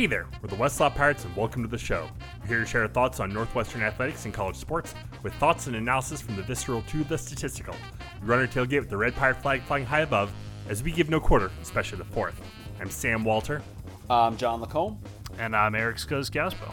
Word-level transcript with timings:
Hey 0.00 0.06
there, 0.06 0.26
we're 0.40 0.48
the 0.48 0.56
Westlaw 0.56 0.94
Pirates 0.94 1.26
and 1.26 1.36
welcome 1.36 1.60
to 1.60 1.68
the 1.68 1.76
show. 1.76 2.08
We're 2.40 2.46
here 2.46 2.60
to 2.60 2.64
share 2.64 2.80
our 2.80 2.88
thoughts 2.88 3.20
on 3.20 3.34
Northwestern 3.34 3.82
athletics 3.82 4.24
and 4.24 4.32
college 4.32 4.56
sports 4.56 4.94
with 5.22 5.34
thoughts 5.34 5.66
and 5.66 5.76
analysis 5.76 6.22
from 6.22 6.36
the 6.36 6.42
visceral 6.42 6.80
to 6.88 7.04
the 7.04 7.18
statistical. 7.18 7.74
We 8.22 8.26
run 8.26 8.38
our 8.38 8.46
tailgate 8.46 8.80
with 8.80 8.88
the 8.88 8.96
red 8.96 9.14
pirate 9.14 9.42
flag 9.42 9.60
flying 9.60 9.84
high 9.84 10.00
above 10.00 10.32
as 10.70 10.82
we 10.82 10.90
give 10.90 11.10
no 11.10 11.20
quarter, 11.20 11.50
especially 11.60 11.98
the 11.98 12.04
fourth. 12.04 12.40
I'm 12.80 12.88
Sam 12.88 13.24
Walter. 13.24 13.60
I'm 14.08 14.38
John 14.38 14.62
Lacombe. 14.62 14.98
And 15.38 15.54
I'm 15.54 15.74
Eric 15.74 15.98
Skos-Gaspo. 15.98 16.72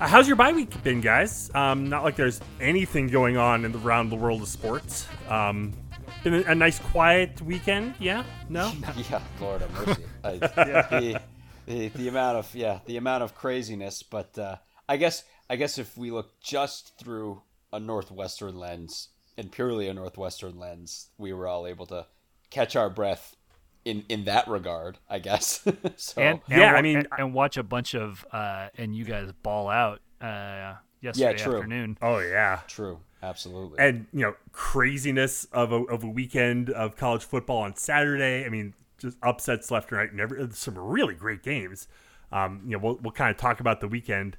Uh, 0.00 0.08
how's 0.08 0.26
your 0.26 0.36
bye 0.36 0.52
week 0.52 0.82
been, 0.82 1.02
guys? 1.02 1.50
Um, 1.54 1.90
not 1.90 2.04
like 2.04 2.16
there's 2.16 2.40
anything 2.58 3.08
going 3.08 3.36
on 3.36 3.66
in 3.66 3.72
the, 3.72 3.78
around 3.80 4.08
the 4.08 4.16
world 4.16 4.40
of 4.40 4.48
sports. 4.48 5.06
Um, 5.28 5.74
been 6.22 6.32
a, 6.32 6.52
a 6.52 6.54
nice, 6.54 6.78
quiet 6.78 7.42
weekend. 7.42 7.96
Yeah? 7.98 8.24
No? 8.48 8.72
yeah, 9.10 9.18
Florida 9.36 9.68
mercy. 9.74 10.04
I, 10.24 10.38
the, 10.38 11.20
the, 11.66 11.88
the 11.88 12.08
amount 12.08 12.38
of 12.38 12.54
yeah, 12.54 12.80
the 12.86 12.96
amount 12.96 13.22
of 13.22 13.34
craziness. 13.34 14.02
But 14.02 14.38
uh, 14.38 14.56
I 14.88 14.96
guess 14.96 15.24
I 15.48 15.56
guess 15.56 15.78
if 15.78 15.96
we 15.96 16.10
look 16.10 16.40
just 16.40 16.98
through 16.98 17.42
a 17.72 17.80
northwestern 17.80 18.58
lens 18.58 19.08
and 19.36 19.50
purely 19.50 19.88
a 19.88 19.94
northwestern 19.94 20.58
lens, 20.58 21.08
we 21.18 21.32
were 21.32 21.46
all 21.46 21.66
able 21.66 21.86
to 21.86 22.06
catch 22.50 22.76
our 22.76 22.88
breath 22.88 23.36
in 23.84 24.04
in 24.08 24.24
that 24.24 24.48
regard, 24.48 24.98
I 25.08 25.18
guess. 25.18 25.66
so 25.96 26.22
and, 26.22 26.40
and 26.48 26.60
yeah, 26.60 26.72
I 26.74 26.82
mean, 26.82 26.98
and, 26.98 27.08
and 27.18 27.34
watch 27.34 27.56
a 27.56 27.62
bunch 27.62 27.94
of 27.94 28.24
uh, 28.32 28.68
and 28.76 28.94
you 28.94 29.04
guys 29.04 29.30
ball 29.42 29.68
out 29.68 30.00
uh, 30.20 30.74
yesterday 31.00 31.36
true. 31.36 31.56
afternoon. 31.56 31.98
oh, 32.00 32.18
yeah. 32.18 32.60
true, 32.66 32.98
absolutely. 33.22 33.78
and 33.78 34.06
you 34.12 34.20
know 34.20 34.34
craziness 34.52 35.44
of 35.52 35.72
a, 35.72 35.82
of 35.84 36.02
a 36.02 36.08
weekend 36.08 36.70
of 36.70 36.96
college 36.96 37.24
football 37.24 37.58
on 37.58 37.76
Saturday. 37.76 38.44
I 38.44 38.48
mean, 38.48 38.74
just 39.04 39.18
upsets 39.22 39.70
left 39.70 39.90
and 39.90 39.98
right, 39.98 40.10
and 40.10 40.20
every, 40.20 40.48
some 40.52 40.78
really 40.78 41.14
great 41.14 41.42
games. 41.42 41.86
Um, 42.32 42.62
you 42.64 42.72
know, 42.72 42.78
we'll 42.78 42.98
we'll 43.02 43.12
kind 43.12 43.30
of 43.30 43.36
talk 43.36 43.60
about 43.60 43.80
the 43.80 43.88
weekend 43.88 44.36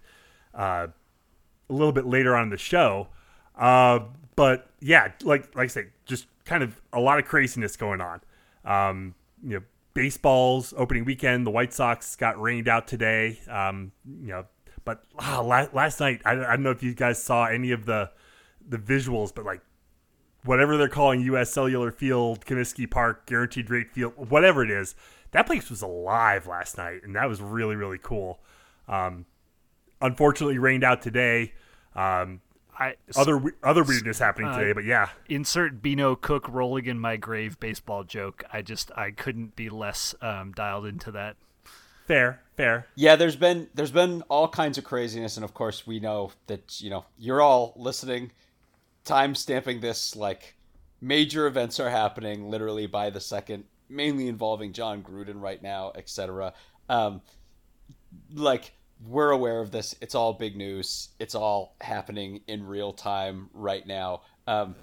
uh, 0.53 0.87
a 1.69 1.73
little 1.73 1.93
bit 1.93 2.05
later 2.05 2.35
on 2.35 2.43
in 2.43 2.49
the 2.49 2.57
show. 2.57 3.07
Uh, 3.57 3.99
but 4.35 4.69
yeah, 4.81 5.11
like 5.23 5.55
like 5.55 5.65
I 5.65 5.67
say, 5.67 5.85
just 6.05 6.27
kind 6.43 6.63
of 6.63 6.81
a 6.91 6.99
lot 6.99 7.19
of 7.19 7.25
craziness 7.25 7.77
going 7.77 8.01
on. 8.01 8.21
Um, 8.65 9.15
you 9.43 9.55
know, 9.55 9.63
baseball's 9.93 10.73
opening 10.75 11.05
weekend. 11.05 11.45
The 11.45 11.51
White 11.51 11.73
Sox 11.73 12.15
got 12.15 12.41
rained 12.41 12.67
out 12.67 12.87
today. 12.87 13.39
Um, 13.47 13.91
you 14.05 14.29
know, 14.29 14.45
but 14.83 15.03
ah, 15.19 15.41
la- 15.41 15.67
last 15.71 15.99
night 15.99 16.21
I, 16.25 16.31
I 16.31 16.35
don't 16.35 16.63
know 16.63 16.71
if 16.71 16.83
you 16.83 16.93
guys 16.93 17.21
saw 17.21 17.45
any 17.45 17.71
of 17.71 17.85
the 17.85 18.09
the 18.67 18.77
visuals, 18.77 19.33
but 19.33 19.45
like 19.45 19.61
whatever 20.45 20.77
they're 20.77 20.87
calling 20.87 21.21
U.S. 21.21 21.51
Cellular 21.51 21.91
Field, 21.91 22.45
Comiskey 22.45 22.89
Park, 22.89 23.25
Guaranteed 23.25 23.69
Rate 23.69 23.91
Field, 23.91 24.13
whatever 24.29 24.63
it 24.63 24.71
is, 24.71 24.95
that 25.31 25.45
place 25.45 25.69
was 25.69 25.81
alive 25.81 26.47
last 26.47 26.77
night, 26.77 27.01
and 27.03 27.15
that 27.15 27.27
was 27.27 27.41
really 27.41 27.75
really 27.75 27.99
cool. 28.01 28.39
Um, 28.87 29.25
unfortunately, 30.01 30.57
rained 30.57 30.83
out 30.83 31.01
today. 31.01 31.53
Um, 31.95 32.41
I 32.77 32.95
other 33.15 33.37
we- 33.37 33.51
other 33.63 33.83
weirdness 33.83 34.19
happening 34.19 34.49
uh, 34.49 34.57
today, 34.59 34.73
but 34.73 34.83
yeah, 34.83 35.09
insert 35.29 35.81
Bino 35.81 36.15
Cook 36.15 36.47
rolling 36.49 36.85
in 36.85 36.99
my 36.99 37.15
grave 37.17 37.59
baseball 37.59 38.03
joke. 38.03 38.43
I 38.51 38.61
just 38.61 38.91
I 38.95 39.11
couldn't 39.11 39.55
be 39.55 39.69
less 39.69 40.13
um, 40.21 40.51
dialed 40.51 40.85
into 40.85 41.11
that. 41.11 41.37
fair, 42.05 42.41
fair. 42.57 42.87
Yeah, 42.95 43.15
there's 43.15 43.37
been 43.37 43.69
there's 43.73 43.91
been 43.91 44.23
all 44.23 44.49
kinds 44.49 44.77
of 44.77 44.83
craziness, 44.83 45.37
and 45.37 45.43
of 45.45 45.53
course 45.53 45.87
we 45.87 45.99
know 46.01 46.31
that 46.47 46.81
you 46.81 46.89
know 46.89 47.05
you're 47.17 47.41
all 47.41 47.73
listening, 47.77 48.31
time 49.05 49.35
stamping 49.35 49.79
this 49.79 50.15
like 50.15 50.55
major 50.99 51.47
events 51.47 51.79
are 51.79 51.89
happening 51.89 52.49
literally 52.49 52.87
by 52.87 53.09
the 53.09 53.21
second, 53.21 53.63
mainly 53.87 54.27
involving 54.27 54.73
Jon 54.73 55.01
Gruden 55.01 55.41
right 55.41 55.61
now, 55.61 55.91
etc. 55.95 56.53
Um, 56.89 57.21
like 58.33 58.73
we're 59.07 59.31
aware 59.31 59.59
of 59.61 59.71
this. 59.71 59.95
It's 60.01 60.15
all 60.15 60.33
big 60.33 60.55
news. 60.55 61.09
It's 61.19 61.35
all 61.35 61.75
happening 61.81 62.41
in 62.47 62.65
real 62.65 62.93
time 62.93 63.49
right 63.53 63.85
now. 63.85 64.21
Um, 64.47 64.75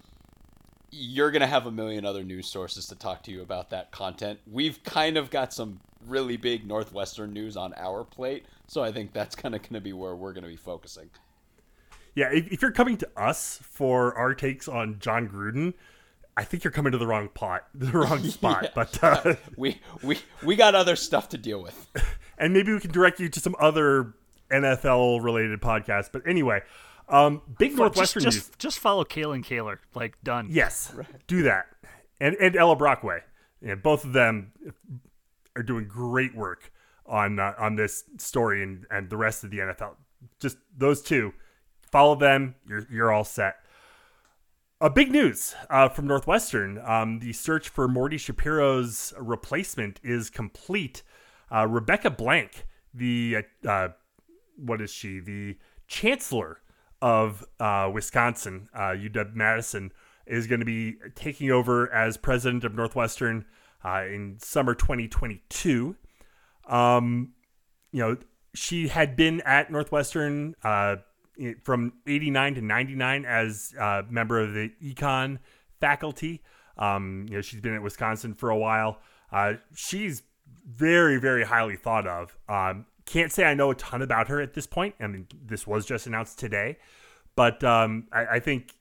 you're 0.91 1.31
going 1.31 1.41
to 1.41 1.47
have 1.47 1.67
a 1.67 1.71
million 1.71 2.05
other 2.05 2.23
news 2.23 2.47
sources 2.47 2.87
to 2.89 2.95
talk 2.95 3.23
to 3.25 3.31
you 3.31 3.41
about 3.41 3.71
that 3.71 3.91
content. 3.91 4.39
We've 4.51 4.83
kind 4.85 5.17
of 5.17 5.31
got 5.31 5.53
some 5.53 5.81
really 6.07 6.37
big 6.37 6.67
Northwestern 6.67 7.33
news 7.33 7.57
on 7.57 7.73
our 7.79 8.05
plate, 8.05 8.45
so 8.67 8.83
I 8.83 8.93
think 8.93 9.13
that's 9.13 9.35
kind 9.35 9.55
of 9.55 9.63
going 9.63 9.75
to 9.75 9.81
be 9.81 9.95
where 9.95 10.15
we're 10.15 10.35
going 10.35 10.45
to 10.45 10.51
be 10.51 10.57
focusing. 10.57 11.09
Yeah, 12.15 12.31
if, 12.33 12.53
if 12.53 12.63
you're 12.63 12.73
coming 12.73 12.97
to 12.99 13.09
us 13.17 13.59
for 13.63 14.15
our 14.17 14.35
takes 14.35 14.69
on 14.69 14.99
Jon 14.99 15.29
Gruden, 15.29 15.75
I 16.37 16.45
think 16.45 16.65
you're 16.65 16.71
coming 16.73 16.93
to 16.93 16.99
the 16.99 17.07
wrong 17.07 17.29
pot, 17.33 17.67
the 17.75 17.91
wrong 17.93 18.23
spot. 18.29 18.65
Yeah. 18.65 18.71
But 18.75 19.03
uh, 19.05 19.35
We 19.57 19.81
we 20.03 20.19
we 20.43 20.57
got 20.57 20.75
other 20.75 20.97
stuff 20.97 21.29
to 21.31 21.39
deal 21.39 21.63
with. 21.63 21.89
and 22.39 22.53
maybe 22.53 22.73
we 22.73 22.81
can 22.81 22.91
direct 22.93 23.21
you 23.21 23.29
to 23.29 23.41
some 23.41 23.57
other 23.59 24.15
NFL 24.51 25.23
related 25.23 25.61
podcasts. 25.61 26.11
But 26.13 26.23
anyway, 26.27 26.61
um, 27.09 27.43
big 27.59 27.71
Just 27.71 27.79
Northwestern 27.79 28.25
news. 28.25 28.35
just, 28.35 28.59
just 28.59 28.79
follow 28.79 29.05
Kalyn 29.05 29.45
Kahler. 29.45 29.79
Like 29.95 30.17
done. 30.23 30.49
Yes, 30.51 30.95
do 31.27 31.43
that. 31.45 31.67
And 32.21 32.37
and 32.37 32.57
Ella 32.57 32.77
Brockway, 32.77 33.21
yeah, 33.61 33.75
both 33.75 34.05
of 34.05 34.13
them 34.13 34.53
are 35.57 35.63
doing 35.63 35.87
great 35.89 36.35
work 36.35 36.73
on 37.07 37.39
uh, 37.39 37.55
on 37.59 37.77
this 37.77 38.05
story 38.19 38.63
and 38.63 38.87
and 38.91 39.11
the 39.11 39.17
rest 39.17 39.45
of 39.45 39.51
the 39.51 39.59
NFL. 39.59 39.97
Just 40.39 40.57
those 40.77 41.03
two, 41.03 41.33
follow 41.93 42.17
them. 42.17 42.57
You're 42.67 42.87
you're 42.91 43.13
all 43.13 43.25
set. 43.25 43.57
A 44.81 44.91
big 44.91 45.13
news 45.13 45.55
uh, 45.71 45.89
from 45.89 46.09
Northwestern: 46.09 46.81
um, 46.85 47.21
the 47.21 47.33
search 47.33 47.69
for 47.69 47.87
Morty 47.87 48.17
Shapiro's 48.17 49.15
replacement 49.19 50.01
is 50.03 50.31
complete. 50.31 51.03
Uh, 51.55 51.69
Rebecca 51.69 52.11
Blank, 52.11 52.67
the 52.93 53.45
uh, 53.69 53.89
what 54.57 54.81
is 54.81 54.91
she? 54.91 55.21
The 55.21 55.59
chancellor 55.87 56.59
of 57.01 57.45
uh, 57.61 57.91
Wisconsin, 57.93 58.69
uh, 58.75 58.95
UW 58.97 59.35
Madison, 59.35 59.93
is 60.27 60.47
going 60.47 60.61
to 60.61 60.67
be 60.67 60.97
taking 61.15 61.51
over 61.51 61.93
as 61.93 62.17
president 62.17 62.65
of 62.65 62.75
Northwestern 62.75 63.45
uh, 63.85 64.05
in 64.07 64.39
summer 64.41 64.75
2022. 64.75 65.97
Um, 66.67 67.33
you 67.91 68.01
know, 68.01 68.17
she 68.55 68.89
had 68.89 69.17
been 69.17 69.41
at 69.43 69.71
Northwestern 69.71 70.55
uh, 70.63 70.97
from 71.63 71.95
89 72.07 72.57
to 72.57 72.63
99 72.63 73.25
as 73.25 73.75
a 73.79 74.05
member 74.09 74.41
of 74.41 74.55
the 74.55 74.71
econ 74.83 75.39
faculty. 75.81 76.43
Um, 76.79 77.27
you 77.29 77.37
know, 77.37 77.43
she's 77.43 77.61
been 77.61 77.75
at 77.75 77.83
Wisconsin 77.83 78.35
for 78.35 78.51
a 78.51 78.57
while. 78.57 78.99
Uh, 79.31 79.55
she's 79.75 80.23
very, 80.67 81.19
very 81.19 81.45
highly 81.45 81.77
thought 81.77 82.07
of. 82.07 82.37
Um, 82.49 82.87
can't 83.05 83.33
say 83.33 83.45
I 83.45 83.55
know 83.55 83.71
a 83.71 83.75
ton 83.75 84.03
about 84.03 84.29
her 84.29 84.41
at 84.41 84.55
this 84.55 84.67
point. 84.67 84.95
I 85.01 85.07
mean, 85.07 85.27
this 85.45 85.67
was 85.67 85.85
just 85.85 86.07
announced 86.07 86.39
today, 86.39 86.79
but 87.35 87.63
um, 87.65 88.07
I, 88.13 88.27
I 88.27 88.41
think 88.41 88.75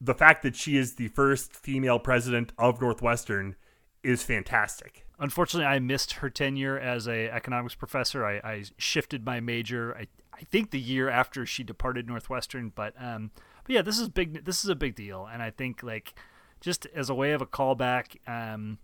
the 0.00 0.14
fact 0.14 0.42
that 0.42 0.56
she 0.56 0.76
is 0.76 0.96
the 0.96 1.08
first 1.08 1.54
female 1.54 1.98
president 1.98 2.52
of 2.58 2.80
Northwestern 2.80 3.54
is 4.02 4.22
fantastic. 4.22 5.06
Unfortunately, 5.22 5.66
I 5.66 5.78
missed 5.78 6.14
her 6.14 6.28
tenure 6.28 6.76
as 6.76 7.06
a 7.06 7.30
economics 7.30 7.76
professor. 7.76 8.26
I, 8.26 8.38
I 8.38 8.64
shifted 8.76 9.24
my 9.24 9.38
major. 9.38 9.96
I, 9.96 10.08
I 10.34 10.42
think 10.50 10.72
the 10.72 10.80
year 10.80 11.08
after 11.08 11.46
she 11.46 11.62
departed 11.62 12.08
Northwestern, 12.08 12.72
but 12.74 12.92
um, 12.98 13.30
but 13.62 13.72
yeah, 13.72 13.82
this 13.82 14.00
is 14.00 14.08
big. 14.08 14.44
This 14.44 14.64
is 14.64 14.68
a 14.68 14.74
big 14.74 14.96
deal, 14.96 15.28
and 15.32 15.40
I 15.40 15.50
think 15.50 15.84
like 15.84 16.18
just 16.60 16.86
as 16.92 17.08
a 17.08 17.14
way 17.14 17.30
of 17.30 17.40
a 17.40 17.46
callback, 17.46 18.16
um, 18.28 18.78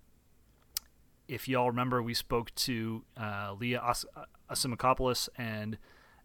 if 1.27 1.49
y'all 1.49 1.71
remember, 1.71 2.01
we 2.05 2.15
spoke 2.15 2.55
to 2.55 3.03
uh, 3.21 3.57
Leah 3.59 3.83
As- 3.85 4.07
Asimakopoulos 4.49 5.29
and 5.37 5.77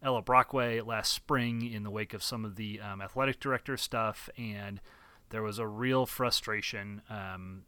Ella 0.03 0.21
Brockway 0.21 0.81
last 0.81 1.11
spring 1.11 1.65
in 1.65 1.81
the 1.81 1.89
wake 1.89 2.13
of 2.13 2.21
some 2.21 2.45
of 2.45 2.55
the 2.55 2.79
um, 2.79 3.01
athletic 3.01 3.39
director 3.39 3.77
stuff, 3.77 4.29
and 4.37 4.79
there 5.31 5.41
was 5.41 5.57
a 5.57 5.65
real 5.65 6.05
frustration 6.05 7.01
um, 7.09 7.63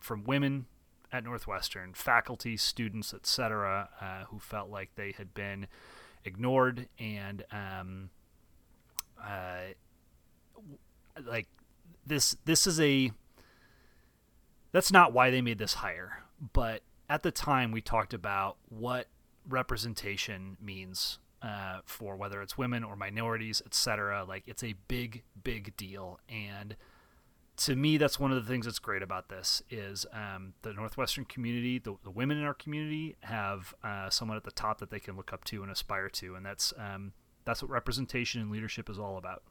from 0.00 0.24
women 0.24 0.66
at 1.12 1.24
Northwestern, 1.24 1.94
faculty, 1.94 2.56
students, 2.56 3.12
etc., 3.12 3.88
uh, 4.00 4.24
who 4.26 4.38
felt 4.38 4.70
like 4.70 4.94
they 4.94 5.12
had 5.12 5.34
been 5.34 5.66
ignored 6.24 6.88
and 6.98 7.44
um, 7.50 8.10
uh, 9.22 9.72
like 11.24 11.48
this. 12.06 12.36
This 12.44 12.66
is 12.66 12.80
a 12.80 13.10
that's 14.72 14.92
not 14.92 15.12
why 15.12 15.30
they 15.30 15.40
made 15.40 15.58
this 15.58 15.74
hire, 15.74 16.22
but 16.52 16.82
at 17.08 17.22
the 17.22 17.30
time 17.30 17.72
we 17.72 17.80
talked 17.80 18.14
about 18.14 18.56
what 18.68 19.08
representation 19.48 20.56
means 20.60 21.18
uh, 21.42 21.80
for 21.84 22.16
whether 22.16 22.42
it's 22.42 22.56
women 22.56 22.84
or 22.84 22.96
minorities, 22.96 23.62
etc. 23.64 24.24
Like 24.24 24.44
it's 24.46 24.62
a 24.62 24.74
big, 24.88 25.22
big 25.42 25.76
deal, 25.76 26.20
and 26.28 26.76
to 27.60 27.76
me, 27.76 27.98
that's 27.98 28.18
one 28.18 28.32
of 28.32 28.42
the 28.42 28.50
things 28.50 28.64
that's 28.64 28.78
great 28.78 29.02
about 29.02 29.28
this 29.28 29.62
is 29.68 30.06
um, 30.14 30.54
the 30.62 30.72
Northwestern 30.72 31.26
community, 31.26 31.78
the, 31.78 31.94
the 32.04 32.10
women 32.10 32.38
in 32.38 32.44
our 32.44 32.54
community 32.54 33.16
have 33.20 33.74
uh, 33.84 34.08
someone 34.08 34.38
at 34.38 34.44
the 34.44 34.50
top 34.50 34.78
that 34.78 34.90
they 34.90 34.98
can 34.98 35.14
look 35.14 35.30
up 35.30 35.44
to 35.44 35.62
and 35.62 35.70
aspire 35.70 36.08
to, 36.08 36.34
and 36.34 36.44
that's 36.44 36.72
um, 36.78 37.12
that's 37.44 37.62
what 37.62 37.70
representation 37.70 38.40
and 38.40 38.50
leadership 38.50 38.88
is 38.88 38.98
all 38.98 39.18
about. 39.18 39.42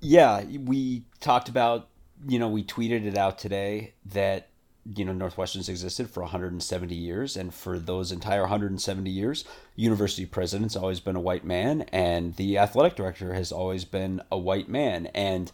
Yeah, 0.00 0.44
we 0.44 1.04
talked 1.20 1.50
about, 1.50 1.88
you 2.26 2.38
know, 2.38 2.48
we 2.48 2.64
tweeted 2.64 3.04
it 3.04 3.18
out 3.18 3.38
today 3.38 3.92
that 4.06 4.48
you 4.94 5.04
know 5.04 5.12
Northwestern's 5.12 5.68
existed 5.68 6.08
for 6.08 6.22
170 6.22 6.94
years, 6.94 7.36
and 7.36 7.52
for 7.52 7.78
those 7.78 8.12
entire 8.12 8.42
170 8.42 9.10
years, 9.10 9.44
university 9.74 10.24
president's 10.24 10.76
always 10.76 11.00
been 11.00 11.16
a 11.16 11.20
white 11.20 11.44
man, 11.44 11.82
and 11.92 12.34
the 12.36 12.56
athletic 12.56 12.96
director 12.96 13.34
has 13.34 13.52
always 13.52 13.84
been 13.84 14.22
a 14.32 14.38
white 14.38 14.70
man, 14.70 15.06
and 15.08 15.52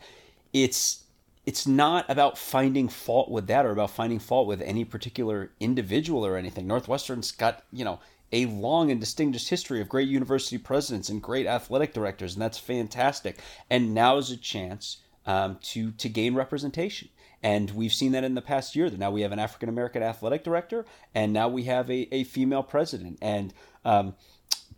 it's 0.52 1.01
it's 1.44 1.66
not 1.66 2.08
about 2.08 2.38
finding 2.38 2.88
fault 2.88 3.30
with 3.30 3.46
that 3.48 3.66
or 3.66 3.72
about 3.72 3.90
finding 3.90 4.18
fault 4.18 4.46
with 4.46 4.62
any 4.62 4.84
particular 4.84 5.50
individual 5.58 6.24
or 6.24 6.36
anything. 6.36 6.66
Northwestern's 6.66 7.32
got 7.32 7.64
you 7.72 7.84
know 7.84 8.00
a 8.32 8.46
long 8.46 8.90
and 8.90 9.00
distinguished 9.00 9.50
history 9.50 9.80
of 9.80 9.88
great 9.88 10.08
university 10.08 10.56
presidents 10.58 11.08
and 11.08 11.20
great 11.20 11.46
athletic 11.46 11.92
directors, 11.92 12.34
and 12.34 12.42
that's 12.42 12.58
fantastic. 12.58 13.38
And 13.68 13.92
now 13.92 14.16
is 14.16 14.30
a 14.30 14.36
chance 14.36 14.98
um, 15.26 15.58
to 15.62 15.92
to 15.92 16.08
gain 16.08 16.34
representation. 16.34 17.08
And 17.42 17.72
we've 17.72 17.92
seen 17.92 18.12
that 18.12 18.22
in 18.22 18.34
the 18.34 18.42
past 18.42 18.76
year 18.76 18.88
that 18.88 19.00
now 19.00 19.10
we 19.10 19.22
have 19.22 19.32
an 19.32 19.40
African 19.40 19.68
American 19.68 20.02
athletic 20.02 20.44
director, 20.44 20.86
and 21.14 21.32
now 21.32 21.48
we 21.48 21.64
have 21.64 21.90
a, 21.90 22.08
a 22.14 22.24
female 22.24 22.62
president. 22.62 23.18
And 23.20 23.52
um, 23.84 24.14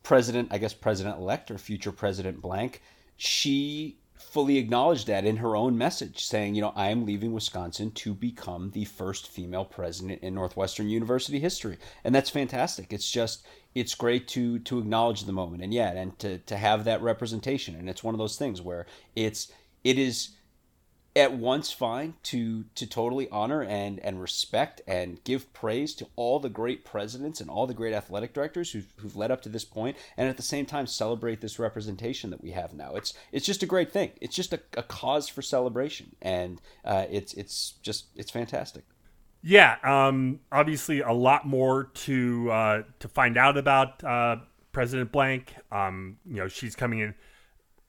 president, 0.03 0.49
I 0.51 0.59
guess 0.59 0.73
president 0.73 1.19
elect 1.19 1.51
or 1.51 1.59
future 1.59 1.93
president 1.93 2.41
blank, 2.41 2.81
she 3.19 3.99
fully 4.35 4.59
acknowledged 4.59 5.07
that 5.07 5.25
in 5.25 5.37
her 5.37 5.55
own 5.55 5.79
message, 5.79 6.25
saying, 6.25 6.57
you 6.57 6.61
know, 6.61 6.73
I 6.75 6.91
am 6.91 7.07
leaving 7.07 7.33
Wisconsin 7.33 7.93
to 7.93 8.13
become 8.13 8.73
the 8.73 8.85
first 8.85 9.29
female 9.29 9.65
president 9.65 10.25
in 10.25 10.35
Northwestern 10.35 10.89
University 10.89 11.39
history. 11.39 11.79
And 12.03 12.13
that's 12.13 12.31
fantastic. 12.31 12.93
It's 12.93 13.09
just 13.09 13.47
it's 13.77 13.95
great 13.95 14.27
to 14.29 14.59
to 14.59 14.81
acknowledge 14.81 15.23
the 15.23 15.33
moment 15.33 15.63
and 15.63 15.73
yeah, 15.73 15.93
and 15.93 16.19
to 16.19 16.39
to 16.39 16.57
have 16.57 16.83
that 16.83 17.01
representation. 17.01 17.77
And 17.77 17.89
it's 17.89 18.03
one 18.03 18.13
of 18.13 18.19
those 18.19 18.37
things 18.37 18.61
where 18.61 18.87
it's 19.15 19.53
it 19.85 20.01
is 20.01 20.31
at 21.17 21.33
once 21.33 21.71
fine 21.71 22.15
to 22.25 22.65
to 22.75 22.87
totally 22.87 23.29
honor 23.31 23.63
and 23.63 24.01
and 24.01 24.21
respect 24.21 24.81
and 24.87 25.23
give 25.23 25.53
praise 25.53 25.95
to 25.95 26.07
all 26.17 26.41
the 26.41 26.49
great 26.49 26.85
presidents 26.85 27.41
and 27.41 27.49
all 27.49 27.67
the 27.67 27.75
great 27.75 27.95
athletic 27.95 28.35
directors 28.35 28.73
who've, 28.73 28.93
who've 28.97 29.15
led 29.15 29.31
up 29.31 29.41
to 29.41 29.49
this 29.49 29.65
point 29.65 29.97
and 30.17 30.29
at 30.29 30.37
the 30.37 30.43
same 30.43 30.67
time 30.67 30.87
celebrate 30.87 31.41
this 31.41 31.59
representation 31.59 32.31
that 32.31 32.43
we 32.43 32.51
have 32.51 32.75
now. 32.75 32.95
It's 32.97 33.15
it's 33.31 33.47
just 33.47 33.63
a 33.63 33.67
great 33.67 33.93
thing. 33.93 34.11
It's 34.21 34.35
just 34.35 34.53
a, 34.53 34.61
a 34.77 34.83
cause 34.83 35.29
for 35.29 35.43
celebration 35.43 36.17
and 36.21 36.61
uh, 36.85 37.07
it's 37.09 37.33
it's 37.35 37.75
just 37.83 38.07
it's 38.17 38.31
fantastic. 38.31 38.85
Yeah 39.41 39.77
um, 39.85 40.41
obviously 40.51 41.01
a 41.01 41.13
lot 41.13 41.47
more 41.47 41.85
to 41.95 42.51
uh, 42.51 42.83
to 42.99 43.09
find 43.09 43.37
out 43.37 43.57
about 43.57 44.03
uh, 44.03 44.37
president 44.73 45.13
blank. 45.13 45.55
Um, 45.71 46.17
you 46.27 46.37
know 46.37 46.49
she's 46.49 46.75
coming 46.75 46.99
in 46.99 47.15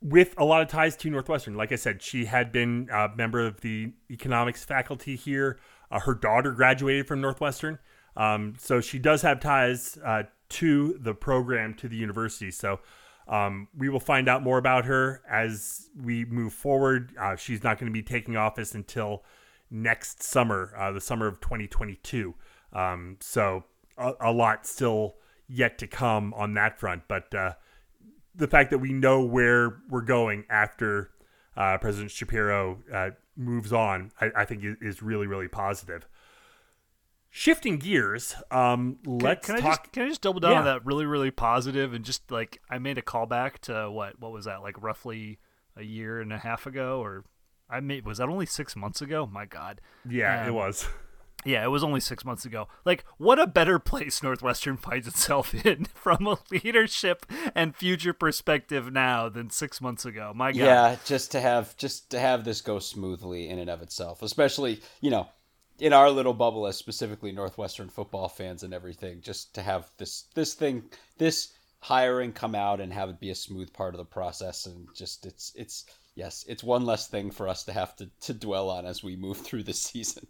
with 0.02 0.36
a 0.38 0.46
lot 0.46 0.62
of 0.62 0.68
ties 0.68 0.96
to 0.98 1.10
Northwestern. 1.10 1.56
Like 1.56 1.72
I 1.72 1.76
said, 1.76 2.02
she 2.02 2.26
had 2.26 2.52
been 2.52 2.90
a 2.92 3.10
member 3.16 3.46
of 3.46 3.62
the 3.62 3.94
economics 4.12 4.64
faculty 4.64 5.16
here. 5.16 5.58
Uh, 5.92 6.00
her 6.00 6.14
daughter 6.14 6.52
graduated 6.52 7.08
from 7.08 7.22
Northwestern. 7.22 7.80
Um, 8.18 8.54
so 8.58 8.82
she 8.82 9.00
does 9.00 9.22
have 9.24 9.40
ties 9.40 9.98
uh, 10.04 10.24
to 10.50 10.98
the 11.00 11.14
program, 11.14 11.74
to 11.76 11.88
the 11.88 11.96
university. 11.96 12.52
So 12.52 12.80
um, 13.28 13.68
we 13.76 13.90
will 13.90 14.00
find 14.00 14.30
out 14.30 14.44
more 14.44 14.58
about 14.58 14.86
her 14.86 15.22
as 15.30 15.90
we 16.00 16.26
move 16.26 16.54
forward. 16.54 17.14
Uh, 17.20 17.36
she's 17.36 17.64
not 17.64 17.80
going 17.80 17.92
to 17.92 17.94
be 17.94 18.04
taking 18.04 18.38
office 18.38 18.76
until 18.76 19.24
next 19.72 20.22
summer, 20.22 20.74
uh, 20.78 20.92
the 20.92 21.02
summer 21.02 21.28
of 21.28 21.42
2022. 21.42 22.36
Um, 22.74 23.18
so 23.20 23.64
a, 23.98 24.14
a, 24.22 24.32
lot 24.32 24.68
still 24.68 25.16
yet 25.48 25.78
to 25.80 25.88
come 25.88 26.34
on 26.36 26.54
that 26.54 26.80
front. 26.80 27.04
But 27.08 27.34
uh, 27.34 27.54
the 28.36 28.48
fact 28.48 28.72
that 28.72 28.80
we 28.80 28.94
know 28.94 29.24
where 29.24 29.78
we're 29.90 30.02
going 30.02 30.46
after 30.50 31.12
uh, 31.56 31.78
President 31.78 32.12
Shapiro 32.12 32.80
uh, 32.94 33.12
moves 33.38 33.72
on, 33.72 34.12
I, 34.20 34.32
I, 34.36 34.46
think 34.46 34.64
is 34.82 35.02
really, 35.02 35.28
really 35.28 35.48
positive. 35.48 36.08
Shifting 37.30 37.78
gears, 37.78 38.36
um, 38.52 38.98
let's 39.06 39.48
can, 39.48 39.56
can 39.56 39.64
talk. 39.64 39.72
I 39.72 39.84
just, 39.84 39.94
can 39.94 40.04
I 40.04 40.08
just 40.08 40.22
double 40.22 40.40
down 40.40 40.52
yeah. 40.52 40.60
on 40.60 40.66
that 40.66 40.86
really, 40.86 41.06
really 41.06 41.32
positive 41.32 41.94
and 41.94 42.04
just 42.06 42.30
like 42.32 42.62
I 42.70 42.80
made 42.80 42.98
a 42.98 43.02
callback 43.02 43.60
to 43.64 43.92
what 43.92 44.20
what 44.20 44.32
was 44.32 44.46
that 44.46 44.62
like 44.62 44.82
roughly 44.82 45.40
a 45.76 45.84
year 45.84 46.22
and 46.22 46.32
a 46.32 46.38
half 46.38 46.66
ago 46.66 47.02
or 47.02 47.26
I 47.70 47.82
made 47.82 48.06
was 48.06 48.20
that 48.20 48.30
only 48.30 48.46
six 48.46 48.76
months 48.76 49.02
ago? 49.02 49.26
My 49.26 49.46
God. 49.46 49.82
Yeah, 50.10 50.42
um, 50.42 50.48
it 50.48 50.52
was. 50.52 50.88
Yeah, 51.46 51.64
it 51.64 51.68
was 51.68 51.84
only 51.84 52.00
six 52.00 52.26
months 52.26 52.44
ago. 52.44 52.68
Like, 52.86 53.06
what 53.18 53.40
a 53.40 53.46
better 53.46 53.78
place 53.78 54.22
Northwestern 54.24 54.78
finds 54.86 55.08
itself 55.08 55.54
in 55.66 55.86
from 55.94 56.26
a 56.28 56.40
leadership 56.52 57.26
and 57.54 57.76
future 57.76 58.14
perspective 58.14 58.92
now 58.92 59.30
than 59.30 59.52
six 59.52 59.80
months 59.80 60.06
ago. 60.06 60.34
My 60.36 60.52
God. 60.52 60.58
Yeah, 60.58 60.96
just 61.06 61.32
to 61.32 61.42
have 61.42 61.78
just 61.78 62.10
to 62.12 62.20
have 62.20 62.44
this 62.44 62.62
go 62.62 62.80
smoothly 62.80 63.50
in 63.50 63.60
and 63.60 63.70
of 63.70 63.82
itself, 63.82 64.24
especially 64.24 64.82
you 65.02 65.12
know, 65.12 65.30
in 65.80 65.94
our 65.94 66.10
little 66.10 66.34
bubble 66.34 66.66
as 66.66 66.78
specifically 66.78 67.32
Northwestern 67.32 67.90
football 67.90 68.28
fans 68.28 68.64
and 68.64 68.74
everything, 68.74 69.22
just 69.22 69.54
to 69.56 69.62
have 69.62 69.92
this 69.98 70.24
this 70.34 70.56
thing 70.56 70.84
this 71.18 71.54
hiring 71.80 72.34
come 72.34 72.56
out 72.56 72.82
and 72.82 72.92
have 72.92 73.10
it 73.10 73.20
be 73.20 73.30
a 73.30 73.36
smooth 73.36 73.72
part 73.72 73.94
of 73.94 74.00
the 74.00 74.06
process 74.06 74.66
and 74.66 74.88
just 74.96 75.28
it's 75.28 75.54
it's 75.56 75.86
yes, 76.16 76.44
it's 76.48 76.64
one 76.64 76.86
less 76.86 77.08
thing 77.08 77.30
for 77.30 77.48
us 77.48 77.64
to 77.66 77.74
have 77.74 77.96
to, 77.98 78.10
to 78.22 78.34
dwell 78.34 78.72
on 78.72 78.88
as 78.88 79.04
we 79.04 79.16
move 79.16 79.38
through 79.38 79.62
the 79.62 79.74
season 79.74 80.26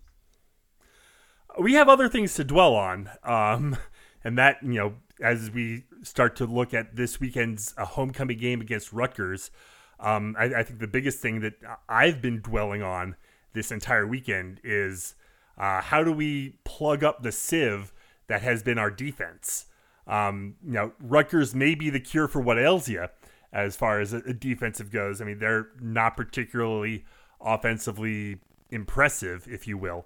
we 1.59 1.73
have 1.73 1.89
other 1.89 2.09
things 2.09 2.33
to 2.35 2.43
dwell 2.43 2.75
on, 2.75 3.09
um, 3.23 3.77
and 4.23 4.37
that 4.37 4.57
you 4.61 4.73
know, 4.73 4.93
as 5.21 5.51
we 5.51 5.85
start 6.03 6.35
to 6.37 6.45
look 6.45 6.73
at 6.73 6.95
this 6.95 7.19
weekend's 7.19 7.73
uh, 7.77 7.85
homecoming 7.85 8.37
game 8.37 8.61
against 8.61 8.93
Rutgers, 8.93 9.51
um, 9.99 10.35
I, 10.37 10.45
I, 10.45 10.63
think 10.63 10.79
the 10.79 10.87
biggest 10.87 11.19
thing 11.19 11.39
that 11.41 11.53
I've 11.87 12.21
been 12.21 12.41
dwelling 12.41 12.81
on 12.81 13.15
this 13.53 13.71
entire 13.71 14.05
weekend 14.05 14.59
is 14.63 15.15
uh, 15.57 15.81
how 15.81 16.03
do 16.03 16.11
we 16.11 16.59
plug 16.65 17.03
up 17.03 17.23
the 17.23 17.31
sieve 17.31 17.93
that 18.27 18.41
has 18.41 18.63
been 18.63 18.77
our 18.77 18.91
defense. 18.91 19.65
Um, 20.07 20.55
you 20.63 20.73
know, 20.73 20.91
Rutgers 20.99 21.55
may 21.55 21.75
be 21.75 21.89
the 21.89 21.99
cure 21.99 22.27
for 22.27 22.41
what 22.41 22.59
ails 22.59 22.89
you 22.89 23.07
as 23.53 23.75
far 23.75 23.99
as 23.99 24.13
a, 24.13 24.17
a 24.17 24.33
defensive 24.33 24.91
goes. 24.91 25.21
I 25.21 25.25
mean, 25.25 25.39
they're 25.39 25.69
not 25.79 26.17
particularly 26.17 27.05
offensively 27.41 28.39
impressive, 28.69 29.47
if 29.49 29.67
you 29.67 29.77
will, 29.77 30.05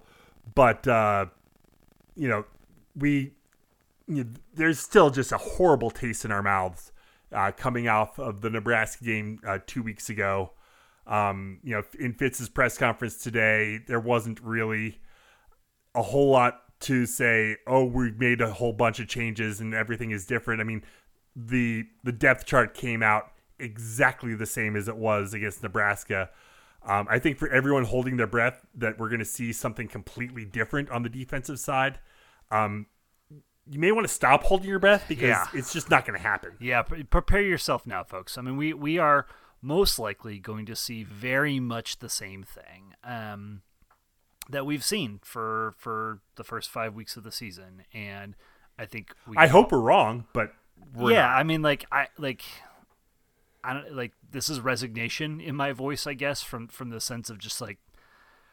but 0.56 0.88
uh, 0.88 1.28
you 2.20 2.28
know, 2.28 2.46
we 2.96 3.32
you 4.08 4.24
know, 4.24 4.30
there's 4.54 4.80
still 4.80 5.10
just 5.10 5.32
a 5.32 5.38
horrible 5.38 5.90
taste 5.90 6.26
in 6.26 6.32
our 6.32 6.44
mouths 6.44 6.92
uh, 7.32 7.52
coming 7.56 7.88
off 7.88 8.20
of 8.20 8.42
the 8.42 8.50
Nebraska 8.50 9.06
game 9.06 9.40
uh, 9.48 9.60
two 9.66 9.82
weeks 9.82 10.10
ago. 10.10 10.52
Um, 11.08 11.60
you 11.64 11.72
know, 11.72 11.84
in 12.00 12.14
Fitz's 12.14 12.50
press 12.50 12.78
conference 12.78 13.18
today, 13.18 13.80
there 13.88 14.00
wasn't 14.00 14.40
really 14.42 15.00
a 15.96 16.02
whole 16.02 16.30
lot 16.32 16.62
to 16.82 17.06
say. 17.06 17.58
Oh, 17.66 17.86
we 17.86 18.12
made 18.12 18.42
a 18.42 18.52
whole 18.52 18.74
bunch 18.74 19.00
of 19.00 19.08
changes 19.08 19.62
and 19.62 19.74
everything 19.74 20.12
is 20.12 20.26
different. 20.26 20.60
I 20.60 20.66
mean, 20.66 20.84
the 21.36 21.86
the 22.04 22.12
depth 22.12 22.46
chart 22.46 22.74
came 22.74 23.02
out 23.02 23.32
exactly 23.60 24.36
the 24.36 24.46
same 24.46 24.76
as 24.76 24.88
it 24.88 24.98
was 24.98 25.34
against 25.34 25.64
Nebraska. 25.64 26.30
Um, 26.86 27.08
I 27.10 27.20
think 27.20 27.38
for 27.38 27.50
everyone 27.50 27.86
holding 27.86 28.18
their 28.18 28.28
breath 28.28 28.66
that 28.76 28.98
we're 28.98 29.10
going 29.10 29.20
to 29.20 29.26
see 29.26 29.52
something 29.52 29.88
completely 29.88 30.46
different 30.46 30.90
on 30.90 31.04
the 31.04 31.10
defensive 31.10 31.60
side. 31.60 32.00
Um, 32.52 32.88
you 33.70 33.80
may 33.80 33.92
want 33.92 34.08
to 34.08 34.14
stop 34.14 34.44
holding 34.44 34.68
your 34.68 34.80
breath 34.80 35.06
because 35.08 35.30
yeah. 35.30 35.46
it's 35.54 35.72
just 35.72 35.90
not 35.90 36.06
going 36.06 36.18
to 36.18 36.24
happen. 36.24 36.54
Yeah, 36.60 36.82
prepare 36.82 37.42
yourself 37.42 37.86
now, 37.86 38.04
folks. 38.04 38.38
I 38.38 38.42
mean, 38.42 38.58
we 38.58 38.74
we 38.74 38.98
are 38.98 39.28
most 39.62 40.00
likely 40.00 40.40
going 40.40 40.66
to 40.66 40.76
see 40.76 41.04
very 41.04 41.60
much 41.60 42.00
the 42.00 42.10
same 42.10 42.44
thing 42.44 42.96
um, 43.04 43.62
that 44.50 44.66
we've 44.66 44.84
seen 44.84 45.20
for 45.24 45.76
for 45.78 46.22
the 46.36 46.44
first 46.44 46.70
five 46.70 46.96
weeks 46.96 47.16
of 47.16 47.24
the 47.24 47.32
season, 47.32 47.84
and 47.94 48.36
I 48.78 48.86
think 48.86 49.14
we. 49.28 49.38
I 49.38 49.48
hope 49.48 49.72
we're 49.72 49.80
wrong, 49.80 50.26
but 50.34 50.52
we're 50.96 51.12
yeah, 51.12 51.28
not. 51.28 51.38
I 51.38 51.44
mean, 51.44 51.62
like 51.62 51.86
I 51.92 52.08
like 52.18 52.44
I 53.64 53.74
don't 53.74 53.96
like 53.96 54.14
this 54.32 54.50
is 54.50 54.60
resignation 54.60 55.40
in 55.40 55.56
my 55.56 55.74
voice, 55.74 56.08
I 56.08 56.14
guess, 56.14 56.42
from 56.42 56.68
from 56.68 56.90
the 56.90 57.02
sense 57.02 57.30
of 57.30 57.38
just 57.38 57.62
like 57.62 57.78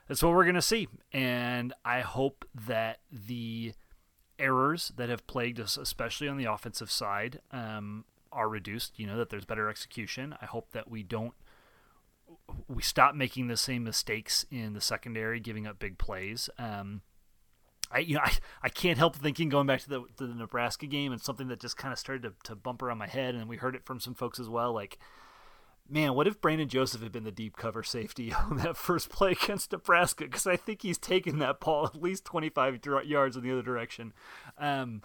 that's 0.09 0.23
what 0.23 0.33
we're 0.33 0.45
gonna 0.45 0.61
see, 0.61 0.88
and 1.12 1.73
I 1.85 2.00
hope 2.00 2.45
that 2.67 2.99
the 3.11 3.73
errors 4.38 4.93
that 4.97 5.09
have 5.09 5.26
plagued 5.26 5.61
us, 5.61 5.76
especially 5.76 6.28
on 6.28 6.37
the 6.37 6.45
offensive 6.45 6.90
side, 6.90 7.40
um, 7.52 8.05
are 8.33 8.49
reduced. 8.49 8.99
You 8.99 9.07
know 9.07 9.16
that 9.19 9.31
there's 9.31 9.45
better 9.45 9.69
execution. 9.69 10.37
I 10.40 10.47
hope 10.47 10.73
that 10.73 10.90
we 10.90 11.02
don't 11.02 11.35
we 12.69 12.83
stop 12.83 13.14
making 13.14 13.47
the 13.47 13.57
same 13.57 13.85
mistakes 13.85 14.45
in 14.50 14.73
the 14.73 14.81
secondary, 14.81 15.40
giving 15.40 15.66
up 15.66 15.78
big 15.78 15.99
plays. 15.99 16.50
Um, 16.59 17.02
I 17.90 17.99
you 18.00 18.14
know 18.14 18.23
I, 18.25 18.33
I 18.62 18.69
can't 18.69 18.99
help 18.99 19.16
thinking 19.16 19.49
going 19.49 19.66
back 19.66 19.81
to 19.83 19.88
the 19.88 20.05
to 20.16 20.26
the 20.26 20.35
Nebraska 20.35 20.87
game 20.87 21.12
and 21.12 21.21
something 21.21 21.49
that 21.49 21.61
just 21.61 21.76
kind 21.76 21.93
of 21.93 21.99
started 21.99 22.23
to, 22.23 22.33
to 22.50 22.57
bump 22.57 22.83
around 22.83 22.99
my 22.99 23.07
head 23.07 23.35
and 23.35 23.49
we 23.49 23.57
heard 23.57 23.75
it 23.75 23.85
from 23.85 24.00
some 24.00 24.14
folks 24.14 24.40
as 24.40 24.49
well 24.49 24.73
like 24.73 24.99
man 25.88 26.14
what 26.14 26.26
if 26.26 26.40
Brandon 26.40 26.69
Joseph 26.69 27.02
had 27.02 27.12
been 27.12 27.25
the 27.25 27.31
deep 27.31 27.57
cover 27.57 27.83
safety 27.83 28.33
on 28.50 28.59
that 28.59 28.76
first 28.76 29.09
play 29.09 29.33
against 29.33 29.73
Nebraska 29.73 30.25
because 30.25 30.47
I 30.47 30.57
think 30.57 30.83
he's 30.83 30.99
taken 30.99 31.38
that 31.38 31.61
ball 31.61 31.87
at 31.87 32.00
least 32.00 32.25
25 32.25 32.81
yards 33.05 33.37
in 33.37 33.43
the 33.43 33.52
other 33.52 33.62
direction 33.62 34.12
um, 34.59 35.02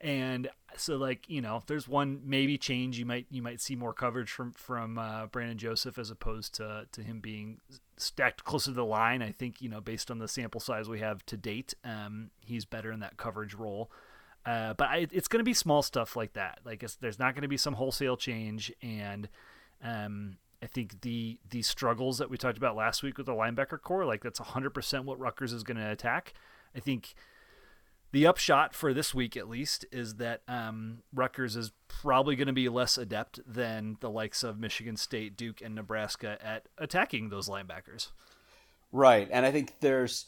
and 0.00 0.48
so 0.76 0.96
like 0.96 1.28
you 1.28 1.40
know 1.40 1.62
there's 1.66 1.88
one 1.88 2.20
maybe 2.24 2.58
change 2.58 2.98
you 2.98 3.06
might 3.06 3.26
you 3.30 3.42
might 3.42 3.60
see 3.60 3.74
more 3.74 3.94
coverage 3.94 4.30
from 4.30 4.52
from 4.52 4.98
uh, 4.98 5.26
Brandon 5.26 5.56
Joseph 5.56 5.98
as 5.98 6.10
opposed 6.10 6.54
to 6.56 6.86
to 6.92 7.02
him 7.02 7.20
being 7.20 7.60
stacked 7.96 8.44
closer 8.44 8.70
to 8.70 8.74
the 8.74 8.84
line. 8.84 9.22
I 9.22 9.32
think 9.32 9.60
you 9.60 9.68
know 9.68 9.80
based 9.80 10.10
on 10.10 10.18
the 10.18 10.28
sample 10.28 10.60
size 10.60 10.88
we 10.88 11.00
have 11.00 11.24
to 11.26 11.36
date, 11.36 11.74
um, 11.84 12.30
he's 12.44 12.64
better 12.64 12.92
in 12.92 13.00
that 13.00 13.16
coverage 13.16 13.54
role. 13.54 13.90
Uh, 14.44 14.74
but 14.74 14.88
I, 14.88 15.06
it's 15.10 15.26
going 15.26 15.40
to 15.40 15.44
be 15.44 15.54
small 15.54 15.82
stuff 15.82 16.14
like 16.14 16.34
that. 16.34 16.60
Like 16.64 16.84
there's 17.00 17.18
not 17.18 17.34
going 17.34 17.42
to 17.42 17.48
be 17.48 17.56
some 17.56 17.74
wholesale 17.74 18.16
change, 18.16 18.72
and 18.80 19.28
um, 19.82 20.38
I 20.62 20.66
think 20.66 21.02
the 21.02 21.38
the 21.48 21.62
struggles 21.62 22.18
that 22.18 22.30
we 22.30 22.36
talked 22.36 22.58
about 22.58 22.76
last 22.76 23.02
week 23.02 23.18
with 23.18 23.26
the 23.26 23.32
linebacker 23.32 23.80
core, 23.80 24.04
like 24.04 24.22
that's 24.22 24.40
100% 24.40 25.04
what 25.04 25.18
Rutgers 25.18 25.52
is 25.52 25.62
going 25.62 25.76
to 25.76 25.90
attack. 25.90 26.34
I 26.74 26.80
think 26.80 27.14
the 28.12 28.26
upshot 28.26 28.74
for 28.74 28.94
this 28.94 29.14
week, 29.14 29.36
at 29.36 29.48
least, 29.48 29.84
is 29.92 30.14
that 30.14 30.40
um, 30.48 31.02
Rutgers 31.14 31.54
is 31.54 31.72
probably 31.86 32.34
going 32.34 32.46
to 32.46 32.52
be 32.52 32.68
less 32.68 32.96
adept 32.96 33.40
than 33.46 33.98
the 34.00 34.10
likes 34.10 34.42
of 34.42 34.58
Michigan 34.58 34.96
State, 34.96 35.36
Duke, 35.36 35.60
and 35.60 35.74
Nebraska 35.74 36.38
at 36.42 36.66
attacking 36.78 37.28
those 37.28 37.48
linebackers. 37.48 38.08
Right, 38.90 39.28
and 39.30 39.44
I 39.44 39.52
think 39.52 39.80
there's 39.80 40.26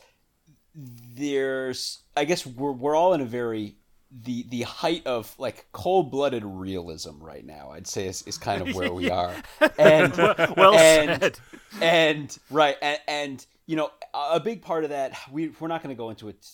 there's 0.75 2.03
I 2.17 2.25
guess 2.25 2.47
we're 2.47 2.73
we're 2.73 2.95
all 2.95 3.15
in 3.15 3.21
a 3.21 3.25
very 3.25 3.78
the 4.11 4.47
the 4.49 4.63
height 4.63 5.07
of 5.07 5.35
like 5.39 5.67
cold 5.73 6.11
blooded 6.11 6.45
realism 6.45 7.21
right 7.21 7.45
now. 7.45 7.71
I'd 7.73 7.87
say 7.87 8.07
is, 8.07 8.23
is 8.23 8.39
kind 8.39 8.67
of 8.67 8.75
where 8.75 8.93
we 8.93 9.11
are. 9.11 9.35
And 9.79 10.17
well 10.57 10.75
and, 10.75 11.21
said. 11.21 11.41
And 11.81 12.39
right, 12.51 12.77
and, 12.81 12.99
and 13.07 13.47
you 13.67 13.77
know 13.77 13.91
a 14.15 14.41
big 14.41 14.63
part 14.63 14.85
of 14.85 14.91
that 14.91 15.17
we 15.31 15.49
we're 15.61 15.69
not 15.69 15.83
going 15.83 15.95
to 15.95 15.99
go 15.99 16.11
into 16.11 16.29
it 16.29 16.47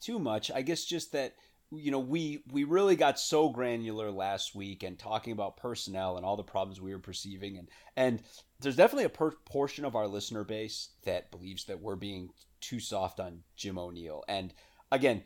too 0.00 0.18
much. 0.18 0.50
I 0.50 0.62
guess 0.62 0.84
just 0.84 1.12
that 1.12 1.34
you 1.70 1.90
know 1.90 1.98
we 1.98 2.42
we 2.50 2.64
really 2.64 2.96
got 2.96 3.18
so 3.18 3.48
granular 3.48 4.10
last 4.10 4.54
week 4.54 4.82
and 4.82 4.98
talking 4.98 5.32
about 5.32 5.56
personnel 5.56 6.16
and 6.16 6.26
all 6.26 6.36
the 6.36 6.42
problems 6.42 6.80
we 6.80 6.92
were 6.92 6.98
perceiving 6.98 7.56
and 7.56 7.68
and 7.96 8.22
there's 8.60 8.76
definitely 8.76 9.04
a 9.04 9.08
per- 9.08 9.36
portion 9.46 9.84
of 9.84 9.96
our 9.96 10.06
listener 10.06 10.44
base 10.44 10.90
that 11.04 11.30
believes 11.30 11.64
that 11.64 11.80
we're 11.80 11.96
being 11.96 12.30
too 12.60 12.78
soft 12.78 13.20
on 13.20 13.40
Jim 13.56 13.78
O'Neil 13.78 14.22
and 14.28 14.52
again 14.90 15.22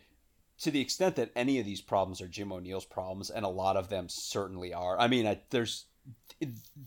to 0.60 0.70
the 0.70 0.80
extent 0.80 1.16
that 1.16 1.32
any 1.36 1.58
of 1.58 1.66
these 1.66 1.80
problems 1.80 2.20
are 2.20 2.28
Jim 2.28 2.52
O'Neil's 2.52 2.84
problems 2.84 3.30
and 3.30 3.44
a 3.44 3.48
lot 3.48 3.76
of 3.76 3.88
them 3.88 4.06
certainly 4.08 4.72
are 4.72 4.98
I 4.98 5.08
mean 5.08 5.26
I, 5.26 5.40
there's 5.50 5.86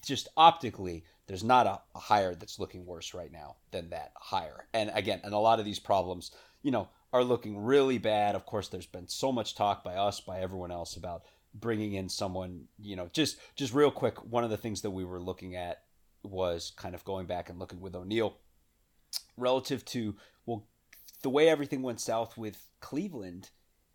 just 0.06 0.28
optically 0.38 1.04
there's 1.28 1.44
not 1.44 1.68
a, 1.68 1.80
a 1.96 2.00
hire 2.00 2.36
that's 2.36 2.60
looking 2.60 2.86
worse 2.86 3.14
right 3.14 3.32
now 3.32 3.56
than 3.72 3.90
that 3.90 4.12
hire 4.16 4.68
and 4.74 4.92
again 4.94 5.22
and 5.24 5.34
a 5.34 5.40
lot 5.40 5.60
of 5.60 5.66
these 5.66 5.80
problems 5.80 6.32
you 6.64 6.72
know 6.72 6.90
are 7.12 7.24
looking 7.24 7.64
really 7.64 7.98
bad. 7.98 8.36
Of 8.36 8.46
course, 8.46 8.68
there's 8.68 8.86
been 8.86 9.08
so 9.08 9.32
much 9.32 9.56
talk 9.56 9.84
by 9.84 9.96
us, 9.96 10.20
by 10.20 10.40
everyone 10.40 10.72
else 10.72 10.96
about 10.96 11.24
bringing 11.54 11.94
in 11.94 12.10
someone, 12.10 12.66
you 12.82 12.96
know, 12.96 13.10
just 13.12 13.38
just 13.56 13.74
real 13.74 13.92
quick, 13.92 14.24
one 14.24 14.44
of 14.44 14.50
the 14.50 14.58
things 14.58 14.82
that 14.82 14.92
we 14.92 15.04
were 15.04 15.22
looking 15.22 15.56
at 15.56 15.84
was 16.24 16.72
kind 16.76 16.94
of 16.94 17.04
going 17.06 17.26
back 17.26 17.50
and 17.50 17.60
looking 17.60 17.82
with 17.82 17.96
O'Neil 17.96 18.38
relative 19.38 19.84
to 19.86 20.16
well 20.46 20.66
the 21.24 21.30
way 21.30 21.50
everything 21.50 21.82
went 21.82 22.00
south 22.00 22.38
with 22.38 22.68
Cleveland, 22.80 23.50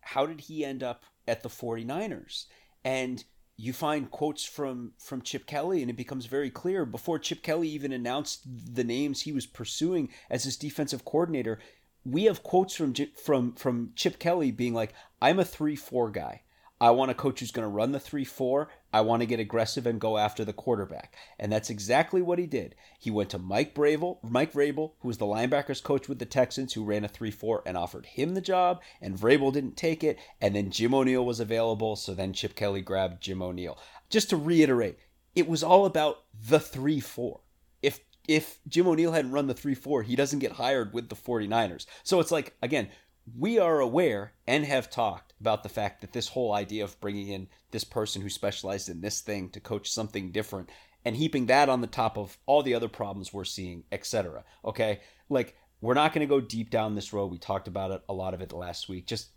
how 0.05 0.25
did 0.25 0.41
he 0.41 0.65
end 0.65 0.83
up 0.83 1.03
at 1.27 1.43
the 1.43 1.49
49ers? 1.49 2.45
And 2.83 3.23
you 3.57 3.73
find 3.73 4.11
quotes 4.11 4.43
from 4.43 4.93
from 4.97 5.21
Chip 5.21 5.45
Kelly 5.45 5.81
and 5.81 5.89
it 5.89 5.95
becomes 5.95 6.25
very 6.25 6.49
clear 6.49 6.85
before 6.85 7.19
Chip 7.19 7.41
Kelly 7.41 7.69
even 7.69 7.93
announced 7.93 8.43
the 8.45 8.83
names 8.83 9.21
he 9.21 9.31
was 9.31 9.45
pursuing 9.45 10.09
as 10.29 10.43
his 10.43 10.57
defensive 10.57 11.05
coordinator 11.05 11.59
we 12.05 12.25
have 12.25 12.43
quotes 12.43 12.75
from 12.75 12.93
from 13.15 13.53
from 13.53 13.91
Chip 13.95 14.19
Kelly 14.19 14.51
being 14.51 14.73
like, 14.73 14.93
"I'm 15.21 15.39
a 15.39 15.45
three 15.45 15.75
four 15.75 16.11
guy. 16.11 16.43
I 16.79 16.91
want 16.91 17.11
a 17.11 17.15
coach 17.15 17.39
who's 17.39 17.51
going 17.51 17.65
to 17.67 17.69
run 17.69 17.91
the 17.91 17.99
three 17.99 18.25
four. 18.25 18.69
I 18.95 19.01
want 19.01 19.21
to 19.21 19.25
get 19.25 19.39
aggressive 19.39 19.85
and 19.85 19.99
go 19.99 20.17
after 20.17 20.45
the 20.45 20.53
quarterback." 20.53 21.15
And 21.39 21.51
that's 21.51 21.69
exactly 21.69 22.21
what 22.21 22.39
he 22.39 22.45
did. 22.45 22.75
He 22.99 23.11
went 23.11 23.29
to 23.31 23.37
Mike 23.39 23.75
Vrabel, 23.75 24.17
Mike 24.23 24.53
Vrabel, 24.53 24.93
who 24.99 25.07
was 25.07 25.17
the 25.17 25.25
linebackers 25.25 25.83
coach 25.83 26.07
with 26.07 26.19
the 26.19 26.25
Texans, 26.25 26.73
who 26.73 26.83
ran 26.83 27.03
a 27.05 27.07
three 27.07 27.31
four, 27.31 27.61
and 27.65 27.77
offered 27.77 28.05
him 28.05 28.33
the 28.33 28.41
job. 28.41 28.81
And 29.01 29.17
Vrabel 29.17 29.53
didn't 29.53 29.77
take 29.77 30.03
it. 30.03 30.17
And 30.41 30.55
then 30.55 30.71
Jim 30.71 30.93
O'Neil 30.93 31.25
was 31.25 31.39
available, 31.39 31.95
so 31.95 32.13
then 32.13 32.33
Chip 32.33 32.55
Kelly 32.55 32.81
grabbed 32.81 33.21
Jim 33.21 33.41
O'Neil. 33.41 33.77
Just 34.09 34.29
to 34.29 34.37
reiterate, 34.37 34.97
it 35.35 35.47
was 35.47 35.63
all 35.63 35.85
about 35.85 36.23
the 36.47 36.59
three 36.59 36.99
four. 36.99 37.41
If 37.81 37.99
if 38.27 38.59
Jim 38.67 38.87
O'Neil 38.87 39.11
hadn't 39.11 39.31
run 39.31 39.47
the 39.47 39.53
3 39.53 39.75
4, 39.75 40.03
he 40.03 40.15
doesn't 40.15 40.39
get 40.39 40.53
hired 40.53 40.93
with 40.93 41.09
the 41.09 41.15
49ers. 41.15 41.85
So 42.03 42.19
it's 42.19 42.31
like, 42.31 42.55
again, 42.61 42.89
we 43.37 43.59
are 43.59 43.79
aware 43.79 44.33
and 44.47 44.65
have 44.65 44.89
talked 44.89 45.33
about 45.39 45.63
the 45.63 45.69
fact 45.69 46.01
that 46.01 46.13
this 46.13 46.29
whole 46.29 46.53
idea 46.53 46.83
of 46.83 46.99
bringing 46.99 47.29
in 47.29 47.47
this 47.71 47.83
person 47.83 48.21
who 48.21 48.29
specialized 48.29 48.89
in 48.89 49.01
this 49.01 49.21
thing 49.21 49.49
to 49.49 49.59
coach 49.59 49.91
something 49.91 50.31
different 50.31 50.69
and 51.03 51.15
heaping 51.15 51.47
that 51.47 51.69
on 51.69 51.81
the 51.81 51.87
top 51.87 52.17
of 52.17 52.37
all 52.45 52.63
the 52.63 52.73
other 52.73 52.87
problems 52.87 53.33
we're 53.33 53.43
seeing, 53.43 53.83
etc. 53.91 54.43
Okay? 54.63 55.01
Like, 55.29 55.55
we're 55.81 55.93
not 55.93 56.13
going 56.13 56.27
to 56.27 56.33
go 56.33 56.41
deep 56.41 56.69
down 56.69 56.95
this 56.95 57.13
road. 57.13 57.31
We 57.31 57.37
talked 57.37 57.67
about 57.67 57.91
it, 57.91 58.01
a 58.09 58.13
lot 58.13 58.33
of 58.33 58.41
it 58.41 58.53
last 58.53 58.89
week. 58.89 59.05
Just 59.05 59.29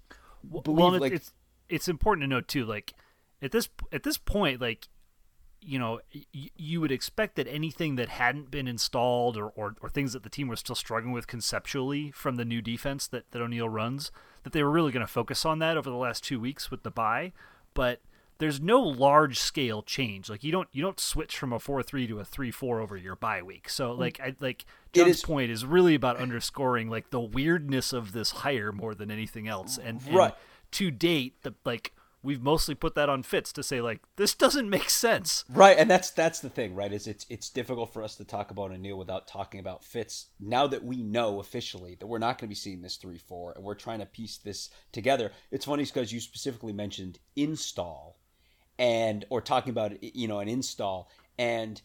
believe, 0.50 0.76
well, 0.78 0.98
like, 0.98 1.12
it's 1.12 1.32
it's 1.68 1.88
important 1.88 2.22
to 2.22 2.28
note 2.28 2.48
too, 2.48 2.64
like 2.64 2.94
at 3.42 3.52
this 3.52 3.68
at 3.92 4.02
this 4.02 4.16
point, 4.16 4.60
like 4.60 4.88
you 5.60 5.78
know, 5.78 6.00
y- 6.14 6.50
you 6.56 6.80
would 6.80 6.92
expect 6.92 7.36
that 7.36 7.46
anything 7.48 7.96
that 7.96 8.08
hadn't 8.08 8.50
been 8.50 8.68
installed 8.68 9.36
or, 9.36 9.48
or, 9.48 9.74
or, 9.80 9.88
things 9.88 10.12
that 10.12 10.22
the 10.22 10.28
team 10.28 10.48
was 10.48 10.60
still 10.60 10.74
struggling 10.74 11.12
with 11.12 11.26
conceptually 11.26 12.10
from 12.10 12.36
the 12.36 12.44
new 12.44 12.62
defense 12.62 13.06
that, 13.08 13.30
that 13.32 13.42
O'Neil 13.42 13.68
runs, 13.68 14.10
that 14.44 14.52
they 14.52 14.62
were 14.62 14.70
really 14.70 14.92
going 14.92 15.04
to 15.04 15.12
focus 15.12 15.44
on 15.44 15.58
that 15.58 15.76
over 15.76 15.90
the 15.90 15.96
last 15.96 16.24
two 16.24 16.40
weeks 16.40 16.70
with 16.70 16.82
the 16.82 16.90
bye. 16.90 17.32
But 17.74 18.00
there's 18.38 18.60
no 18.60 18.80
large 18.80 19.38
scale 19.38 19.82
change. 19.82 20.30
Like 20.30 20.44
you 20.44 20.52
don't 20.52 20.68
you 20.72 20.80
don't 20.82 21.00
switch 21.00 21.36
from 21.36 21.52
a 21.52 21.58
four 21.58 21.82
three 21.82 22.06
to 22.06 22.20
a 22.20 22.24
three 22.24 22.50
four 22.50 22.80
over 22.80 22.96
your 22.96 23.16
bye 23.16 23.42
week. 23.42 23.68
So 23.68 23.90
mm. 23.90 23.98
like 23.98 24.20
I 24.20 24.34
like 24.40 24.64
John's 24.92 25.16
is, 25.16 25.24
point 25.24 25.50
is 25.50 25.64
really 25.64 25.94
about 25.94 26.16
underscoring 26.16 26.88
like 26.88 27.10
the 27.10 27.20
weirdness 27.20 27.92
of 27.92 28.12
this 28.12 28.30
hire 28.30 28.72
more 28.72 28.94
than 28.94 29.10
anything 29.10 29.48
else. 29.48 29.76
And, 29.76 30.00
and 30.06 30.16
right. 30.16 30.34
to 30.72 30.90
date, 30.90 31.42
the 31.42 31.54
like 31.64 31.92
we've 32.22 32.42
mostly 32.42 32.74
put 32.74 32.94
that 32.94 33.08
on 33.08 33.22
Fitz 33.22 33.52
to 33.52 33.62
say 33.62 33.80
like 33.80 34.00
this 34.16 34.34
doesn't 34.34 34.68
make 34.68 34.90
sense. 34.90 35.44
Right, 35.48 35.78
and 35.78 35.90
that's 35.90 36.10
that's 36.10 36.40
the 36.40 36.50
thing, 36.50 36.74
right? 36.74 36.92
Is 36.92 37.06
it's 37.06 37.26
it's 37.28 37.50
difficult 37.50 37.92
for 37.92 38.02
us 38.02 38.16
to 38.16 38.24
talk 38.24 38.50
about 38.50 38.70
O'Neil 38.70 38.98
without 38.98 39.26
talking 39.26 39.60
about 39.60 39.84
Fitz. 39.84 40.26
Now 40.40 40.66
that 40.66 40.84
we 40.84 41.02
know 41.02 41.40
officially 41.40 41.96
that 41.96 42.06
we're 42.06 42.18
not 42.18 42.38
going 42.38 42.48
to 42.48 42.48
be 42.48 42.54
seeing 42.54 42.82
this 42.82 42.96
three 42.96 43.18
four, 43.18 43.52
and 43.52 43.64
we're 43.64 43.74
trying 43.74 44.00
to 44.00 44.06
piece 44.06 44.38
this 44.38 44.70
together. 44.92 45.32
It's 45.50 45.64
funny 45.64 45.84
because 45.84 46.12
you 46.12 46.20
specifically 46.20 46.72
mentioned 46.72 47.18
install, 47.36 48.18
and 48.78 49.24
or 49.30 49.40
talking 49.40 49.70
about 49.70 50.02
you 50.02 50.28
know 50.28 50.40
an 50.40 50.48
install, 50.48 51.10
and 51.38 51.80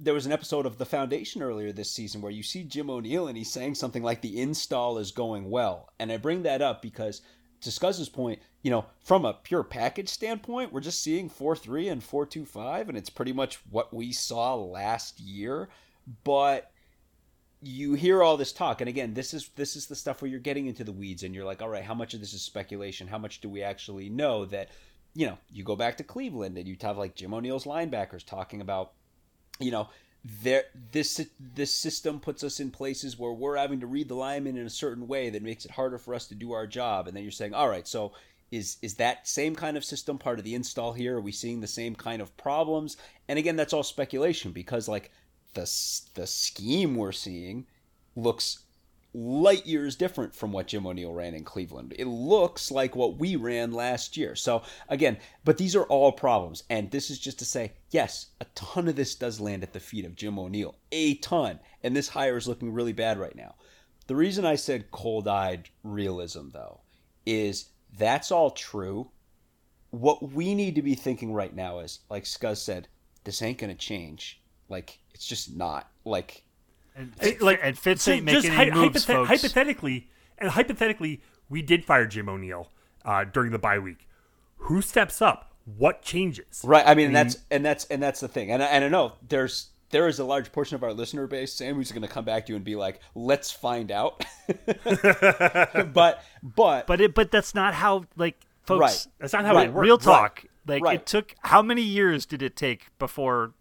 there 0.00 0.14
was 0.14 0.26
an 0.26 0.32
episode 0.32 0.64
of 0.64 0.78
The 0.78 0.86
Foundation 0.86 1.42
earlier 1.42 1.72
this 1.72 1.90
season 1.90 2.20
where 2.20 2.30
you 2.30 2.44
see 2.44 2.62
Jim 2.62 2.88
O'Neil 2.88 3.26
and 3.26 3.36
he's 3.36 3.50
saying 3.50 3.74
something 3.74 4.02
like 4.04 4.22
the 4.22 4.40
install 4.40 4.98
is 4.98 5.10
going 5.10 5.50
well, 5.50 5.92
and 5.98 6.12
I 6.12 6.18
bring 6.18 6.42
that 6.42 6.62
up 6.62 6.82
because 6.82 7.22
to 7.62 7.70
Scuzz's 7.70 8.08
point, 8.08 8.40
you 8.62 8.70
know, 8.70 8.86
from 9.00 9.24
a 9.24 9.34
pure 9.34 9.62
package 9.62 10.08
standpoint, 10.08 10.72
we're 10.72 10.80
just 10.80 11.02
seeing 11.02 11.28
4 11.28 11.56
3 11.56 11.88
and 11.88 12.02
4 12.02 12.26
2 12.26 12.44
5, 12.44 12.88
and 12.88 12.98
it's 12.98 13.10
pretty 13.10 13.32
much 13.32 13.56
what 13.70 13.94
we 13.94 14.12
saw 14.12 14.54
last 14.54 15.20
year. 15.20 15.68
But 16.24 16.70
you 17.60 17.94
hear 17.94 18.22
all 18.22 18.36
this 18.36 18.52
talk 18.52 18.80
and 18.80 18.88
again 18.88 19.14
this 19.14 19.34
is 19.34 19.48
this 19.56 19.74
is 19.74 19.86
the 19.86 19.96
stuff 19.96 20.22
where 20.22 20.30
you're 20.30 20.38
getting 20.38 20.66
into 20.66 20.84
the 20.84 20.92
weeds 20.92 21.24
and 21.24 21.34
you're 21.34 21.44
like 21.44 21.60
all 21.60 21.68
right 21.68 21.82
how 21.82 21.94
much 21.94 22.14
of 22.14 22.20
this 22.20 22.32
is 22.32 22.40
speculation 22.40 23.08
how 23.08 23.18
much 23.18 23.40
do 23.40 23.48
we 23.48 23.62
actually 23.62 24.08
know 24.08 24.44
that 24.44 24.68
you 25.14 25.26
know 25.26 25.36
you 25.50 25.64
go 25.64 25.74
back 25.74 25.96
to 25.96 26.04
cleveland 26.04 26.56
and 26.56 26.68
you 26.68 26.76
have 26.80 26.96
like 26.96 27.16
jim 27.16 27.34
o'neil's 27.34 27.64
linebackers 27.64 28.24
talking 28.24 28.60
about 28.60 28.92
you 29.58 29.72
know 29.72 29.88
there 30.42 30.64
this 30.92 31.20
this 31.54 31.72
system 31.72 32.20
puts 32.20 32.44
us 32.44 32.60
in 32.60 32.70
places 32.70 33.18
where 33.18 33.32
we're 33.32 33.56
having 33.56 33.80
to 33.80 33.86
read 33.86 34.08
the 34.08 34.14
lineman 34.14 34.56
in 34.56 34.66
a 34.66 34.70
certain 34.70 35.08
way 35.08 35.30
that 35.30 35.42
makes 35.42 35.64
it 35.64 35.70
harder 35.72 35.98
for 35.98 36.14
us 36.14 36.26
to 36.26 36.36
do 36.36 36.52
our 36.52 36.66
job 36.66 37.08
and 37.08 37.16
then 37.16 37.24
you're 37.24 37.32
saying 37.32 37.54
all 37.54 37.68
right 37.68 37.88
so 37.88 38.12
is 38.50 38.78
is 38.82 38.94
that 38.94 39.28
same 39.28 39.54
kind 39.54 39.76
of 39.76 39.84
system 39.84 40.18
part 40.18 40.38
of 40.38 40.44
the 40.44 40.54
install 40.54 40.92
here 40.92 41.16
are 41.16 41.20
we 41.20 41.32
seeing 41.32 41.60
the 41.60 41.66
same 41.66 41.94
kind 41.94 42.22
of 42.22 42.36
problems 42.36 42.96
and 43.28 43.38
again 43.38 43.56
that's 43.56 43.72
all 43.72 43.82
speculation 43.82 44.52
because 44.52 44.88
like 44.88 45.10
the 45.54 45.62
the 46.14 46.26
scheme 46.26 46.94
we're 46.94 47.12
seeing 47.12 47.66
looks 48.16 48.64
light 49.14 49.66
years 49.66 49.96
different 49.96 50.34
from 50.34 50.52
what 50.52 50.66
Jim 50.66 50.86
O'Neil 50.86 51.12
ran 51.12 51.34
in 51.34 51.42
Cleveland. 51.42 51.94
It 51.98 52.06
looks 52.06 52.70
like 52.70 52.94
what 52.94 53.18
we 53.18 53.36
ran 53.36 53.72
last 53.72 54.16
year. 54.16 54.34
So 54.34 54.62
again, 54.88 55.16
but 55.44 55.56
these 55.56 55.74
are 55.74 55.84
all 55.84 56.12
problems. 56.12 56.62
And 56.68 56.90
this 56.90 57.10
is 57.10 57.18
just 57.18 57.38
to 57.38 57.44
say, 57.44 57.72
yes, 57.90 58.26
a 58.40 58.46
ton 58.54 58.86
of 58.86 58.96
this 58.96 59.14
does 59.14 59.40
land 59.40 59.62
at 59.62 59.72
the 59.72 59.80
feet 59.80 60.04
of 60.04 60.14
Jim 60.14 60.38
O'Neil. 60.38 60.76
A 60.92 61.14
ton. 61.16 61.58
And 61.82 61.96
this 61.96 62.08
hire 62.08 62.36
is 62.36 62.46
looking 62.46 62.72
really 62.72 62.92
bad 62.92 63.18
right 63.18 63.34
now. 63.34 63.54
The 64.06 64.16
reason 64.16 64.44
I 64.44 64.56
said 64.56 64.90
cold-eyed 64.90 65.68
realism 65.82 66.50
though 66.52 66.80
is 67.26 67.70
that's 67.96 68.30
all 68.30 68.50
true. 68.50 69.10
What 69.90 70.32
we 70.32 70.54
need 70.54 70.74
to 70.74 70.82
be 70.82 70.94
thinking 70.94 71.32
right 71.32 71.54
now 71.54 71.78
is, 71.78 72.00
like 72.10 72.24
Scuzz 72.24 72.58
said, 72.58 72.88
this 73.24 73.42
ain't 73.42 73.58
gonna 73.58 73.74
change. 73.74 74.40
Like 74.68 74.98
it's 75.14 75.26
just 75.26 75.56
not. 75.56 75.90
Like 76.04 76.44
and, 76.94 77.12
it, 77.20 77.40
like 77.40 77.60
and 77.62 77.78
Fitz 77.78 78.06
ain't 78.08 78.24
making 78.24 78.50
any 78.50 78.70
moves, 78.70 79.04
hypothet- 79.04 79.14
folks. 79.14 79.28
Hypothetically, 79.28 80.10
and 80.36 80.50
hypothetically, 80.50 81.22
we 81.48 81.62
did 81.62 81.84
fire 81.84 82.06
Jim 82.06 82.28
O'Neil 82.28 82.70
uh, 83.04 83.24
during 83.24 83.52
the 83.52 83.58
bye 83.58 83.78
week. 83.78 84.08
Who 84.56 84.82
steps 84.82 85.22
up? 85.22 85.52
What 85.64 86.02
changes? 86.02 86.62
Right. 86.64 86.84
I 86.86 86.94
mean, 86.94 87.06
I 87.06 87.08
mean, 87.08 87.12
that's 87.12 87.38
and 87.50 87.64
that's 87.64 87.84
and 87.86 88.02
that's 88.02 88.20
the 88.20 88.28
thing. 88.28 88.50
And 88.50 88.62
and 88.62 88.84
I 88.84 88.88
know 88.88 89.12
there's 89.26 89.68
there 89.90 90.06
is 90.08 90.18
a 90.18 90.24
large 90.24 90.52
portion 90.52 90.74
of 90.74 90.82
our 90.82 90.92
listener 90.92 91.26
base, 91.26 91.52
Sam, 91.52 91.76
who's 91.76 91.90
going 91.92 92.02
to 92.02 92.08
come 92.08 92.24
back 92.24 92.46
to 92.46 92.52
you 92.52 92.56
and 92.56 92.64
be 92.64 92.76
like, 92.76 93.00
"Let's 93.14 93.50
find 93.50 93.90
out." 93.90 94.24
but 94.84 96.22
but 96.42 96.86
But 96.86 97.00
it 97.00 97.14
but 97.14 97.30
that's 97.30 97.54
not 97.54 97.74
how 97.74 98.04
like 98.16 98.36
folks. 98.62 98.80
Right. 98.80 99.06
That's 99.18 99.32
not 99.32 99.44
how 99.44 99.54
Right. 99.54 99.68
it 99.68 99.72
works. 99.72 99.84
Real 99.84 99.98
talk. 99.98 100.44
Like 100.66 100.82
Right. 100.82 101.00
it 101.00 101.06
took 101.06 101.34
how 101.44 101.62
many 101.62 101.82
years 101.82 102.26
did 102.26 102.42
it 102.42 102.56
take 102.56 102.86
before 102.98 103.52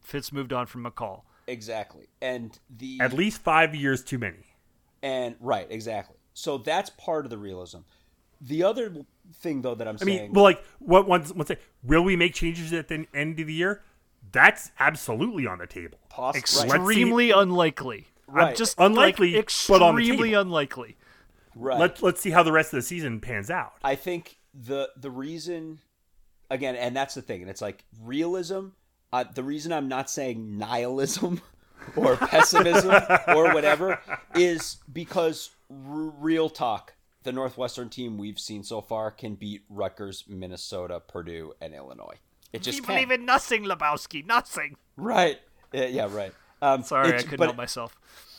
Fitz 0.00 0.32
moved 0.32 0.52
on 0.52 0.66
from 0.66 0.84
McCall? 0.84 1.22
exactly, 1.46 2.06
and 2.22 2.58
the 2.78 2.98
At 3.00 3.12
least 3.12 3.42
five 3.42 3.74
years 3.74 4.04
too 4.04 4.18
many. 4.18 4.54
and 5.02 5.34
right 5.40 5.66
exactly. 5.70 6.16
So 6.34 6.58
that's 6.58 6.90
part 6.90 7.26
of 7.26 7.30
the 7.30 7.38
realism. 7.38 7.78
The 8.40 8.62
other 8.62 9.04
thing, 9.34 9.60
though, 9.62 9.74
that 9.74 9.86
I'm 9.88 9.98
I 10.00 10.04
mean, 10.04 10.18
saying, 10.18 10.32
well, 10.32 10.44
like 10.44 10.62
what 10.78 11.06
once 11.08 11.32
once 11.32 11.48
say, 11.48 11.58
will 11.82 12.02
we 12.02 12.14
make 12.16 12.34
changes 12.34 12.72
at 12.72 12.88
the 12.88 13.06
end 13.12 13.40
of 13.40 13.46
the 13.46 13.52
year? 13.52 13.82
That's 14.32 14.70
absolutely 14.78 15.46
on 15.46 15.58
the 15.58 15.66
table. 15.66 15.98
poss- 16.08 16.34
let's 16.34 16.56
right, 16.64 16.70
see- 16.70 16.76
Extremely 16.76 17.30
unlikely. 17.30 18.06
I'm 18.28 18.34
Right. 18.34 18.56
just 18.56 18.76
Unlikely, 18.78 19.34
like, 19.34 19.52
but 19.68 19.82
on 19.82 19.96
the 19.96 20.02
extremely 20.02 20.34
unlikely. 20.34 20.96
right. 21.56 21.78
Let's 21.80 22.00
let's 22.02 22.20
see 22.20 22.30
how 22.30 22.42
the 22.44 22.52
rest 22.52 22.72
of 22.72 22.76
the 22.78 22.82
season 22.82 23.20
pans 23.20 23.50
out. 23.50 23.72
I 23.82 23.96
think 23.96 24.38
the 24.54 24.90
the 24.96 25.10
reason 25.10 25.80
again, 26.48 26.76
and 26.76 26.94
that's 26.96 27.14
the 27.14 27.22
thing, 27.22 27.40
and 27.42 27.50
it's 27.50 27.60
like 27.62 27.84
realism. 28.00 28.68
Uh, 29.12 29.24
the 29.34 29.42
reason 29.42 29.72
I'm 29.72 29.88
not 29.88 30.08
saying 30.08 30.56
nihilism 30.58 31.40
or 31.96 32.14
pessimism 32.16 32.90
or 33.28 33.52
whatever 33.52 33.98
is 34.36 34.76
because 34.92 35.50
r- 35.68 35.76
real 35.76 36.48
talk. 36.48 36.94
The 37.24 37.32
Northwestern 37.32 37.90
team 37.90 38.16
we've 38.16 38.38
seen 38.38 38.62
so 38.62 38.80
far 38.80 39.10
can 39.10 39.34
beat 39.34 39.62
Rutgers, 39.68 40.24
Minnesota, 40.28 41.00
Purdue, 41.00 41.52
and 41.60 41.74
Illinois. 41.74 42.16
It 42.52 42.62
just 42.62 42.78
You 42.78 42.82
can. 42.82 42.94
believe 42.94 43.10
in 43.10 43.24
nothing, 43.24 43.64
Lebowski. 43.64 44.26
Nothing. 44.26 44.76
Right. 44.96 45.38
Yeah, 45.72 45.86
yeah, 45.86 46.08
right. 46.10 46.32
Um, 46.62 46.82
Sorry, 46.82 47.16
I 47.16 47.22
couldn't 47.22 47.40
help 47.40 47.56
myself. 47.56 47.96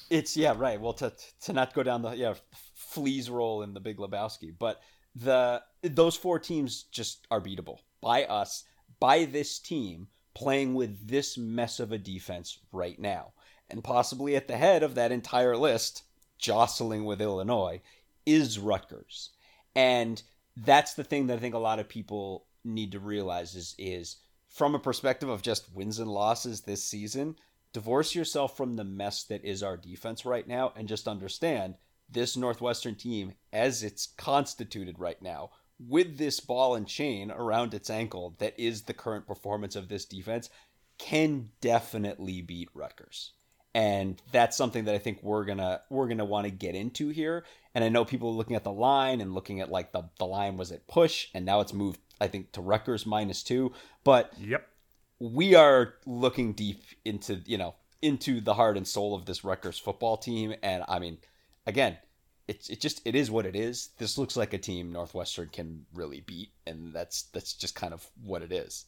It's 0.10 0.36
yeah, 0.36 0.53
right. 0.58 0.80
Well, 0.80 0.94
to 0.94 1.13
to 1.44 1.53
not 1.53 1.74
go 1.74 1.84
down 1.84 2.01
the 2.01 2.12
yeah 2.12 2.34
Flea's 2.75 3.30
role 3.30 3.63
in 3.63 3.74
the 3.74 3.80
Big 3.80 3.98
Lebowski, 3.98 4.53
but 4.58 4.82
the 5.15 5.62
those 5.82 6.15
four 6.15 6.39
teams 6.39 6.84
just 6.84 7.25
are 7.32 7.41
beatable 7.41 7.80
by 8.01 8.25
us 8.25 8.65
by 9.00 9.25
this 9.25 9.60
team 9.60 10.08
playing 10.34 10.74
with 10.74 11.08
this 11.08 11.38
mess 11.38 11.80
of 11.80 11.91
a 11.91 11.98
defense 11.98 12.60
right 12.72 13.00
now, 13.00 13.34
and 13.70 13.84
possibly 13.84 14.36
at 14.36 14.48
the 14.48 14.58
head 14.58 14.84
of 14.84 14.96
that 14.96 15.12
entire 15.12 15.58
list, 15.58 16.03
jostling 16.38 17.06
with 17.06 17.22
Illinois, 17.22 17.82
is 18.25 18.60
Rutgers, 18.60 19.32
and 19.75 20.22
that's 20.58 20.94
the 20.94 21.03
thing 21.03 21.27
that 21.27 21.38
I 21.38 21.39
think 21.39 21.56
a 21.56 21.60
lot 21.60 21.80
of 21.80 21.88
people 21.88 22.46
need 22.63 22.91
to 22.91 23.00
realize 23.00 23.56
is 23.56 23.75
is 23.77 24.18
from 24.48 24.75
a 24.75 24.80
perspective 24.80 25.30
of 25.30 25.41
just 25.41 25.74
wins 25.74 26.00
and 26.00 26.10
losses 26.10 26.62
this 26.62 26.84
season 26.84 27.36
divorce 27.74 28.15
yourself 28.15 28.58
from 28.58 28.75
the 28.75 28.84
mess 28.84 29.24
that 29.24 29.44
is 29.46 29.63
our 29.63 29.77
defense 29.77 30.25
right 30.25 30.48
now 30.48 30.74
and 30.75 30.88
just 30.88 31.08
understand 31.08 31.75
this 32.12 32.36
Northwestern 32.36 32.96
team, 32.96 33.34
as 33.53 33.84
it's 33.84 34.08
constituted 34.18 35.00
right 35.00 35.22
now, 35.22 35.51
with 35.80 36.18
this 36.18 36.39
ball 36.39 36.75
and 36.75 36.88
chain 36.88 37.32
around 37.32 37.74
its 37.74 37.89
ankle 37.89 38.36
that 38.39 38.60
is 38.60 38.84
the 38.84 38.94
current 38.94 39.25
performance 39.25 39.75
of 39.75 39.88
this 39.88 40.06
defense, 40.06 40.50
can 40.98 41.50
definitely 41.62 42.41
beat 42.41 42.70
Rutgers. 42.74 43.32
And 43.74 44.22
that's 44.34 44.58
something 44.58 44.86
that 44.86 44.96
I 44.96 45.00
think 45.00 45.20
we're 45.24 45.46
gonna 45.46 45.82
we're 45.89 46.10
gonna 46.10 46.25
want 46.25 46.46
to 46.46 46.51
get 46.51 46.75
into 46.75 47.08
here. 47.08 47.46
And 47.74 47.86
I 47.86 47.89
know 47.89 48.03
people 48.03 48.30
are 48.30 48.34
looking 48.34 48.58
at 48.58 48.65
the 48.65 48.72
line 48.72 49.22
and 49.22 49.34
looking 49.34 49.62
at 49.62 49.72
like 49.72 49.94
the, 49.94 50.03
the 50.20 50.25
line 50.25 50.58
was 50.58 50.74
at 50.74 50.88
push 50.88 51.30
and 51.34 51.46
now 51.46 51.62
it's 51.62 51.74
moved 51.74 52.01
I 52.22 52.28
think 52.28 52.51
to 52.54 52.62
Rutgers 52.62 53.06
minus 53.06 53.44
two. 53.44 53.74
But 54.06 54.32
Yep. 54.40 54.66
we 55.20 55.56
are 55.56 55.96
looking 56.06 56.54
deep 56.54 56.84
into 57.04 57.42
you 57.46 57.58
know 57.58 57.75
into 58.01 58.40
the 58.42 58.54
heart 58.54 58.78
and 58.78 58.88
soul 58.88 59.13
of 59.13 59.25
this 59.25 59.44
Rutgers 59.44 59.78
football 59.78 60.18
team, 60.18 60.56
and 60.63 60.84
I 60.88 61.00
mean, 61.00 61.18
again, 61.68 61.98
it's 62.48 62.70
it 62.70 62.80
just 62.80 63.01
it 63.06 63.16
is 63.16 63.30
what 63.30 63.46
it 63.46 63.56
is. 63.56 63.90
This 63.98 64.18
looks 64.18 64.36
like 64.38 64.54
a 64.54 64.58
team 64.58 64.92
Northwestern 64.92 65.50
can 65.50 65.86
really 65.94 66.22
beat, 66.22 66.51
and 66.65 66.93
that's 66.93 67.24
that's 67.34 67.54
just 67.54 67.76
kind 67.76 67.93
of 67.93 68.10
what 68.24 68.41
it 68.41 68.52
is. 68.52 68.86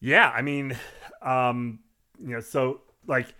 Yeah, 0.00 0.30
I 0.30 0.42
mean, 0.42 0.76
um, 1.22 1.80
you 2.20 2.34
know, 2.34 2.40
so 2.40 2.82
like 3.06 3.34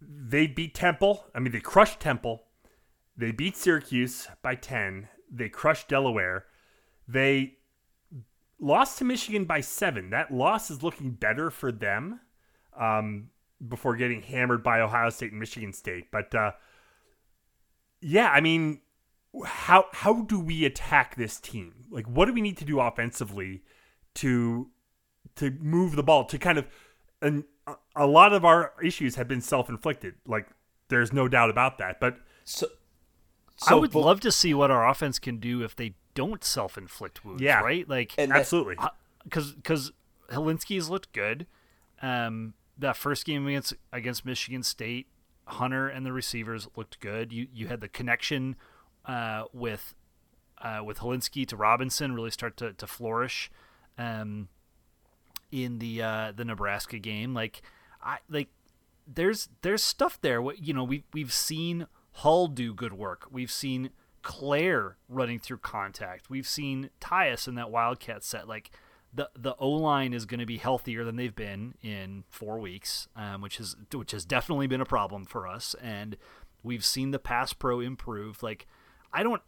they 0.00 0.46
beat 0.46 0.74
Temple. 0.74 1.24
I 1.34 1.40
mean, 1.40 1.52
they 1.52 1.60
crushed 1.60 2.00
Temple. 2.00 2.43
They 3.16 3.32
beat 3.32 3.56
Syracuse 3.56 4.28
by 4.42 4.54
10. 4.56 5.08
They 5.30 5.48
crushed 5.48 5.88
Delaware. 5.88 6.46
They 7.06 7.58
lost 8.58 8.98
to 8.98 9.04
Michigan 9.04 9.44
by 9.44 9.60
7. 9.60 10.10
That 10.10 10.32
loss 10.32 10.70
is 10.70 10.82
looking 10.82 11.12
better 11.12 11.50
for 11.50 11.70
them 11.70 12.20
um, 12.78 13.28
before 13.66 13.96
getting 13.96 14.22
hammered 14.22 14.62
by 14.62 14.80
Ohio 14.80 15.10
State 15.10 15.30
and 15.30 15.40
Michigan 15.40 15.72
State. 15.72 16.10
But 16.10 16.34
uh, 16.34 16.52
yeah, 18.00 18.30
I 18.30 18.40
mean, 18.40 18.80
how 19.44 19.86
how 19.92 20.22
do 20.22 20.38
we 20.38 20.64
attack 20.64 21.16
this 21.16 21.40
team? 21.40 21.86
Like 21.90 22.06
what 22.06 22.26
do 22.26 22.32
we 22.32 22.40
need 22.40 22.56
to 22.58 22.64
do 22.64 22.80
offensively 22.80 23.62
to 24.14 24.70
to 25.36 25.50
move 25.60 25.96
the 25.96 26.02
ball 26.02 26.24
to 26.26 26.38
kind 26.38 26.58
of 26.58 26.66
and 27.20 27.44
a- 27.96 28.06
lot 28.06 28.32
of 28.32 28.44
our 28.44 28.74
issues 28.82 29.16
have 29.16 29.26
been 29.26 29.40
self-inflicted 29.40 30.14
like 30.26 30.46
there's 30.88 31.12
no 31.12 31.26
doubt 31.26 31.50
about 31.50 31.78
that 31.78 31.98
but 31.98 32.18
So, 32.44 32.66
I 33.66 33.74
would 33.74 33.92
but- 33.92 34.00
love 34.00 34.20
to 34.20 34.32
see 34.32 34.54
what 34.54 34.70
our 34.70 34.88
offense 34.88 35.18
can 35.18 35.38
do 35.38 35.62
if 35.62 35.76
they 35.76 35.94
don't 36.14 36.44
self-inflict 36.44 37.24
wounds. 37.24 37.42
Yeah. 37.42 37.60
right. 37.60 37.88
Like 37.88 38.14
And 38.18 38.32
absolutely 38.32 38.76
because 39.24 39.52
because 39.52 39.92
Hilinski's 40.30 40.88
looked 40.88 41.12
good. 41.12 41.46
Um, 42.02 42.54
that 42.78 42.96
first 42.96 43.24
game 43.24 43.46
against 43.46 43.74
against 43.92 44.24
Michigan 44.24 44.62
State, 44.62 45.06
Hunter 45.46 45.88
and 45.88 46.04
the 46.04 46.12
receivers 46.12 46.68
looked 46.76 47.00
good. 47.00 47.32
You 47.32 47.46
you 47.52 47.68
had 47.68 47.80
the 47.80 47.88
connection 47.88 48.56
uh, 49.06 49.44
with 49.52 49.94
uh, 50.60 50.82
with 50.84 50.98
Helinski 50.98 51.46
to 51.48 51.56
Robinson 51.56 52.14
really 52.14 52.30
start 52.30 52.56
to, 52.58 52.72
to 52.72 52.86
flourish 52.86 53.50
um, 53.98 54.48
in 55.52 55.78
the 55.78 56.02
uh, 56.02 56.32
the 56.34 56.44
Nebraska 56.44 56.98
game. 56.98 57.34
Like 57.34 57.62
I 58.02 58.18
like 58.28 58.48
there's 59.06 59.48
there's 59.62 59.82
stuff 59.82 60.20
there. 60.20 60.40
What 60.42 60.62
you 60.62 60.74
know 60.74 60.84
we 60.84 61.04
we've 61.12 61.32
seen 61.32 61.86
Hull 62.18 62.48
do 62.48 62.72
good 62.72 62.92
work. 62.92 63.26
We've 63.30 63.50
seen 63.50 63.90
Clair 64.22 64.96
running 65.08 65.38
through 65.38 65.58
contact. 65.58 66.30
We've 66.30 66.46
seen 66.46 66.90
Tyus 67.00 67.46
in 67.46 67.56
that 67.56 67.70
Wildcat 67.70 68.24
set. 68.24 68.48
Like 68.48 68.70
the 69.12 69.30
the 69.38 69.54
O 69.58 69.68
line 69.68 70.12
is 70.12 70.24
going 70.24 70.40
to 70.40 70.46
be 70.46 70.56
healthier 70.56 71.04
than 71.04 71.16
they've 71.16 71.34
been 71.34 71.74
in 71.82 72.24
four 72.28 72.58
weeks, 72.58 73.08
um, 73.16 73.40
which 73.40 73.60
is 73.60 73.76
which 73.92 74.12
has 74.12 74.24
definitely 74.24 74.66
been 74.66 74.80
a 74.80 74.86
problem 74.86 75.24
for 75.24 75.46
us. 75.46 75.74
And 75.82 76.16
we've 76.62 76.84
seen 76.84 77.10
the 77.10 77.18
pass 77.18 77.52
pro 77.52 77.80
improve. 77.80 78.42
Like 78.42 78.66
I 79.12 79.22
don't. 79.22 79.42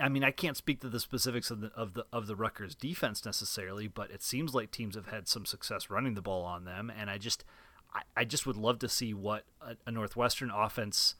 I 0.00 0.08
mean, 0.08 0.24
I 0.24 0.32
can't 0.32 0.56
speak 0.56 0.80
to 0.80 0.88
the 0.88 0.98
specifics 0.98 1.50
of 1.50 1.60
the 1.60 1.68
of 1.76 1.94
the 1.94 2.04
of 2.12 2.26
the 2.26 2.34
Rutgers 2.34 2.74
defense 2.74 3.24
necessarily, 3.24 3.86
but 3.86 4.10
it 4.10 4.22
seems 4.22 4.54
like 4.54 4.70
teams 4.70 4.96
have 4.96 5.06
had 5.06 5.28
some 5.28 5.46
success 5.46 5.88
running 5.88 6.14
the 6.14 6.22
ball 6.22 6.44
on 6.44 6.64
them, 6.64 6.90
and 6.94 7.08
I 7.08 7.18
just, 7.18 7.44
I, 7.94 8.02
I 8.16 8.24
just 8.24 8.46
would 8.46 8.56
love 8.56 8.78
to 8.80 8.88
see 8.88 9.14
what 9.14 9.44
a, 9.60 9.76
a 9.86 9.90
Northwestern 9.90 10.50
offense 10.50 11.16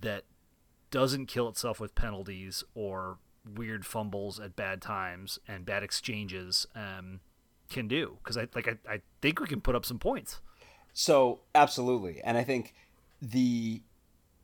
that 0.00 0.24
doesn't 0.90 1.26
kill 1.26 1.48
itself 1.48 1.80
with 1.80 1.94
penalties 1.94 2.64
or 2.74 3.18
weird 3.56 3.84
fumbles 3.84 4.38
at 4.38 4.54
bad 4.54 4.80
times 4.80 5.38
and 5.48 5.64
bad 5.64 5.82
exchanges 5.82 6.66
um, 6.74 7.20
can 7.68 7.88
do. 7.88 8.18
Because 8.22 8.36
I 8.36 8.48
like 8.54 8.68
I, 8.68 8.76
I 8.88 9.00
think 9.20 9.40
we 9.40 9.46
can 9.46 9.60
put 9.60 9.74
up 9.74 9.84
some 9.84 9.98
points. 9.98 10.40
So 10.92 11.40
absolutely, 11.54 12.20
and 12.22 12.36
I 12.36 12.44
think 12.44 12.74
the 13.20 13.82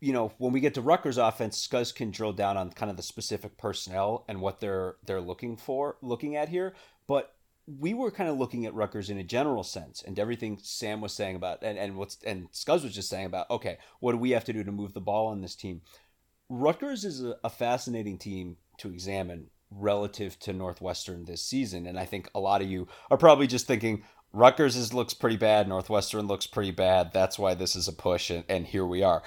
you 0.01 0.13
know 0.13 0.33
when 0.39 0.53
we 0.53 0.61
get 0.61 0.75
to 0.75 0.81
Rutgers 0.81 1.19
offense, 1.19 1.67
Scuzz 1.67 1.95
can 1.95 2.11
drill 2.11 2.33
down 2.33 2.57
on 2.57 2.71
kind 2.71 2.91
of 2.91 2.97
the 2.97 3.03
specific 3.03 3.57
personnel 3.59 4.25
and 4.29 4.41
what 4.41 4.61
they're 4.61 4.97
they're 5.05 5.21
looking 5.21 5.57
for, 5.57 5.97
looking 6.03 6.37
at 6.37 6.49
here. 6.49 6.75
But 7.07 7.35
we 7.79 7.93
were 7.93 8.11
kind 8.11 8.31
of 8.31 8.39
looking 8.39 8.65
at 8.65 8.75
Rutgers 8.75 9.11
in 9.11 9.19
a 9.19 9.25
general 9.25 9.63
sense, 9.63 10.03
and 10.03 10.19
everything 10.19 10.59
Sam 10.63 11.01
was 11.01 11.13
saying 11.13 11.37
about, 11.37 11.63
and 11.63 11.79
and 11.79 11.97
what's 11.97 12.19
and 12.25 12.51
Scuzz 12.53 12.83
was 12.83 12.95
just 12.95 13.11
saying 13.11 13.27
about, 13.27 13.51
okay, 13.51 13.79
what 14.01 14.13
do 14.13 14.19
we 14.19 14.31
have 14.31 14.45
to 14.45 14.53
do 14.53 14.65
to 14.65 14.73
move 14.73 14.95
the 14.95 15.01
ball 15.01 15.27
on 15.27 15.43
this 15.43 15.55
team? 15.55 15.83
Rutgers 16.49 17.05
is 17.05 17.23
a, 17.23 17.37
a 17.45 17.51
fascinating 17.51 18.17
team 18.17 18.57
to 18.79 18.89
examine 18.89 19.49
relative 19.71 20.39
to 20.41 20.55
Northwestern 20.55 21.27
this 21.27 21.43
season, 21.43 21.87
and 21.87 21.99
I 21.99 22.07
think 22.07 22.31
a 22.35 22.41
lot 22.41 22.63
of 22.63 22.71
you 22.71 22.89
are 23.11 23.19
probably 23.19 23.47
just 23.47 23.67
thinking 23.67 24.03
Rutgers 24.33 24.77
is, 24.77 24.95
looks 24.95 25.13
pretty 25.13 25.37
bad, 25.37 25.69
Northwestern 25.69 26.27
looks 26.27 26.47
pretty 26.47 26.71
bad. 26.71 27.13
That's 27.13 27.39
why 27.39 27.55
this 27.55 27.77
is 27.77 27.89
a 27.89 27.93
push, 27.93 28.31
and, 28.31 28.45
and 28.49 28.67
here 28.67 28.87
we 28.87 29.03
are. 29.03 29.23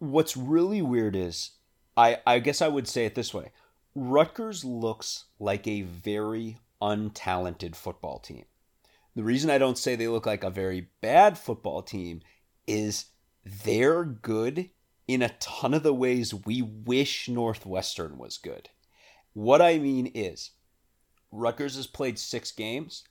What's 0.00 0.36
really 0.36 0.82
weird 0.82 1.16
is, 1.16 1.52
I 1.96 2.18
I 2.26 2.40
guess 2.40 2.60
I 2.60 2.68
would 2.68 2.88
say 2.88 3.06
it 3.06 3.14
this 3.14 3.32
way: 3.32 3.52
Rutgers 3.94 4.66
looks 4.66 5.24
like 5.38 5.66
a 5.66 5.82
very 5.82 6.58
untalented 6.80 7.74
football 7.74 8.18
team. 8.18 8.44
The 9.14 9.24
reason 9.24 9.50
I 9.50 9.58
don't 9.58 9.78
say 9.78 9.94
they 9.94 10.08
look 10.08 10.26
like 10.26 10.42
a 10.42 10.50
very 10.50 10.88
bad 11.00 11.38
football 11.38 11.82
team 11.82 12.20
is 12.66 13.06
they're 13.44 14.04
good 14.04 14.70
in 15.06 15.22
a 15.22 15.34
ton 15.38 15.74
of 15.74 15.82
the 15.82 15.94
ways 15.94 16.34
we 16.34 16.62
wish 16.62 17.28
Northwestern 17.28 18.18
was 18.18 18.38
good. 18.38 18.70
What 19.34 19.60
I 19.60 19.78
mean 19.78 20.10
is, 20.14 20.52
Rutgers 21.30 21.76
has 21.76 21.86
played 21.86 22.18
six 22.18 22.52
games. 22.52 23.04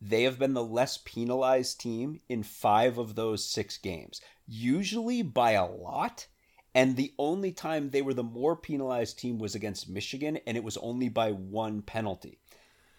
They 0.00 0.22
have 0.22 0.38
been 0.38 0.54
the 0.54 0.64
less 0.64 0.98
penalized 0.98 1.80
team 1.80 2.20
in 2.28 2.42
five 2.42 2.98
of 2.98 3.14
those 3.14 3.44
six 3.44 3.76
games, 3.76 4.20
usually 4.46 5.22
by 5.22 5.52
a 5.52 5.66
lot. 5.66 6.26
And 6.74 6.96
the 6.96 7.12
only 7.18 7.52
time 7.52 7.90
they 7.90 8.00
were 8.00 8.14
the 8.14 8.22
more 8.22 8.56
penalized 8.56 9.18
team 9.18 9.38
was 9.38 9.54
against 9.54 9.88
Michigan, 9.88 10.38
and 10.46 10.56
it 10.56 10.64
was 10.64 10.76
only 10.76 11.08
by 11.08 11.32
one 11.32 11.82
penalty. 11.82 12.38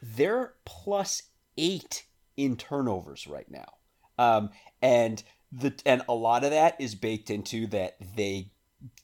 They're 0.01 0.53
plus 0.65 1.23
eight 1.57 2.05
in 2.37 2.57
turnovers 2.57 3.27
right 3.27 3.49
now. 3.49 3.73
Um, 4.17 4.49
and 4.81 5.23
the 5.51 5.73
and 5.85 6.01
a 6.07 6.13
lot 6.13 6.43
of 6.43 6.51
that 6.51 6.79
is 6.79 6.95
baked 6.95 7.29
into 7.29 7.67
that 7.67 7.97
they 8.15 8.51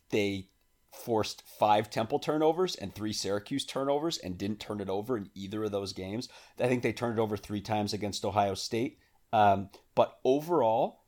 they 0.10 0.50
forced 0.94 1.44
five 1.60 1.90
Temple 1.90 2.20
turnovers 2.20 2.76
and 2.76 2.94
three 2.94 3.14
Syracuse 3.14 3.66
turnovers 3.66 4.18
and 4.18 4.38
didn't 4.38 4.60
turn 4.60 4.82
it 4.82 4.90
over 4.90 5.18
in 5.18 5.30
either 5.36 5.64
of 5.64 5.72
those 5.72 5.94
games. 5.94 6.28
I 6.60 6.68
think 6.68 6.82
they 6.82 6.94
turned 6.94 7.20
it 7.20 7.22
over 7.22 7.38
three 7.38 7.62
times 7.62 7.94
against 7.94 8.26
Ohio 8.26 8.56
State. 8.56 8.98
Um, 9.32 9.70
but 9.94 10.18
overall, 10.24 11.04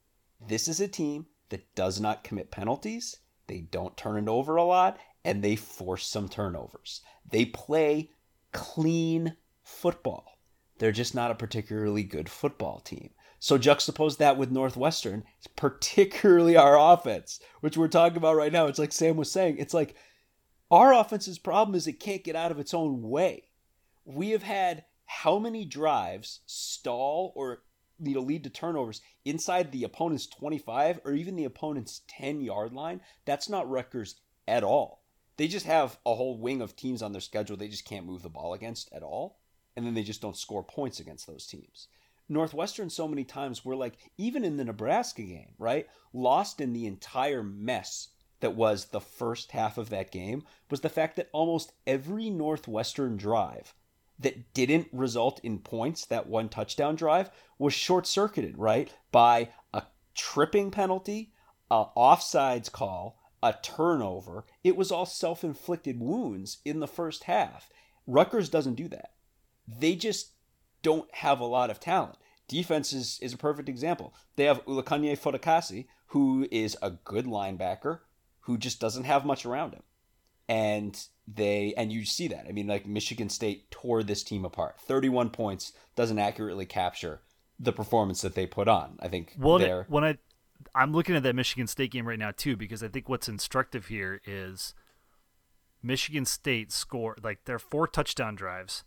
this 0.45 0.67
is 0.67 0.79
a 0.79 0.87
team 0.87 1.25
that 1.49 1.73
does 1.75 1.99
not 1.99 2.23
commit 2.23 2.51
penalties. 2.51 3.17
They 3.47 3.61
don't 3.61 3.97
turn 3.97 4.23
it 4.23 4.29
over 4.29 4.57
a 4.57 4.63
lot, 4.63 4.99
and 5.25 5.43
they 5.43 5.55
force 5.55 6.05
some 6.05 6.29
turnovers. 6.29 7.01
They 7.29 7.45
play 7.45 8.11
clean 8.51 9.35
football. 9.69 10.39
They're 10.79 10.91
just 10.91 11.15
not 11.15 11.31
a 11.31 11.35
particularly 11.35 12.03
good 12.03 12.29
football 12.29 12.79
team. 12.79 13.11
So 13.39 13.57
juxtapose 13.57 14.17
that 14.17 14.37
with 14.37 14.51
Northwestern, 14.51 15.23
particularly 15.55 16.57
our 16.57 16.77
offense, 16.93 17.39
which 17.61 17.77
we're 17.77 17.87
talking 17.87 18.17
about 18.17 18.35
right 18.35 18.51
now. 18.51 18.67
It's 18.67 18.79
like 18.79 18.91
Sam 18.91 19.15
was 19.15 19.31
saying, 19.31 19.57
it's 19.57 19.73
like 19.73 19.95
our 20.69 20.93
offense's 20.93 21.39
problem 21.39 21.75
is 21.75 21.87
it 21.87 21.99
can't 21.99 22.23
get 22.23 22.35
out 22.35 22.51
of 22.51 22.59
its 22.59 22.73
own 22.73 23.01
way. 23.01 23.45
We 24.03 24.31
have 24.31 24.43
had 24.43 24.85
how 25.05 25.39
many 25.39 25.65
drives 25.65 26.41
stall 26.45 27.31
or 27.35 27.63
you 28.01 28.13
know 28.13 28.21
lead 28.21 28.43
to 28.43 28.49
turnovers 28.49 29.01
inside 29.25 29.71
the 29.71 29.83
opponent's 29.83 30.27
25 30.27 30.99
or 31.03 31.13
even 31.13 31.35
the 31.35 31.45
opponent's 31.45 32.01
10 32.07 32.41
yard 32.41 32.73
line? 32.73 33.01
That's 33.25 33.49
not 33.49 33.69
Rutgers 33.69 34.15
at 34.47 34.63
all. 34.63 35.03
They 35.37 35.47
just 35.47 35.65
have 35.65 35.97
a 36.05 36.15
whole 36.15 36.37
wing 36.37 36.61
of 36.61 36.75
teams 36.75 37.01
on 37.01 37.13
their 37.13 37.21
schedule 37.21 37.55
they 37.55 37.69
just 37.69 37.85
can't 37.85 38.05
move 38.05 38.23
the 38.23 38.29
ball 38.29 38.53
against 38.53 38.91
at 38.91 39.03
all, 39.03 39.39
and 39.75 39.85
then 39.85 39.93
they 39.93 40.03
just 40.03 40.21
don't 40.21 40.37
score 40.37 40.63
points 40.63 40.99
against 40.99 41.27
those 41.27 41.47
teams. 41.47 41.87
Northwestern 42.27 42.89
so 42.89 43.07
many 43.07 43.23
times 43.23 43.65
we're 43.65 43.75
like, 43.75 43.97
even 44.17 44.43
in 44.43 44.57
the 44.57 44.65
Nebraska 44.65 45.23
game, 45.23 45.53
right? 45.57 45.87
Lost 46.13 46.61
in 46.61 46.73
the 46.73 46.85
entire 46.85 47.41
mess 47.41 48.09
that 48.39 48.55
was 48.55 48.85
the 48.85 49.01
first 49.01 49.51
half 49.51 49.77
of 49.77 49.89
that 49.89 50.11
game 50.11 50.43
was 50.69 50.81
the 50.81 50.89
fact 50.89 51.15
that 51.15 51.29
almost 51.33 51.73
every 51.87 52.29
Northwestern 52.29 53.17
drive 53.17 53.73
that 54.19 54.53
didn't 54.53 54.87
result 54.91 55.39
in 55.43 55.59
points, 55.59 56.05
that 56.05 56.27
one 56.27 56.49
touchdown 56.49 56.95
drive, 56.95 57.31
was 57.57 57.73
short 57.73 58.05
circuited, 58.05 58.57
right? 58.57 58.93
By 59.11 59.49
a 59.73 59.83
tripping 60.13 60.71
penalty, 60.71 61.31
a 61.71 61.85
offsides 61.97 62.71
call, 62.71 63.17
a 63.41 63.55
turnover. 63.61 64.45
It 64.63 64.75
was 64.75 64.91
all 64.91 65.05
self 65.05 65.43
inflicted 65.43 65.99
wounds 65.99 66.57
in 66.65 66.79
the 66.79 66.87
first 66.87 67.23
half. 67.23 67.69
Rutgers 68.05 68.49
doesn't 68.49 68.75
do 68.75 68.87
that. 68.89 69.11
They 69.77 69.95
just 69.95 70.31
don't 70.81 71.13
have 71.15 71.39
a 71.39 71.45
lot 71.45 71.69
of 71.69 71.79
talent. 71.79 72.17
Defense 72.47 72.93
is, 72.93 73.19
is 73.21 73.33
a 73.33 73.37
perfect 73.37 73.69
example. 73.69 74.13
They 74.35 74.45
have 74.45 74.65
Olukunle 74.65 75.17
Fatukasi, 75.19 75.85
who 76.07 76.47
is 76.51 76.75
a 76.81 76.91
good 76.91 77.25
linebacker, 77.25 77.99
who 78.41 78.57
just 78.57 78.79
doesn't 78.79 79.03
have 79.03 79.25
much 79.25 79.45
around 79.45 79.73
him. 79.73 79.83
And 80.47 80.99
they 81.27 81.75
and 81.77 81.91
you 81.91 82.05
see 82.05 82.27
that. 82.29 82.47
I 82.49 82.51
mean, 82.51 82.65
like 82.65 82.87
Michigan 82.87 83.29
State 83.29 83.69
tore 83.69 84.01
this 84.01 84.23
team 84.23 84.45
apart. 84.45 84.79
31 84.81 85.29
points 85.29 85.73
doesn't 85.95 86.17
accurately 86.17 86.65
capture 86.65 87.21
the 87.59 87.71
performance 87.71 88.21
that 88.21 88.33
they 88.33 88.47
put 88.47 88.67
on. 88.67 88.97
I 88.99 89.09
think 89.09 89.35
well, 89.37 89.59
there 89.59 89.85
when 89.89 90.03
I 90.03 90.17
I'm 90.73 90.91
looking 90.91 91.15
at 91.15 91.23
that 91.23 91.35
Michigan 91.35 91.67
State 91.67 91.91
game 91.91 92.07
right 92.07 92.17
now 92.17 92.31
too 92.35 92.55
because 92.57 92.81
I 92.81 92.87
think 92.87 93.07
what's 93.07 93.29
instructive 93.29 93.87
here 93.87 94.21
is 94.25 94.73
Michigan 95.83 96.25
State 96.25 96.71
score 96.71 97.15
like 97.21 97.45
their 97.45 97.59
four 97.59 97.87
touchdown 97.87 98.35
drives 98.35 98.83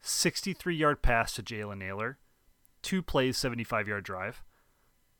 63 0.00 0.74
yard 0.74 1.02
pass 1.02 1.34
to 1.34 1.42
Jalen 1.42 1.78
Nailor, 1.78 2.18
two 2.82 3.02
plays, 3.02 3.36
75 3.36 3.88
yard 3.88 4.04
drive, 4.04 4.42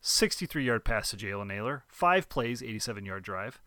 63 0.01 0.65
yard 0.65 0.85
pass 0.85 1.11
to 1.11 1.17
Jalen 1.17 1.49
Nailor, 1.49 1.85
five 1.89 2.29
plays, 2.29 2.63
87 2.63 3.05
yard 3.05 3.23
drive, 3.23 3.61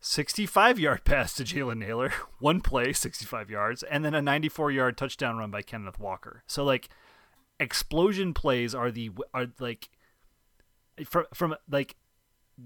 65 0.00 0.78
yard 0.78 1.04
pass 1.04 1.34
to 1.34 1.44
Jalen 1.44 1.78
Nailor, 1.78 2.12
one 2.38 2.60
play, 2.60 2.92
65 2.92 3.50
yards, 3.50 3.82
and 3.82 4.04
then 4.04 4.14
a 4.14 4.22
94 4.22 4.70
yard 4.70 4.96
touchdown 4.96 5.38
run 5.38 5.50
by 5.50 5.62
Kenneth 5.62 5.98
Walker. 5.98 6.42
So, 6.46 6.64
like, 6.64 6.88
explosion 7.58 8.34
plays 8.34 8.74
are 8.74 8.90
the, 8.90 9.10
are 9.32 9.46
like, 9.58 9.88
from, 11.04 11.24
from 11.32 11.56
like, 11.70 11.96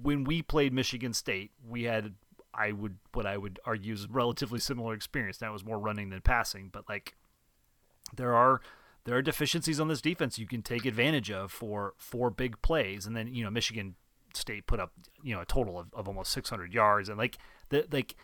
when 0.03 0.25
we 0.25 0.43
played 0.43 0.73
Michigan 0.73 1.13
State, 1.13 1.53
we 1.65 1.85
had 1.85 2.15
I 2.57 2.73
would 2.73 2.99
what 3.13 3.27
I 3.27 3.37
would 3.37 3.59
argue 3.65 3.93
is 3.93 4.09
relatively 4.09 4.61
similar 4.61 4.95
experience. 4.95 5.39
That 5.39 5.53
was 5.53 5.65
more 5.65 5.79
running 5.79 6.11
than 6.11 6.21
passing, 6.21 6.69
but 6.73 6.89
like 6.89 7.17
there 8.13 8.35
are 8.35 8.61
there 9.05 9.17
are 9.17 9.23
deficiencies 9.23 9.79
on 9.79 9.89
this 9.89 10.01
defense 10.01 10.39
you 10.39 10.47
can 10.47 10.63
take 10.63 10.85
advantage 10.87 11.31
of 11.31 11.53
for 11.53 11.95
for 11.97 12.31
big 12.31 12.61
plays. 12.63 13.07
And 13.07 13.17
then 13.17 13.33
you 13.35 13.45
know 13.45 13.51
Michigan 13.51 13.95
State 14.35 14.67
put 14.67 14.81
up 14.81 14.93
you 15.23 15.35
know 15.35 15.41
a 15.41 15.47
total 15.47 15.79
of, 15.79 15.87
of 15.93 16.09
almost 16.09 16.33
600 16.33 16.73
yards, 16.73 17.09
and 17.09 17.19
like 17.19 17.39
the 17.69 17.87
like 17.91 18.17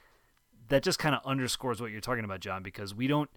that 0.68 0.82
just 0.82 0.98
kind 0.98 1.14
of 1.14 1.20
underscores 1.24 1.80
what 1.80 1.90
you're 1.90 2.00
talking 2.00 2.24
about, 2.24 2.40
John, 2.40 2.62
because 2.62 2.94
we 2.94 3.06
don't 3.06 3.30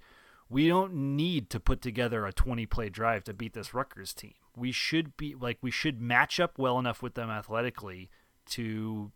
we 0.50 0.68
don't 0.68 0.94
need 0.94 1.50
to 1.50 1.60
put 1.60 1.82
together 1.82 2.26
a 2.26 2.34
20 2.34 2.66
play 2.68 2.90
drive 2.90 3.24
to 3.26 3.34
beat 3.34 3.54
this 3.54 3.74
Rutgers 3.74 4.14
team. 4.14 4.34
We 4.56 4.72
should 4.72 5.18
be 5.18 5.36
like 5.36 5.58
we 5.62 5.72
should 5.72 6.02
match 6.02 6.40
up 6.40 6.58
well 6.58 6.80
enough 6.80 7.02
with 7.02 7.16
them 7.16 7.30
athletically 7.30 8.10
to 8.52 9.12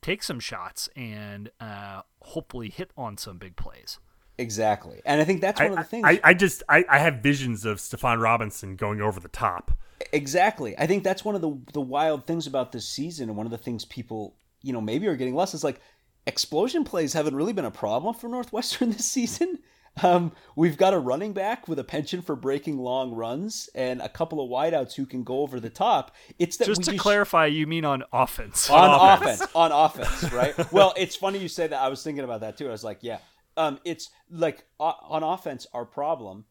take 0.00 0.22
some 0.22 0.40
shots 0.40 0.88
and 0.96 1.50
uh, 1.60 2.02
hopefully 2.22 2.70
hit 2.70 2.90
on 2.96 3.16
some 3.16 3.38
big 3.38 3.56
plays. 3.56 3.98
Exactly, 4.38 5.02
and 5.04 5.20
I 5.20 5.24
think 5.24 5.40
that's 5.40 5.60
one 5.60 5.70
I, 5.70 5.72
of 5.72 5.78
the 5.78 5.84
things. 5.84 6.04
I, 6.06 6.20
I 6.22 6.34
just 6.34 6.62
I, 6.68 6.84
I 6.88 6.98
have 6.98 7.16
visions 7.16 7.64
of 7.64 7.78
Stephon 7.78 8.22
Robinson 8.22 8.76
going 8.76 9.00
over 9.00 9.18
the 9.18 9.28
top. 9.28 9.72
Exactly, 10.12 10.78
I 10.78 10.86
think 10.86 11.02
that's 11.02 11.24
one 11.24 11.34
of 11.34 11.40
the 11.40 11.58
the 11.72 11.80
wild 11.80 12.26
things 12.26 12.46
about 12.46 12.70
this 12.70 12.88
season, 12.88 13.28
and 13.28 13.36
one 13.36 13.46
of 13.46 13.50
the 13.50 13.58
things 13.58 13.84
people 13.84 14.36
you 14.62 14.72
know 14.72 14.80
maybe 14.80 15.08
are 15.08 15.16
getting 15.16 15.34
less 15.34 15.54
is 15.54 15.64
like 15.64 15.80
explosion 16.26 16.84
plays 16.84 17.14
haven't 17.14 17.34
really 17.34 17.52
been 17.52 17.64
a 17.64 17.70
problem 17.70 18.14
for 18.14 18.28
Northwestern 18.28 18.90
this 18.92 19.04
season. 19.04 19.58
Um, 20.02 20.32
we've 20.54 20.76
got 20.76 20.94
a 20.94 20.98
running 20.98 21.32
back 21.32 21.66
with 21.66 21.78
a 21.78 21.84
penchant 21.84 22.24
for 22.24 22.36
breaking 22.36 22.78
long 22.78 23.12
runs 23.12 23.68
and 23.74 24.00
a 24.00 24.08
couple 24.08 24.40
of 24.40 24.48
wideouts 24.50 24.94
who 24.94 25.06
can 25.06 25.24
go 25.24 25.40
over 25.40 25.58
the 25.58 25.70
top. 25.70 26.14
It's 26.38 26.56
that 26.58 26.66
just 26.66 26.84
to 26.84 26.92
just... 26.92 27.02
clarify, 27.02 27.46
you 27.46 27.66
mean 27.66 27.84
on 27.84 28.04
offense? 28.12 28.70
On, 28.70 28.78
on 28.90 29.18
offense, 29.18 29.42
on 29.54 29.72
offense, 29.72 30.32
right? 30.32 30.72
well, 30.72 30.94
it's 30.96 31.16
funny 31.16 31.38
you 31.38 31.48
say 31.48 31.66
that. 31.66 31.80
I 31.80 31.88
was 31.88 32.02
thinking 32.02 32.22
about 32.22 32.40
that 32.42 32.56
too. 32.56 32.68
I 32.68 32.70
was 32.70 32.84
like, 32.84 32.98
yeah, 33.00 33.18
um, 33.58 33.80
it's 33.84 34.08
like 34.30 34.64
uh, 34.78 34.92
on 35.02 35.22
offense, 35.22 35.66
our 35.74 35.84
problem 35.84 36.44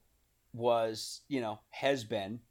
was, 0.54 1.22
you 1.30 1.40
know, 1.40 1.60
has 1.70 2.04
been 2.04 2.42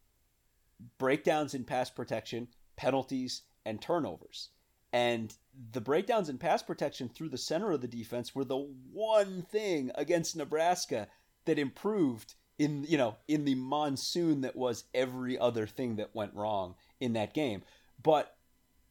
breakdowns 0.98 1.54
in 1.54 1.62
pass 1.62 1.90
protection, 1.90 2.48
penalties, 2.76 3.42
and 3.66 3.80
turnovers. 3.80 4.48
And 4.92 5.34
the 5.72 5.82
breakdowns 5.82 6.30
in 6.30 6.38
pass 6.38 6.62
protection 6.62 7.10
through 7.10 7.28
the 7.28 7.38
center 7.38 7.70
of 7.70 7.82
the 7.82 7.88
defense 7.88 8.34
were 8.34 8.46
the 8.46 8.56
one 8.92 9.42
thing 9.42 9.90
against 9.94 10.36
Nebraska 10.36 11.08
that 11.44 11.58
improved 11.58 12.34
in 12.58 12.84
you 12.88 12.96
know 12.96 13.16
in 13.28 13.44
the 13.44 13.54
monsoon 13.54 14.40
that 14.40 14.56
was 14.56 14.84
every 14.94 15.38
other 15.38 15.66
thing 15.66 15.96
that 15.96 16.14
went 16.14 16.34
wrong 16.34 16.74
in 16.98 17.12
that 17.12 17.34
game. 17.34 17.62
But 18.02 18.34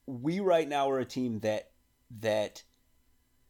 we 0.06 0.39
right 0.39 0.67
now 0.69 0.91
are 0.91 0.99
a 0.99 1.06
team 1.06 1.39
that 1.39 1.71
that 2.19 2.62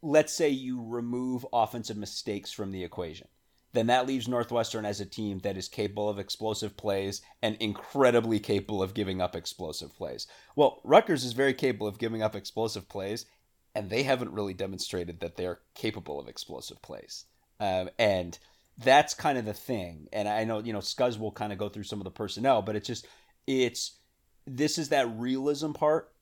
let's 0.02 0.32
say 0.32 0.48
you 0.48 0.82
remove 0.82 1.46
offensive 1.52 1.96
mistakes 1.96 2.52
from 2.52 2.70
the 2.72 2.84
equation, 2.84 3.28
then 3.72 3.88
that 3.88 4.06
leaves 4.06 4.28
Northwestern 4.28 4.84
as 4.84 5.00
a 5.00 5.06
team 5.06 5.40
that 5.40 5.56
is 5.56 5.68
capable 5.68 6.08
of 6.08 6.18
explosive 6.18 6.76
plays 6.76 7.20
and 7.42 7.56
incredibly 7.60 8.38
capable 8.38 8.82
of 8.82 8.94
giving 8.94 9.20
up 9.20 9.36
explosive 9.36 9.94
plays. 9.94 10.26
Well, 10.54 10.80
Rutgers 10.84 11.24
is 11.24 11.32
very 11.32 11.52
capable 11.52 11.86
of 11.86 11.98
giving 11.98 12.22
up 12.22 12.34
explosive 12.34 12.88
plays, 12.88 13.26
and 13.74 13.90
they 13.90 14.02
haven't 14.02 14.32
really 14.32 14.54
demonstrated 14.54 15.20
that 15.20 15.36
they're 15.36 15.60
capable 15.74 16.18
of 16.18 16.28
explosive 16.28 16.80
plays. 16.80 17.26
Um, 17.60 17.90
and 17.98 18.38
that's 18.82 19.12
kind 19.12 19.36
of 19.36 19.44
the 19.44 19.52
thing. 19.52 20.08
And 20.12 20.28
I 20.28 20.44
know, 20.44 20.60
you 20.60 20.72
know, 20.72 20.78
Scuzz 20.78 21.18
will 21.18 21.32
kind 21.32 21.52
of 21.52 21.58
go 21.58 21.68
through 21.68 21.84
some 21.84 22.00
of 22.00 22.04
the 22.04 22.10
personnel, 22.10 22.62
but 22.62 22.76
it's 22.76 22.86
just, 22.86 23.06
it's, 23.46 23.98
this 24.46 24.78
is 24.78 24.88
that 24.90 25.18
realism 25.18 25.72
part, 25.72 26.12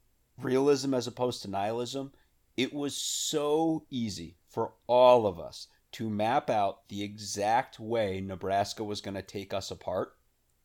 realism 0.40 0.94
as 0.94 1.06
opposed 1.06 1.42
to 1.42 1.50
nihilism 1.50 2.12
it 2.56 2.72
was 2.72 2.96
so 2.96 3.84
easy 3.90 4.36
for 4.48 4.72
all 4.86 5.26
of 5.26 5.40
us 5.40 5.68
to 5.92 6.10
map 6.10 6.50
out 6.50 6.88
the 6.88 7.02
exact 7.02 7.78
way 7.78 8.20
Nebraska 8.20 8.82
was 8.82 9.00
going 9.00 9.14
to 9.14 9.22
take 9.22 9.54
us 9.54 9.70
apart. 9.70 10.16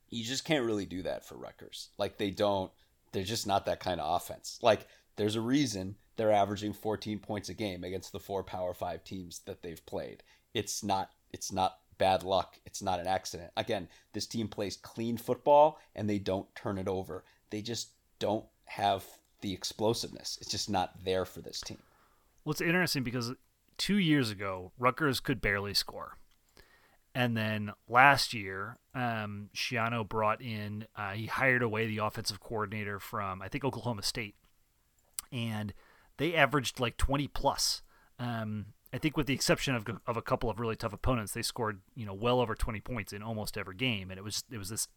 You 0.09 0.23
just 0.23 0.45
can't 0.45 0.65
really 0.65 0.85
do 0.85 1.03
that 1.03 1.23
for 1.25 1.35
Rutgers. 1.35 1.89
Like 1.97 2.17
they 2.17 2.31
don't 2.31 2.71
they're 3.11 3.23
just 3.23 3.47
not 3.47 3.65
that 3.65 3.79
kind 3.79 3.99
of 3.99 4.15
offense. 4.15 4.59
Like 4.61 4.87
there's 5.15 5.35
a 5.35 5.41
reason 5.41 5.95
they're 6.15 6.31
averaging 6.31 6.73
14 6.73 7.19
points 7.19 7.49
a 7.49 7.53
game 7.53 7.83
against 7.83 8.11
the 8.11 8.19
four 8.19 8.43
power 8.43 8.73
5 8.73 9.03
teams 9.03 9.39
that 9.45 9.61
they've 9.61 9.85
played. 9.85 10.23
It's 10.53 10.83
not 10.83 11.11
it's 11.31 11.51
not 11.51 11.77
bad 11.99 12.23
luck. 12.23 12.59
It's 12.65 12.81
not 12.81 12.99
an 12.99 13.07
accident. 13.07 13.51
Again, 13.55 13.87
this 14.13 14.25
team 14.25 14.47
plays 14.47 14.77
clean 14.77 15.17
football 15.17 15.79
and 15.95 16.09
they 16.09 16.17
don't 16.17 16.53
turn 16.55 16.77
it 16.77 16.87
over. 16.87 17.23
They 17.51 17.61
just 17.61 17.89
don't 18.17 18.45
have 18.65 19.03
the 19.41 19.53
explosiveness. 19.53 20.37
It's 20.41 20.51
just 20.51 20.69
not 20.69 21.03
there 21.03 21.25
for 21.25 21.41
this 21.41 21.61
team. 21.61 21.79
Well, 22.43 22.51
it's 22.51 22.61
interesting 22.61 23.03
because 23.03 23.33
two 23.77 23.97
years 23.97 24.31
ago, 24.31 24.71
Rutgers 24.77 25.19
could 25.19 25.41
barely 25.41 25.73
score. 25.73 26.17
And 27.15 27.35
then 27.35 27.71
last 27.87 28.33
year, 28.33 28.77
um, 28.93 29.49
Schiano 29.55 30.07
brought 30.07 30.41
in, 30.41 30.85
uh, 30.95 31.11
he 31.11 31.25
hired 31.25 31.63
away 31.63 31.87
the 31.87 31.97
offensive 31.97 32.39
coordinator 32.39 32.99
from, 32.99 33.41
I 33.41 33.47
think, 33.47 33.65
Oklahoma 33.65 34.03
State. 34.03 34.35
And 35.31 35.73
they 36.17 36.35
averaged 36.35 36.79
like 36.79 36.97
20 36.97 37.27
plus. 37.27 37.81
Um, 38.19 38.67
I 38.93 38.97
think, 38.97 39.15
with 39.17 39.27
the 39.27 39.33
exception 39.33 39.75
of, 39.75 39.85
of 40.07 40.17
a 40.17 40.21
couple 40.21 40.49
of 40.49 40.59
really 40.59 40.75
tough 40.75 40.93
opponents, 40.93 41.33
they 41.33 41.41
scored 41.41 41.81
you 41.95 42.05
know 42.05 42.13
well 42.13 42.39
over 42.39 42.55
20 42.55 42.79
points 42.81 43.13
in 43.13 43.21
almost 43.21 43.57
every 43.57 43.75
game, 43.75 44.09
and 44.09 44.17
it 44.17 44.23
was 44.23 44.43
it 44.51 44.57
was 44.57 44.69
this 44.69 44.87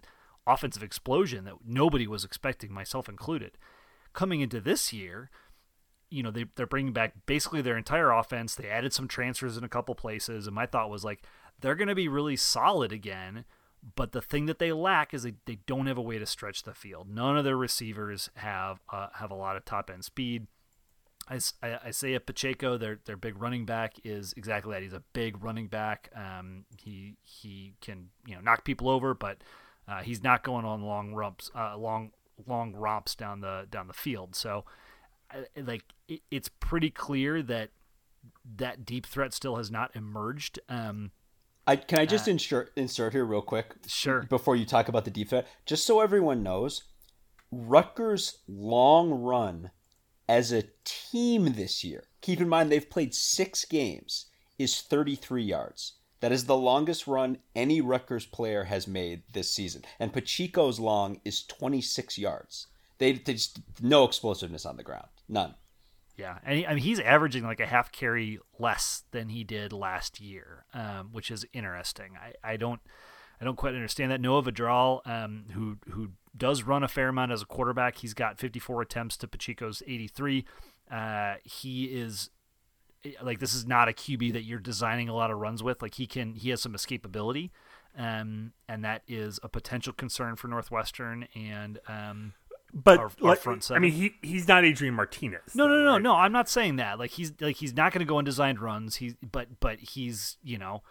offensive 0.46 0.82
explosion 0.82 1.44
that 1.44 1.56
nobody 1.64 2.06
was 2.06 2.24
expecting, 2.24 2.72
myself 2.72 3.08
included. 3.08 3.58
Coming 4.12 4.40
into 4.40 4.60
this 4.60 4.92
year, 4.92 5.30
you 6.12 6.22
know 6.22 6.30
they 6.30 6.44
they're 6.54 6.66
bringing 6.66 6.92
back 6.92 7.14
basically 7.26 7.62
their 7.62 7.76
entire 7.76 8.10
offense. 8.10 8.54
They 8.54 8.68
added 8.68 8.92
some 8.92 9.08
transfers 9.08 9.56
in 9.56 9.64
a 9.64 9.68
couple 9.68 9.94
places, 9.94 10.46
and 10.46 10.54
my 10.54 10.66
thought 10.66 10.90
was 10.90 11.04
like 11.04 11.22
they're 11.60 11.74
going 11.74 11.88
to 11.88 11.94
be 11.94 12.08
really 12.08 12.36
solid 12.36 12.92
again. 12.92 13.44
But 13.96 14.12
the 14.12 14.20
thing 14.20 14.46
that 14.46 14.60
they 14.60 14.72
lack 14.72 15.12
is 15.12 15.24
they, 15.24 15.34
they 15.44 15.58
don't 15.66 15.86
have 15.86 15.98
a 15.98 16.02
way 16.02 16.18
to 16.18 16.26
stretch 16.26 16.62
the 16.62 16.74
field. 16.74 17.08
None 17.08 17.36
of 17.36 17.44
their 17.44 17.56
receivers 17.56 18.30
have 18.34 18.80
uh, 18.90 19.08
have 19.14 19.30
a 19.30 19.34
lot 19.34 19.56
of 19.56 19.64
top 19.64 19.90
end 19.90 20.04
speed. 20.04 20.46
I, 21.28 21.38
I, 21.62 21.78
Isaiah 21.86 22.20
Pacheco, 22.20 22.76
their 22.76 23.00
their 23.06 23.16
big 23.16 23.40
running 23.40 23.64
back, 23.64 23.94
is 24.04 24.34
exactly 24.36 24.74
that. 24.74 24.82
He's 24.82 24.92
a 24.92 25.02
big 25.12 25.42
running 25.42 25.68
back. 25.68 26.10
Um, 26.14 26.64
he 26.76 27.16
he 27.22 27.74
can 27.80 28.10
you 28.26 28.34
know 28.34 28.40
knock 28.40 28.64
people 28.64 28.88
over, 28.88 29.14
but 29.14 29.38
uh, 29.88 30.02
he's 30.02 30.22
not 30.22 30.44
going 30.44 30.64
on 30.64 30.82
long 30.82 31.14
romps, 31.14 31.50
uh, 31.56 31.76
long 31.76 32.12
long 32.46 32.74
romps 32.74 33.14
down 33.14 33.40
the 33.40 33.66
down 33.70 33.86
the 33.86 33.94
field. 33.94 34.34
So, 34.34 34.64
like 35.56 35.84
it, 36.08 36.20
it's 36.30 36.48
pretty 36.60 36.90
clear 36.90 37.42
that 37.42 37.70
that 38.56 38.84
deep 38.84 39.06
threat 39.06 39.32
still 39.32 39.56
has 39.56 39.70
not 39.70 39.94
emerged. 39.94 40.58
Um, 40.68 41.10
I 41.66 41.76
can 41.76 41.98
I 41.98 42.06
just 42.06 42.28
uh, 42.28 42.32
insert 42.32 42.72
insert 42.76 43.12
here 43.12 43.24
real 43.24 43.42
quick, 43.42 43.74
sure, 43.86 44.22
before 44.24 44.56
you 44.56 44.64
talk 44.64 44.88
about 44.88 45.04
the 45.04 45.10
deep 45.10 45.28
threat, 45.28 45.46
just 45.64 45.86
so 45.86 46.00
everyone 46.00 46.42
knows, 46.42 46.84
Rutgers' 47.50 48.38
long 48.48 49.10
run 49.10 49.70
as 50.28 50.52
a 50.52 50.64
team 50.84 51.52
this 51.54 51.84
year, 51.84 52.04
keep 52.20 52.40
in 52.40 52.48
mind 52.48 52.70
they've 52.70 52.88
played 52.90 53.14
six 53.14 53.64
games, 53.64 54.26
is 54.58 54.80
33 54.80 55.44
yards. 55.44 55.94
That 56.22 56.30
is 56.30 56.44
the 56.44 56.56
longest 56.56 57.08
run 57.08 57.38
any 57.56 57.80
Rutgers 57.80 58.26
player 58.26 58.62
has 58.64 58.86
made 58.86 59.22
this 59.32 59.50
season. 59.50 59.82
And 59.98 60.12
Pacheco's 60.12 60.78
long 60.78 61.20
is 61.24 61.42
26 61.42 62.16
yards. 62.16 62.68
They, 62.98 63.14
they 63.14 63.32
just 63.32 63.60
no 63.82 64.04
explosiveness 64.04 64.64
on 64.64 64.76
the 64.76 64.84
ground, 64.84 65.08
none. 65.28 65.56
Yeah, 66.16 66.38
and 66.44 66.58
he, 66.58 66.66
I 66.66 66.74
mean 66.74 66.84
he's 66.84 67.00
averaging 67.00 67.42
like 67.42 67.58
a 67.58 67.66
half 67.66 67.90
carry 67.90 68.38
less 68.56 69.02
than 69.10 69.30
he 69.30 69.42
did 69.42 69.72
last 69.72 70.20
year, 70.20 70.64
um, 70.72 71.08
which 71.10 71.28
is 71.28 71.44
interesting. 71.52 72.12
I, 72.16 72.52
I 72.52 72.56
don't 72.56 72.80
I 73.40 73.44
don't 73.44 73.56
quite 73.56 73.74
understand 73.74 74.12
that. 74.12 74.20
Noah 74.20 74.44
Vedral, 74.44 75.04
um, 75.04 75.46
who 75.54 75.78
who 75.90 76.10
does 76.36 76.62
run 76.62 76.84
a 76.84 76.88
fair 76.88 77.08
amount 77.08 77.32
as 77.32 77.42
a 77.42 77.46
quarterback, 77.46 77.96
he's 77.96 78.14
got 78.14 78.38
54 78.38 78.82
attempts 78.82 79.16
to 79.16 79.26
Pacheco's 79.26 79.82
83. 79.84 80.44
Uh, 80.88 81.34
he 81.42 81.86
is 81.86 82.30
like 83.22 83.40
this 83.40 83.54
is 83.54 83.66
not 83.66 83.88
a 83.88 83.92
QB 83.92 84.32
that 84.32 84.42
you're 84.42 84.58
designing 84.58 85.08
a 85.08 85.14
lot 85.14 85.30
of 85.30 85.38
runs 85.38 85.62
with. 85.62 85.82
Like 85.82 85.94
he 85.94 86.06
can 86.06 86.34
he 86.34 86.50
has 86.50 86.60
some 86.60 86.72
escapability, 86.72 87.50
um, 87.96 88.52
and 88.68 88.84
that 88.84 89.02
is 89.08 89.40
a 89.42 89.48
potential 89.48 89.92
concern 89.92 90.36
for 90.36 90.48
Northwestern 90.48 91.28
and. 91.34 91.78
Um, 91.88 92.34
but 92.74 92.98
our, 92.98 93.10
our 93.22 93.36
front 93.36 93.64
seven. 93.64 93.82
I 93.82 93.84
mean, 93.84 93.92
he 93.92 94.14
he's 94.22 94.48
not 94.48 94.64
Adrian 94.64 94.94
Martinez. 94.94 95.54
No, 95.54 95.64
though, 95.64 95.74
no, 95.74 95.84
no, 95.84 95.92
right? 95.92 96.02
no. 96.02 96.14
I'm 96.14 96.32
not 96.32 96.48
saying 96.48 96.76
that. 96.76 96.98
Like 96.98 97.10
he's 97.10 97.32
like 97.38 97.56
he's 97.56 97.74
not 97.74 97.92
going 97.92 98.00
to 98.00 98.08
go 98.08 98.16
on 98.16 98.24
designed 98.24 98.60
runs. 98.60 98.96
He's 98.96 99.14
but 99.30 99.60
but 99.60 99.78
he's 99.78 100.38
you 100.42 100.56
know 100.56 100.82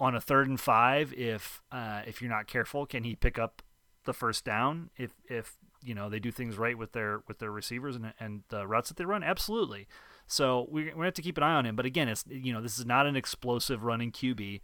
on 0.00 0.14
a 0.14 0.20
third 0.20 0.48
and 0.48 0.58
five, 0.58 1.12
if 1.12 1.60
uh, 1.70 2.00
if 2.06 2.22
you're 2.22 2.30
not 2.30 2.46
careful, 2.46 2.86
can 2.86 3.04
he 3.04 3.14
pick 3.14 3.38
up 3.38 3.62
the 4.04 4.14
first 4.14 4.44
down? 4.44 4.88
If 4.96 5.12
if 5.28 5.56
you 5.84 5.94
know 5.94 6.08
they 6.08 6.18
do 6.18 6.32
things 6.32 6.56
right 6.56 6.76
with 6.76 6.92
their 6.92 7.22
with 7.28 7.38
their 7.38 7.50
receivers 7.50 7.96
and 7.96 8.14
and 8.18 8.42
the 8.48 8.66
routes 8.66 8.88
that 8.88 8.96
they 8.96 9.04
run, 9.04 9.22
absolutely. 9.22 9.86
So 10.30 10.66
we're, 10.70 10.94
we 10.96 11.04
have 11.04 11.14
to 11.14 11.22
keep 11.22 11.36
an 11.36 11.42
eye 11.42 11.54
on 11.54 11.66
him. 11.66 11.76
But 11.76 11.86
again, 11.86 12.08
it's 12.08 12.24
you 12.28 12.52
know 12.52 12.60
this 12.60 12.78
is 12.78 12.86
not 12.86 13.06
an 13.06 13.16
explosive 13.16 13.84
running 13.84 14.12
QB. 14.12 14.60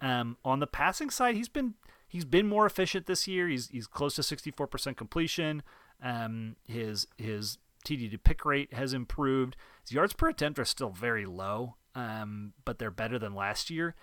Um, 0.00 0.36
on 0.44 0.60
the 0.60 0.66
passing 0.66 1.10
side, 1.10 1.36
he's 1.36 1.48
been 1.48 1.74
he's 2.08 2.24
been 2.24 2.48
more 2.48 2.66
efficient 2.66 3.06
this 3.06 3.28
year. 3.28 3.48
He's 3.48 3.68
he's 3.68 3.86
close 3.86 4.14
to 4.16 4.22
64% 4.22 4.96
completion. 4.96 5.62
Um, 6.02 6.56
his 6.66 7.06
his 7.18 7.58
TD 7.84 8.10
to 8.10 8.18
pick 8.18 8.44
rate 8.44 8.72
has 8.74 8.92
improved. 8.92 9.56
His 9.82 9.92
yards 9.92 10.12
per 10.12 10.28
attempt 10.28 10.58
are 10.58 10.64
still 10.64 10.90
very 10.90 11.26
low, 11.26 11.76
um, 11.94 12.52
but 12.64 12.78
they're 12.78 12.90
better 12.90 13.18
than 13.18 13.34
last 13.34 13.70
year 13.70 13.94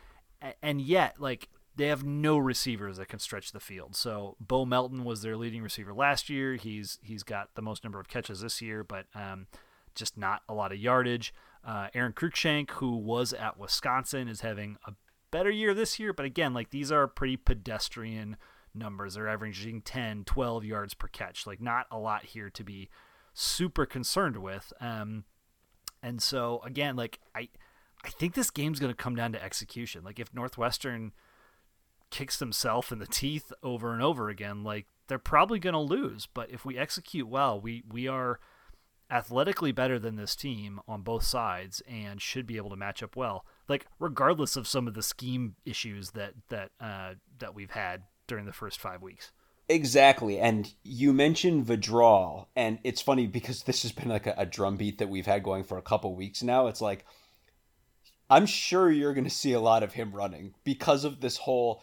and 0.62 0.82
yet 0.82 1.19
like 1.19 1.49
they 1.75 1.88
have 1.88 2.03
no 2.03 2.38
receivers 2.38 2.97
that 2.97 3.08
can 3.08 3.19
stretch 3.19 3.51
the 3.51 3.60
field. 3.60 3.95
So 3.95 4.36
Bo 4.39 4.65
Melton 4.65 5.03
was 5.03 5.21
their 5.21 5.38
leading 5.38 5.62
receiver 5.62 5.93
last 5.93 6.30
year. 6.30 6.56
He's 6.56 6.99
he's 7.03 7.23
got 7.23 7.49
the 7.56 7.62
most 7.62 7.84
number 7.84 7.99
of 7.99 8.08
catches 8.08 8.41
this 8.41 8.62
year, 8.62 8.84
but 8.84 9.06
um, 9.13 9.47
just 9.97 10.17
not 10.17 10.43
a 10.47 10.53
lot 10.53 10.71
of 10.71 10.77
yardage. 10.77 11.33
Uh, 11.65 11.88
Aron 11.93 12.13
Cruickshank, 12.13 12.71
who 12.71 12.95
was 12.95 13.33
at 13.33 13.57
Wisconsin, 13.57 14.27
is 14.27 14.41
having 14.41 14.77
a 14.86 14.93
better 15.31 15.49
year 15.49 15.73
this 15.73 15.99
year, 15.99 16.13
but 16.13 16.25
again, 16.25 16.53
like 16.53 16.69
these 16.69 16.91
are 16.91 17.07
pretty 17.07 17.36
pedestrian 17.36 18.38
numbers. 18.73 19.15
They're 19.15 19.27
averaging 19.27 19.81
10, 19.81 20.23
12 20.25 20.63
yards 20.63 20.93
per 20.93 21.07
catch. 21.07 21.45
Like 21.45 21.62
not 21.62 21.88
a 21.91 21.97
lot 21.97 22.25
here 22.25 22.49
to 22.49 22.63
be 22.63 22.89
super 23.33 23.86
concerned 23.86 24.38
with. 24.38 24.71
Um, 24.79 25.25
and 26.01 26.21
so 26.21 26.62
again, 26.63 26.95
like 26.95 27.19
I 27.36 27.49
I 28.03 28.10
think 28.10 28.36
this 28.36 28.51
game's 28.51 28.79
going 28.79 28.91
to 28.93 28.95
come 29.03 29.15
down 29.15 29.33
to 29.33 29.43
execution. 29.43 30.03
Like 30.03 30.19
if 30.19 30.33
Northwestern 30.33 31.12
kicks 32.10 32.38
themselves 32.38 32.91
in 32.91 32.99
the 32.99 33.07
teeth 33.07 33.51
over 33.63 33.93
and 33.93 34.01
over 34.01 34.29
again, 34.29 34.63
like 34.63 34.86
they're 35.07 35.19
probably 35.19 35.60
going 35.60 35.73
to 35.73 35.79
lose. 35.79 36.27
But 36.31 36.51
if 36.51 36.65
we 36.65 36.77
execute 36.77 37.27
well, 37.27 37.60
we 37.60 37.83
we 37.89 38.07
are 38.07 38.39
athletically 39.10 39.72
better 39.72 39.98
than 40.00 40.15
this 40.15 40.36
team 40.36 40.80
on 40.88 41.02
both 41.02 41.24
sides 41.24 41.82
and 41.88 42.22
should 42.22 42.46
be 42.46 42.58
able 42.58 42.70
to 42.70 42.76
match 42.76 43.02
up 43.02 43.15
well. 43.15 43.46
Like 43.67 43.88
regardless 44.00 44.56
of 44.56 44.67
some 44.67 44.88
of 44.88 44.93
the 44.93 45.04
scheme 45.04 45.56
issues 45.65 46.12
that 46.12 46.34
that 46.50 46.72
uh, 46.80 47.13
that 47.39 47.56
we've 47.56 47.72
had 47.72 48.04
during 48.28 48.46
the 48.46 48.54
first 48.54 48.80
five 48.80 49.02
weeks. 49.02 49.32
Exactly. 49.70 50.39
And 50.39 50.74
you 50.84 51.12
mentioned 51.12 51.65
Vedral, 51.65 52.48
and 52.56 52.80
it's 52.86 53.02
funny 53.02 53.28
because 53.28 53.63
this 53.63 53.82
has 53.82 53.91
been 53.91 54.08
like 54.08 54.26
a, 54.26 54.34
a 54.38 54.46
drumbeat 54.46 54.98
that 55.00 55.10
we've 55.10 55.26
had 55.26 55.43
going 55.43 55.63
for 55.63 55.78
a 55.78 55.82
couple 55.82 56.15
weeks 56.15 56.41
now. 56.41 56.67
It's 56.67 56.82
like 56.82 57.06
I'm 58.30 58.46
sure 58.46 58.91
you're 58.91 59.13
going 59.13 59.24
to 59.24 59.30
see 59.30 59.54
a 59.54 59.60
lot 59.60 59.84
of 59.84 59.93
him 59.93 60.12
running 60.13 60.54
because 60.63 61.06
of 61.06 61.22
this 61.22 61.38
whole 61.38 61.82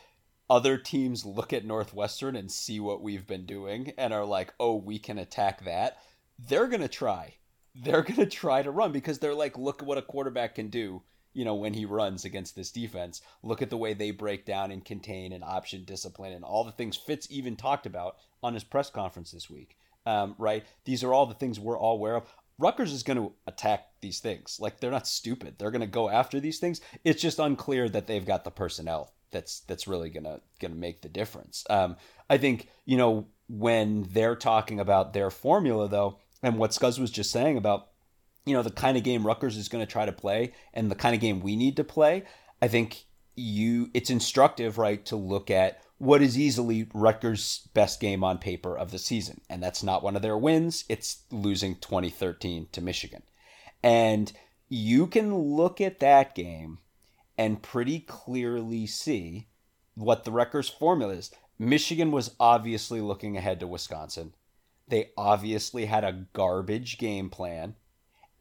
other 0.49 0.77
teams 0.77 1.25
look 1.25 1.55
at 1.55 1.65
Northwestern 1.65 2.37
and 2.37 2.53
see 2.53 2.81
what 2.81 3.03
we've 3.03 3.27
been 3.27 3.47
doing 3.47 3.93
and 3.97 4.13
are 4.13 4.27
like, 4.27 4.53
"Oh, 4.61 4.77
we 4.77 4.99
can 4.99 5.19
attack 5.19 5.65
that." 5.65 5.99
They're 6.39 6.69
going 6.69 6.83
to 6.83 6.89
try. 6.89 7.35
They're 7.75 8.03
going 8.09 8.17
to 8.17 8.27
try 8.27 8.63
to 8.63 8.71
run 8.71 8.93
because 8.93 9.19
they're 9.19 9.35
like, 9.35 9.59
"Look 9.59 9.83
at 9.83 9.87
what 9.89 9.99
a 9.99 10.03
quarterback 10.03 10.57
can 10.57 10.69
do." 10.69 11.03
You 11.33 11.45
know, 11.45 11.55
when 11.55 11.75
he 11.75 11.85
runs 11.85 12.25
against 12.25 12.55
this 12.55 12.71
defense, 12.71 13.21
look 13.43 13.61
at 13.61 13.71
the 13.71 13.77
way 13.77 13.93
they 13.93 14.13
break 14.13 14.47
down 14.47 14.71
and 14.71 14.85
contain 14.85 15.33
and 15.33 15.43
option 15.43 15.85
discipline 15.85 16.33
and 16.33 16.45
all 16.45 16.63
the 16.63 16.71
things 16.71 16.97
Fitz 16.97 17.27
even 17.29 17.57
talked 17.57 17.87
about 17.87 18.17
on 18.43 18.55
his 18.55 18.63
press 18.63 18.89
conference 18.89 19.33
this 19.33 19.51
week. 19.51 19.77
Um, 20.07 20.37
right? 20.39 20.65
These 20.85 21.03
are 21.03 21.13
all 21.13 21.27
the 21.27 21.35
things 21.35 21.59
we're 21.59 21.79
all 21.79 21.95
aware 21.95 22.15
of. 22.15 22.25
Rutgers 22.57 22.93
is 22.93 23.03
going 23.03 23.17
to 23.17 23.33
attack 23.49 23.89
these 24.01 24.21
things. 24.21 24.59
Like 24.61 24.79
they're 24.79 24.93
not 24.93 25.09
stupid. 25.09 25.57
They're 25.59 25.73
going 25.73 25.81
to 25.81 25.89
go 25.89 26.09
after 26.09 26.39
these 26.39 26.61
things. 26.61 26.81
It's 27.03 27.21
just 27.21 27.41
unclear 27.41 27.89
that 27.89 28.07
they've 28.07 28.25
got 28.25 28.45
the 28.45 28.53
personnel 28.53 29.13
that's 29.35 29.61
that's 29.61 29.87
really 29.87 30.09
gonna 30.09 30.41
gonna 30.61 30.75
make 30.77 31.03
the 31.03 31.11
difference. 31.11 31.65
Um, 31.69 31.97
I 32.31 32.39
think 32.39 32.69
you 32.87 32.97
know 32.97 33.27
when 33.49 34.07
they're 34.11 34.37
talking 34.37 34.81
about 34.81 35.13
their 35.13 35.29
formula 35.29 35.89
though, 35.89 36.19
and 36.45 36.59
what 36.59 36.71
Scuzz 36.71 36.99
was 36.99 37.11
just 37.11 37.31
saying 37.31 37.57
about 37.57 37.89
you 38.47 38.55
know 38.55 38.63
the 38.63 38.71
kind 38.71 38.97
of 38.97 39.03
game 39.03 39.27
Rutgers 39.27 39.57
is 39.57 39.69
going 39.69 39.85
to 39.85 39.91
try 39.91 40.05
to 40.05 40.13
play 40.13 40.53
and 40.73 40.91
the 40.91 40.97
kind 40.97 41.15
of 41.15 41.21
game 41.21 41.41
we 41.41 41.57
need 41.57 41.77
to 41.77 41.85
play. 41.85 42.25
I 42.61 42.69
think 42.69 43.05
you 43.35 43.91
it's 43.95 44.11
instructive, 44.11 44.79
right, 44.79 45.05
to 45.07 45.17
look 45.17 45.51
at 45.51 45.81
what 45.99 46.23
is 46.23 46.39
easily 46.39 46.89
Rutgers' 46.93 47.69
best 47.73 48.01
game 48.01 48.25
on 48.25 48.39
paper 48.39 48.77
of 48.77 48.91
the 48.91 48.99
season. 48.99 49.41
And 49.49 49.63
that's 49.63 49.83
not 49.83 50.03
one 50.03 50.17
of 50.17 50.23
their 50.23 50.37
wins, 50.37 50.85
it's 50.89 51.23
losing 51.31 51.77
2013 51.77 52.69
to 52.73 52.81
Michigan. 52.81 53.23
And 53.83 54.33
you 54.69 55.07
can 55.07 55.35
look 55.35 55.81
at 55.81 56.01
that 56.01 56.35
game 56.35 56.79
and 57.39 57.63
pretty 57.63 58.01
clearly 58.01 58.87
see 58.87 59.49
what 59.95 60.25
the 60.25 60.33
Rutgers 60.33 60.69
formula 60.69 61.15
is. 61.15 61.31
Michigan 61.59 62.11
was 62.11 62.35
obviously 62.41 63.01
looking 63.01 63.37
ahead 63.37 63.61
to 63.61 63.67
Wisconsin. 63.67 64.35
They 64.89 65.11
obviously 65.17 65.87
had 65.87 66.05
a 66.05 66.27
garbage 66.33 66.99
game 66.99 67.31
plan 67.31 67.75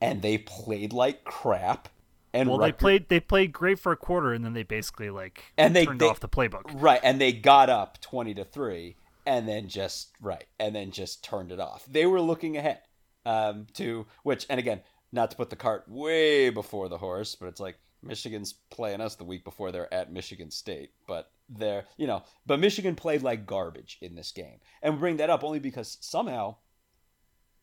and 0.01 0.21
they 0.21 0.37
played 0.37 0.91
like 0.93 1.23
crap 1.23 1.87
And 2.33 2.49
well, 2.49 2.57
they 2.57 2.71
played 2.71 3.07
they 3.09 3.19
played 3.19 3.53
great 3.53 3.79
for 3.79 3.91
a 3.91 3.97
quarter, 3.97 4.33
and 4.33 4.43
then 4.43 4.53
they 4.53 4.63
basically 4.63 5.09
like 5.09 5.53
And 5.57 5.75
they- 5.75 5.85
turned 5.85 6.01
they- 6.01 6.07
off 6.09 6.19
the 6.19 6.27
playbook. 6.29 6.63
right, 6.81 6.99
and 7.03 7.21
they 7.21 7.31
got 7.31 7.69
up 7.69 8.01
twenty 8.01 8.33
to 8.33 8.43
three, 8.43 8.97
and 9.25 9.47
then 9.47 9.67
just 9.69 10.11
right, 10.19 10.45
and 10.59 10.75
then 10.75 10.91
just 10.91 11.23
turned 11.23 11.51
it 11.51 11.59
off. 11.59 11.85
They 11.85 12.05
were 12.05 12.19
looking 12.21 12.57
ahead 12.57 12.79
um, 13.25 13.67
to 13.75 14.05
which, 14.23 14.45
and 14.49 14.59
again, 14.59 14.81
not 15.11 15.31
to 15.31 15.37
put 15.37 15.49
the 15.51 15.55
cart 15.55 15.85
way 15.87 16.49
before 16.49 16.89
the 16.89 16.97
horse, 16.97 17.35
but 17.35 17.45
it's 17.47 17.59
like 17.61 17.77
Michigan's 18.03 18.53
playing 18.69 19.01
us 19.01 19.15
the 19.15 19.23
week 19.23 19.43
before 19.43 19.71
they're 19.71 19.93
at 19.93 20.11
Michigan 20.11 20.51
State, 20.51 20.91
but 21.07 21.31
they're 21.49 21.85
you 21.97 22.07
know, 22.07 22.23
but 22.45 22.59
Michigan 22.59 22.95
played 22.95 23.21
like 23.21 23.45
garbage 23.45 23.97
in 24.01 24.15
this 24.15 24.31
game, 24.31 24.59
and 24.81 24.95
we 24.95 24.99
bring 24.99 25.17
that 25.17 25.29
up 25.29 25.43
only 25.43 25.59
because 25.59 25.97
somehow 26.01 26.55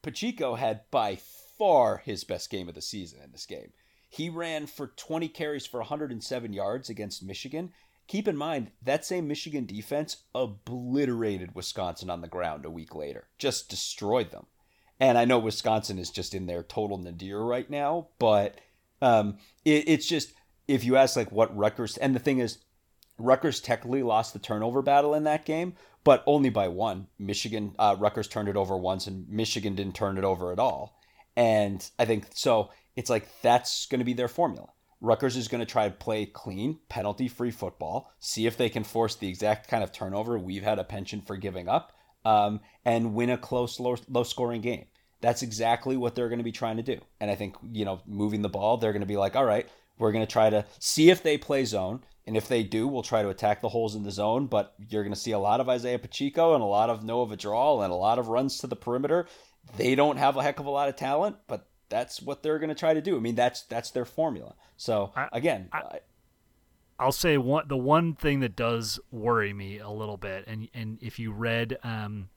Pacheco 0.02 0.54
had 0.54 0.82
by 0.90 1.16
far 1.58 1.98
his 1.98 2.24
best 2.24 2.50
game 2.50 2.68
of 2.68 2.74
the 2.74 2.82
season 2.82 3.20
in 3.22 3.32
this 3.32 3.46
game. 3.46 3.72
He 4.08 4.28
ran 4.28 4.66
for 4.66 4.88
20 4.88 5.28
carries 5.28 5.66
for 5.66 5.78
107 5.80 6.52
yards 6.52 6.90
against 6.90 7.22
Michigan. 7.22 7.72
Keep 8.08 8.26
in 8.26 8.36
mind, 8.36 8.72
that 8.82 9.04
same 9.04 9.28
Michigan 9.28 9.66
defense 9.66 10.24
obliterated 10.34 11.54
Wisconsin 11.54 12.10
on 12.10 12.22
the 12.22 12.26
ground 12.26 12.64
a 12.64 12.70
week 12.70 12.94
later, 12.94 13.28
just 13.38 13.68
destroyed 13.68 14.32
them. 14.32 14.46
And 14.98 15.16
I 15.16 15.24
know 15.24 15.38
Wisconsin 15.38 15.98
is 15.98 16.10
just 16.10 16.34
in 16.34 16.46
their 16.46 16.62
total 16.62 16.98
nadir 16.98 17.42
right 17.42 17.70
now, 17.70 18.08
but 18.18 18.58
um, 19.00 19.38
it, 19.64 19.84
it's 19.88 20.06
just, 20.06 20.32
if 20.68 20.84
you 20.84 20.96
ask 20.96 21.16
like 21.16 21.32
what 21.32 21.56
Rutgers, 21.56 21.96
and 21.96 22.14
the 22.14 22.20
thing 22.20 22.38
is, 22.38 22.58
Rutgers 23.18 23.60
technically 23.60 24.02
lost 24.02 24.32
the 24.32 24.38
turnover 24.38 24.82
battle 24.82 25.14
in 25.14 25.24
that 25.24 25.44
game, 25.44 25.74
but 26.04 26.22
only 26.26 26.48
by 26.48 26.68
one. 26.68 27.06
Michigan, 27.18 27.74
uh, 27.78 27.96
Rutgers 27.98 28.28
turned 28.28 28.48
it 28.48 28.56
over 28.56 28.76
once, 28.76 29.06
and 29.06 29.28
Michigan 29.28 29.74
didn't 29.74 29.94
turn 29.94 30.16
it 30.16 30.24
over 30.24 30.52
at 30.52 30.58
all. 30.58 30.98
And 31.36 31.88
I 31.98 32.06
think 32.06 32.26
so. 32.34 32.70
It's 32.96 33.10
like 33.10 33.28
that's 33.42 33.86
going 33.86 33.98
to 33.98 34.04
be 34.04 34.14
their 34.14 34.28
formula. 34.28 34.68
Rutgers 35.00 35.36
is 35.36 35.48
going 35.48 35.60
to 35.60 35.66
try 35.66 35.88
to 35.88 35.94
play 35.94 36.26
clean, 36.26 36.78
penalty 36.88 37.28
free 37.28 37.50
football, 37.50 38.12
see 38.18 38.46
if 38.46 38.56
they 38.56 38.68
can 38.68 38.84
force 38.84 39.14
the 39.14 39.28
exact 39.28 39.68
kind 39.68 39.82
of 39.82 39.92
turnover 39.92 40.38
we've 40.38 40.62
had 40.62 40.78
a 40.78 40.84
penchant 40.84 41.26
for 41.26 41.36
giving 41.36 41.68
up, 41.68 41.92
um, 42.24 42.60
and 42.84 43.14
win 43.14 43.30
a 43.30 43.38
close, 43.38 43.80
low, 43.80 43.96
low 44.08 44.22
scoring 44.22 44.60
game. 44.60 44.86
That's 45.20 45.42
exactly 45.42 45.96
what 45.96 46.14
they're 46.14 46.28
going 46.28 46.38
to 46.38 46.44
be 46.44 46.52
trying 46.52 46.76
to 46.78 46.82
do. 46.82 46.98
And 47.20 47.30
I 47.30 47.34
think, 47.34 47.56
you 47.72 47.84
know, 47.84 48.00
moving 48.06 48.42
the 48.42 48.48
ball, 48.48 48.76
they're 48.78 48.92
going 48.92 49.00
to 49.02 49.06
be 49.06 49.16
like, 49.16 49.36
all 49.36 49.44
right, 49.44 49.68
we're 49.98 50.12
going 50.12 50.24
to 50.26 50.32
try 50.32 50.48
to 50.50 50.64
see 50.78 51.10
if 51.10 51.22
they 51.22 51.36
play 51.36 51.64
zone. 51.64 52.02
And 52.26 52.36
if 52.36 52.48
they 52.48 52.62
do, 52.62 52.86
we'll 52.86 53.02
try 53.02 53.22
to 53.22 53.28
attack 53.28 53.60
the 53.60 53.68
holes 53.68 53.94
in 53.94 54.02
the 54.04 54.10
zone. 54.10 54.46
But 54.46 54.74
you're 54.88 55.02
going 55.02 55.14
to 55.14 55.18
see 55.20 55.32
a 55.32 55.38
lot 55.38 55.60
of 55.60 55.68
Isaiah 55.68 55.98
Pacheco 55.98 56.54
and 56.54 56.62
a 56.62 56.66
lot 56.66 56.88
of 56.88 57.02
Noah 57.04 57.26
Vedral 57.26 57.82
and 57.82 57.92
a 57.92 57.96
lot 57.96 58.18
of 58.18 58.28
runs 58.28 58.58
to 58.58 58.66
the 58.66 58.76
perimeter. 58.76 59.26
They 59.76 59.94
don't 59.94 60.16
have 60.16 60.36
a 60.36 60.42
heck 60.42 60.58
of 60.60 60.66
a 60.66 60.70
lot 60.70 60.88
of 60.88 60.96
talent, 60.96 61.36
but 61.48 61.66
that's 61.88 62.22
what 62.22 62.42
they're 62.42 62.58
going 62.58 62.68
to 62.68 62.74
try 62.74 62.94
to 62.94 63.00
do. 63.02 63.16
I 63.16 63.20
mean, 63.20 63.34
that's 63.34 63.62
that's 63.64 63.90
their 63.90 64.04
formula. 64.04 64.54
So 64.76 65.12
again, 65.32 65.68
I- 65.72 65.78
I- 65.78 66.00
I'll 66.98 67.12
say 67.12 67.38
one 67.38 67.66
the 67.66 67.78
one 67.78 68.14
thing 68.14 68.40
that 68.40 68.54
does 68.54 69.00
worry 69.10 69.54
me 69.54 69.78
a 69.78 69.88
little 69.88 70.18
bit, 70.18 70.44
and 70.46 70.68
and 70.74 70.98
if 71.00 71.18
you 71.18 71.32
read 71.32 71.78
um, 71.82 72.28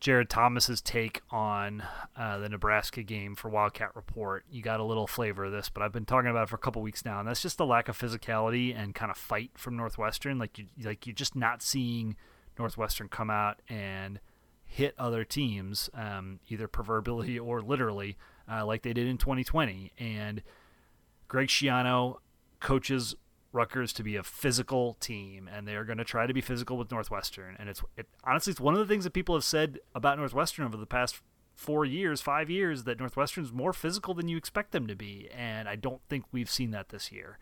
Jared 0.00 0.30
Thomas's 0.30 0.80
take 0.80 1.20
on 1.30 1.82
uh, 2.16 2.38
the 2.38 2.48
Nebraska 2.48 3.02
game 3.02 3.34
for 3.34 3.50
Wildcat 3.50 3.94
Report, 3.94 4.44
you 4.50 4.62
got 4.62 4.80
a 4.80 4.84
little 4.84 5.06
flavor 5.06 5.44
of 5.44 5.52
this. 5.52 5.68
But 5.68 5.82
I've 5.82 5.92
been 5.92 6.06
talking 6.06 6.30
about 6.30 6.44
it 6.44 6.48
for 6.48 6.56
a 6.56 6.60
couple 6.60 6.80
weeks 6.80 7.04
now, 7.04 7.20
and 7.20 7.28
that's 7.28 7.42
just 7.42 7.58
the 7.58 7.66
lack 7.66 7.88
of 7.88 7.98
physicality 7.98 8.74
and 8.74 8.94
kind 8.94 9.10
of 9.10 9.18
fight 9.18 9.50
from 9.56 9.76
Northwestern. 9.76 10.38
Like 10.38 10.58
you 10.58 10.66
like 10.82 11.06
you're 11.06 11.14
just 11.14 11.36
not 11.36 11.62
seeing 11.62 12.16
Northwestern 12.58 13.08
come 13.08 13.28
out 13.28 13.60
and 13.68 14.20
hit 14.64 14.94
other 14.98 15.22
teams, 15.22 15.90
um, 15.92 16.40
either 16.48 16.66
proverbially 16.66 17.38
or 17.38 17.60
literally, 17.60 18.16
uh, 18.50 18.64
like 18.64 18.82
they 18.82 18.94
did 18.94 19.06
in 19.06 19.18
2020. 19.18 19.92
And 19.98 20.42
Greg 21.28 21.48
Schiano 21.48 22.16
coaches 22.60 23.14
Rutgers 23.52 23.92
to 23.94 24.02
be 24.02 24.16
a 24.16 24.22
physical 24.22 24.94
team, 25.00 25.48
and 25.52 25.66
they 25.66 25.74
are 25.74 25.84
going 25.84 25.98
to 25.98 26.04
try 26.04 26.26
to 26.26 26.34
be 26.34 26.40
physical 26.40 26.76
with 26.76 26.90
Northwestern. 26.90 27.56
And 27.58 27.68
it's 27.68 27.82
it, 27.96 28.06
honestly, 28.24 28.52
it's 28.52 28.60
one 28.60 28.74
of 28.74 28.80
the 28.80 28.86
things 28.86 29.04
that 29.04 29.12
people 29.12 29.34
have 29.34 29.44
said 29.44 29.80
about 29.94 30.18
Northwestern 30.18 30.64
over 30.64 30.76
the 30.76 30.86
past 30.86 31.20
four 31.54 31.84
years, 31.84 32.20
five 32.20 32.48
years, 32.48 32.84
that 32.84 32.98
Northwestern's 32.98 33.52
more 33.52 33.72
physical 33.72 34.14
than 34.14 34.28
you 34.28 34.36
expect 34.36 34.72
them 34.72 34.86
to 34.86 34.94
be. 34.94 35.28
And 35.36 35.68
I 35.68 35.76
don't 35.76 36.00
think 36.08 36.24
we've 36.32 36.50
seen 36.50 36.70
that 36.70 36.90
this 36.90 37.10
year. 37.10 37.38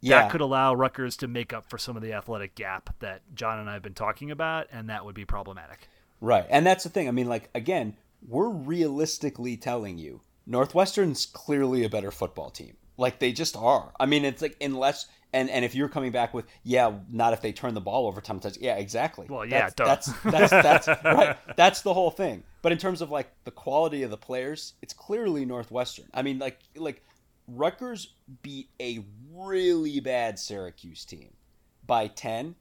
yeah, 0.00 0.22
That 0.22 0.30
could 0.30 0.40
allow 0.40 0.72
Rutgers 0.72 1.16
to 1.18 1.28
make 1.28 1.52
up 1.52 1.68
for 1.68 1.76
some 1.76 1.96
of 1.96 2.02
the 2.02 2.12
athletic 2.12 2.54
gap 2.54 2.94
that 3.00 3.22
John 3.34 3.58
and 3.58 3.68
I 3.68 3.74
have 3.74 3.82
been 3.82 3.92
talking 3.92 4.30
about, 4.30 4.68
and 4.72 4.88
that 4.88 5.04
would 5.04 5.14
be 5.14 5.24
problematic. 5.24 5.88
Right. 6.20 6.46
And 6.48 6.64
that's 6.64 6.84
the 6.84 6.90
thing. 6.90 7.08
I 7.08 7.10
mean, 7.10 7.28
like, 7.28 7.50
again, 7.54 7.96
we're 8.26 8.48
realistically 8.48 9.56
telling 9.56 9.98
you 9.98 10.22
Northwestern's 10.46 11.26
clearly 11.26 11.84
a 11.84 11.90
better 11.90 12.10
football 12.10 12.50
team. 12.50 12.76
Like, 12.96 13.18
they 13.18 13.32
just 13.32 13.56
are. 13.56 13.92
I 13.98 14.06
mean, 14.06 14.24
it's 14.24 14.42
like, 14.42 14.56
unless. 14.60 15.06
And, 15.32 15.50
and 15.50 15.64
if 15.64 15.74
you're 15.74 15.88
coming 15.88 16.12
back 16.12 16.32
with, 16.32 16.46
yeah, 16.62 16.92
not 17.10 17.32
if 17.32 17.40
they 17.40 17.50
turn 17.50 17.74
the 17.74 17.80
ball 17.80 18.06
over 18.06 18.20
time, 18.20 18.38
touch, 18.38 18.56
yeah, 18.60 18.76
exactly. 18.76 19.26
Well, 19.28 19.44
yeah, 19.44 19.68
that's, 19.76 20.12
that's 20.22 20.50
that's 20.50 20.86
that's 20.86 21.04
right. 21.04 21.36
That's 21.56 21.80
the 21.80 21.92
whole 21.92 22.12
thing. 22.12 22.44
But 22.62 22.70
in 22.70 22.78
terms 22.78 23.02
of 23.02 23.10
like 23.10 23.32
the 23.42 23.50
quality 23.50 24.04
of 24.04 24.12
the 24.12 24.16
players, 24.16 24.74
it's 24.80 24.94
clearly 24.94 25.44
Northwestern. 25.44 26.06
I 26.14 26.22
mean, 26.22 26.38
like 26.38 26.60
like 26.76 27.02
Rutgers 27.48 28.14
beat 28.42 28.68
a 28.80 29.04
really 29.32 30.00
bad 30.00 30.38
Syracuse 30.38 31.04
team 31.04 31.34
by 31.86 32.06
10 32.06 32.54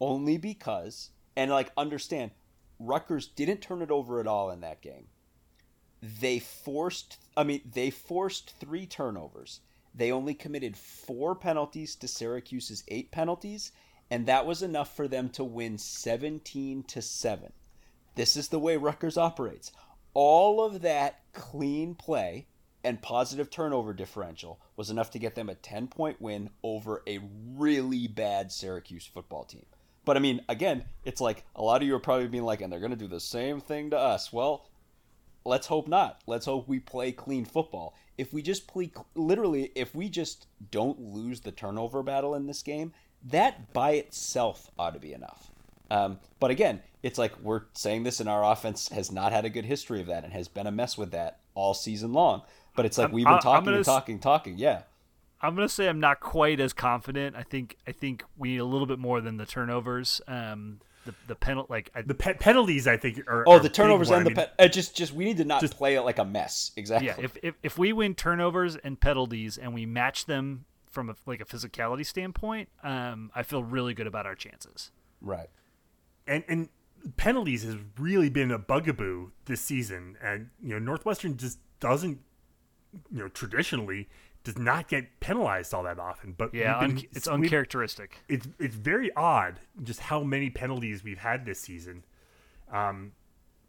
only 0.00 0.38
because 0.38 1.10
and 1.36 1.50
like 1.50 1.72
understand 1.76 2.30
Rutgers 2.78 3.26
didn't 3.26 3.60
turn 3.60 3.82
it 3.82 3.90
over 3.90 4.20
at 4.20 4.26
all 4.26 4.50
in 4.50 4.60
that 4.60 4.80
game. 4.80 5.08
They 6.02 6.38
forced 6.38 7.18
I 7.36 7.44
mean 7.44 7.60
they 7.70 7.90
forced 7.90 8.54
3 8.58 8.86
turnovers. 8.86 9.60
They 9.94 10.12
only 10.12 10.34
committed 10.34 10.76
4 10.76 11.34
penalties 11.34 11.96
to 11.96 12.08
Syracuse's 12.08 12.84
8 12.88 13.10
penalties 13.10 13.72
and 14.10 14.26
that 14.26 14.44
was 14.44 14.62
enough 14.62 14.94
for 14.94 15.06
them 15.06 15.28
to 15.30 15.44
win 15.44 15.78
17 15.78 16.82
to 16.82 17.00
7. 17.00 17.52
This 18.16 18.36
is 18.36 18.48
the 18.48 18.58
way 18.58 18.76
Rutgers 18.76 19.16
operates. 19.16 19.70
All 20.14 20.64
of 20.64 20.82
that 20.82 21.20
clean 21.32 21.94
play 21.94 22.48
and 22.82 23.00
positive 23.00 23.50
turnover 23.50 23.92
differential 23.92 24.58
was 24.76 24.90
enough 24.90 25.10
to 25.12 25.18
get 25.18 25.36
them 25.36 25.48
a 25.48 25.54
10 25.54 25.86
point 25.86 26.20
win 26.20 26.50
over 26.64 27.02
a 27.06 27.20
really 27.56 28.08
bad 28.08 28.50
Syracuse 28.50 29.06
football 29.06 29.44
team. 29.44 29.66
But 30.04 30.16
I 30.16 30.20
mean, 30.20 30.40
again, 30.48 30.84
it's 31.04 31.20
like 31.20 31.44
a 31.54 31.62
lot 31.62 31.82
of 31.82 31.86
you 31.86 31.94
are 31.94 32.00
probably 32.00 32.26
being 32.26 32.42
like, 32.42 32.62
and 32.62 32.72
they're 32.72 32.80
going 32.80 32.90
to 32.90 32.96
do 32.96 33.06
the 33.06 33.20
same 33.20 33.60
thing 33.60 33.90
to 33.90 33.98
us. 33.98 34.32
Well, 34.32 34.66
let's 35.44 35.68
hope 35.68 35.86
not. 35.86 36.20
Let's 36.26 36.46
hope 36.46 36.66
we 36.66 36.80
play 36.80 37.12
clean 37.12 37.44
football. 37.44 37.94
If 38.18 38.32
we 38.32 38.42
just 38.42 38.66
play, 38.66 38.90
literally, 39.14 39.72
if 39.74 39.94
we 39.94 40.08
just 40.08 40.46
don't 40.70 41.00
lose 41.00 41.40
the 41.40 41.52
turnover 41.52 42.02
battle 42.02 42.34
in 42.34 42.46
this 42.46 42.62
game, 42.62 42.92
that 43.24 43.72
by 43.72 43.92
itself 43.92 44.70
ought 44.78 44.94
to 44.94 45.00
be 45.00 45.12
enough. 45.12 45.50
Um, 45.90 46.18
but 46.38 46.50
again, 46.50 46.80
it's 47.02 47.18
like 47.18 47.38
we're 47.40 47.62
saying 47.74 48.02
this, 48.04 48.20
and 48.20 48.28
our 48.28 48.44
offense 48.44 48.88
has 48.90 49.10
not 49.10 49.32
had 49.32 49.44
a 49.44 49.50
good 49.50 49.64
history 49.64 50.00
of 50.00 50.06
that 50.06 50.22
and 50.24 50.32
has 50.32 50.48
been 50.48 50.66
a 50.66 50.70
mess 50.70 50.96
with 50.98 51.10
that 51.12 51.40
all 51.54 51.74
season 51.74 52.12
long. 52.12 52.42
But 52.76 52.86
it's 52.86 52.96
like 52.98 53.06
I'm- 53.06 53.14
we've 53.14 53.26
been 53.26 53.40
talking 53.40 53.68
and 53.68 53.76
s- 53.78 53.86
talking, 53.86 54.18
talking. 54.20 54.56
Yeah. 54.58 54.82
I'm 55.42 55.54
gonna 55.54 55.68
say 55.70 55.88
I'm 55.88 56.00
not 56.00 56.20
quite 56.20 56.60
as 56.60 56.72
confident. 56.74 57.34
I 57.34 57.42
think 57.42 57.78
I 57.86 57.92
think 57.92 58.22
we 58.36 58.50
need 58.50 58.58
a 58.58 58.64
little 58.64 58.86
bit 58.86 58.98
more 58.98 59.20
than 59.22 59.38
the 59.38 59.46
turnovers. 59.46 60.20
Um, 60.28 60.80
the 61.06 61.14
the 61.28 61.34
penalty 61.34 61.66
like 61.70 61.90
I, 61.94 62.02
The 62.02 62.14
pe- 62.14 62.34
penalties, 62.34 62.86
I 62.86 62.96
think, 62.96 63.20
are 63.28 63.44
Oh, 63.46 63.52
are 63.52 63.58
the 63.60 63.68
turnovers 63.68 64.08
one. 64.10 64.18
and 64.20 64.28
I 64.28 64.30
the 64.32 64.36
mean, 64.40 64.46
pe- 64.58 64.64
uh, 64.64 64.68
just 64.68 64.96
just 64.96 65.12
we 65.14 65.24
need 65.24 65.36
to 65.38 65.44
not 65.44 65.60
Just- 65.60 65.76
play 65.76 65.94
it 65.96 66.02
like 66.02 66.18
a 66.18 66.24
mess. 66.24 66.72
Exactly. 66.76 67.06
yeah. 67.08 67.16
If, 67.18 67.36
if 67.42 67.54
if 67.62 67.78
we 67.78 67.92
win 67.92 68.14
turnovers 68.14 68.76
and 68.76 69.00
penalties 69.00 69.56
and 69.58 69.72
we 69.74 69.86
match 69.86 70.26
them 70.26 70.64
from 70.90 71.08
a, 71.10 71.14
like 71.26 71.40
a 71.40 71.44
physicality 71.44 72.04
standpoint, 72.04 72.68
um, 72.82 73.30
I 73.34 73.42
feel 73.44 73.62
really 73.62 73.94
good 73.94 74.06
about 74.06 74.26
our 74.26 74.34
chances. 74.34 74.90
right. 75.20 75.48
and 76.26 76.44
and 76.48 76.68
penalties 77.16 77.62
has 77.64 77.76
really 77.98 78.28
been 78.28 78.50
a 78.50 78.58
bugaboo 78.58 79.30
this 79.46 79.60
season, 79.62 80.16
and 80.22 80.50
you 80.62 80.70
know 80.70 80.78
Northwestern 80.78 81.36
just 81.36 81.58
doesn't, 81.80 82.18
you 83.10 83.18
know, 83.20 83.28
traditionally 83.28 84.08
does 84.44 84.58
not 84.58 84.88
get 84.88 85.20
penalized 85.20 85.74
all 85.74 85.82
that 85.82 85.98
often. 85.98 86.32
But 86.36 86.54
Yeah, 86.54 86.80
we've 86.80 86.90
un- 86.98 87.04
it's 87.12 87.28
uncharacteristic. 87.28 88.18
It's 88.28 88.48
it's 88.58 88.74
very 88.74 89.14
odd 89.14 89.60
just 89.82 90.00
how 90.00 90.22
many 90.22 90.48
penalties 90.50 91.04
we've 91.04 91.18
had 91.18 91.44
this 91.44 91.60
season. 91.60 92.04
Um, 92.72 93.12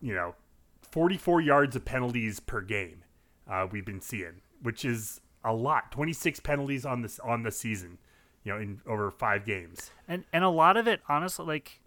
you 0.01 0.13
know, 0.13 0.35
forty 0.81 1.17
four 1.17 1.41
yards 1.41 1.75
of 1.75 1.85
penalties 1.85 2.39
per 2.39 2.61
game. 2.61 3.03
Uh, 3.49 3.67
we've 3.69 3.85
been 3.85 4.01
seeing, 4.01 4.41
which 4.61 4.85
is 4.85 5.19
a 5.43 5.53
lot. 5.53 5.91
Twenty 5.91 6.13
six 6.13 6.39
penalties 6.39 6.85
on 6.85 7.01
this 7.01 7.19
on 7.19 7.43
the 7.43 7.51
season. 7.51 7.97
You 8.43 8.53
know, 8.53 8.59
in 8.59 8.81
over 8.87 9.11
five 9.11 9.45
games. 9.45 9.91
and 10.07 10.23
and 10.33 10.43
a 10.43 10.49
lot 10.49 10.75
of 10.77 10.87
it 10.87 11.01
honestly 11.07 11.45
like 11.45 11.79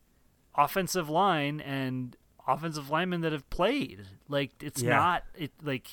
offensive 0.56 1.08
line 1.10 1.60
and 1.60 2.16
offensive 2.46 2.90
linemen 2.90 3.22
that 3.22 3.32
have 3.32 3.48
played 3.50 4.02
like 4.28 4.50
it's 4.62 4.82
Yeah. 4.82 4.90
not 4.96 5.24
it 5.36 5.50
like 5.62 5.88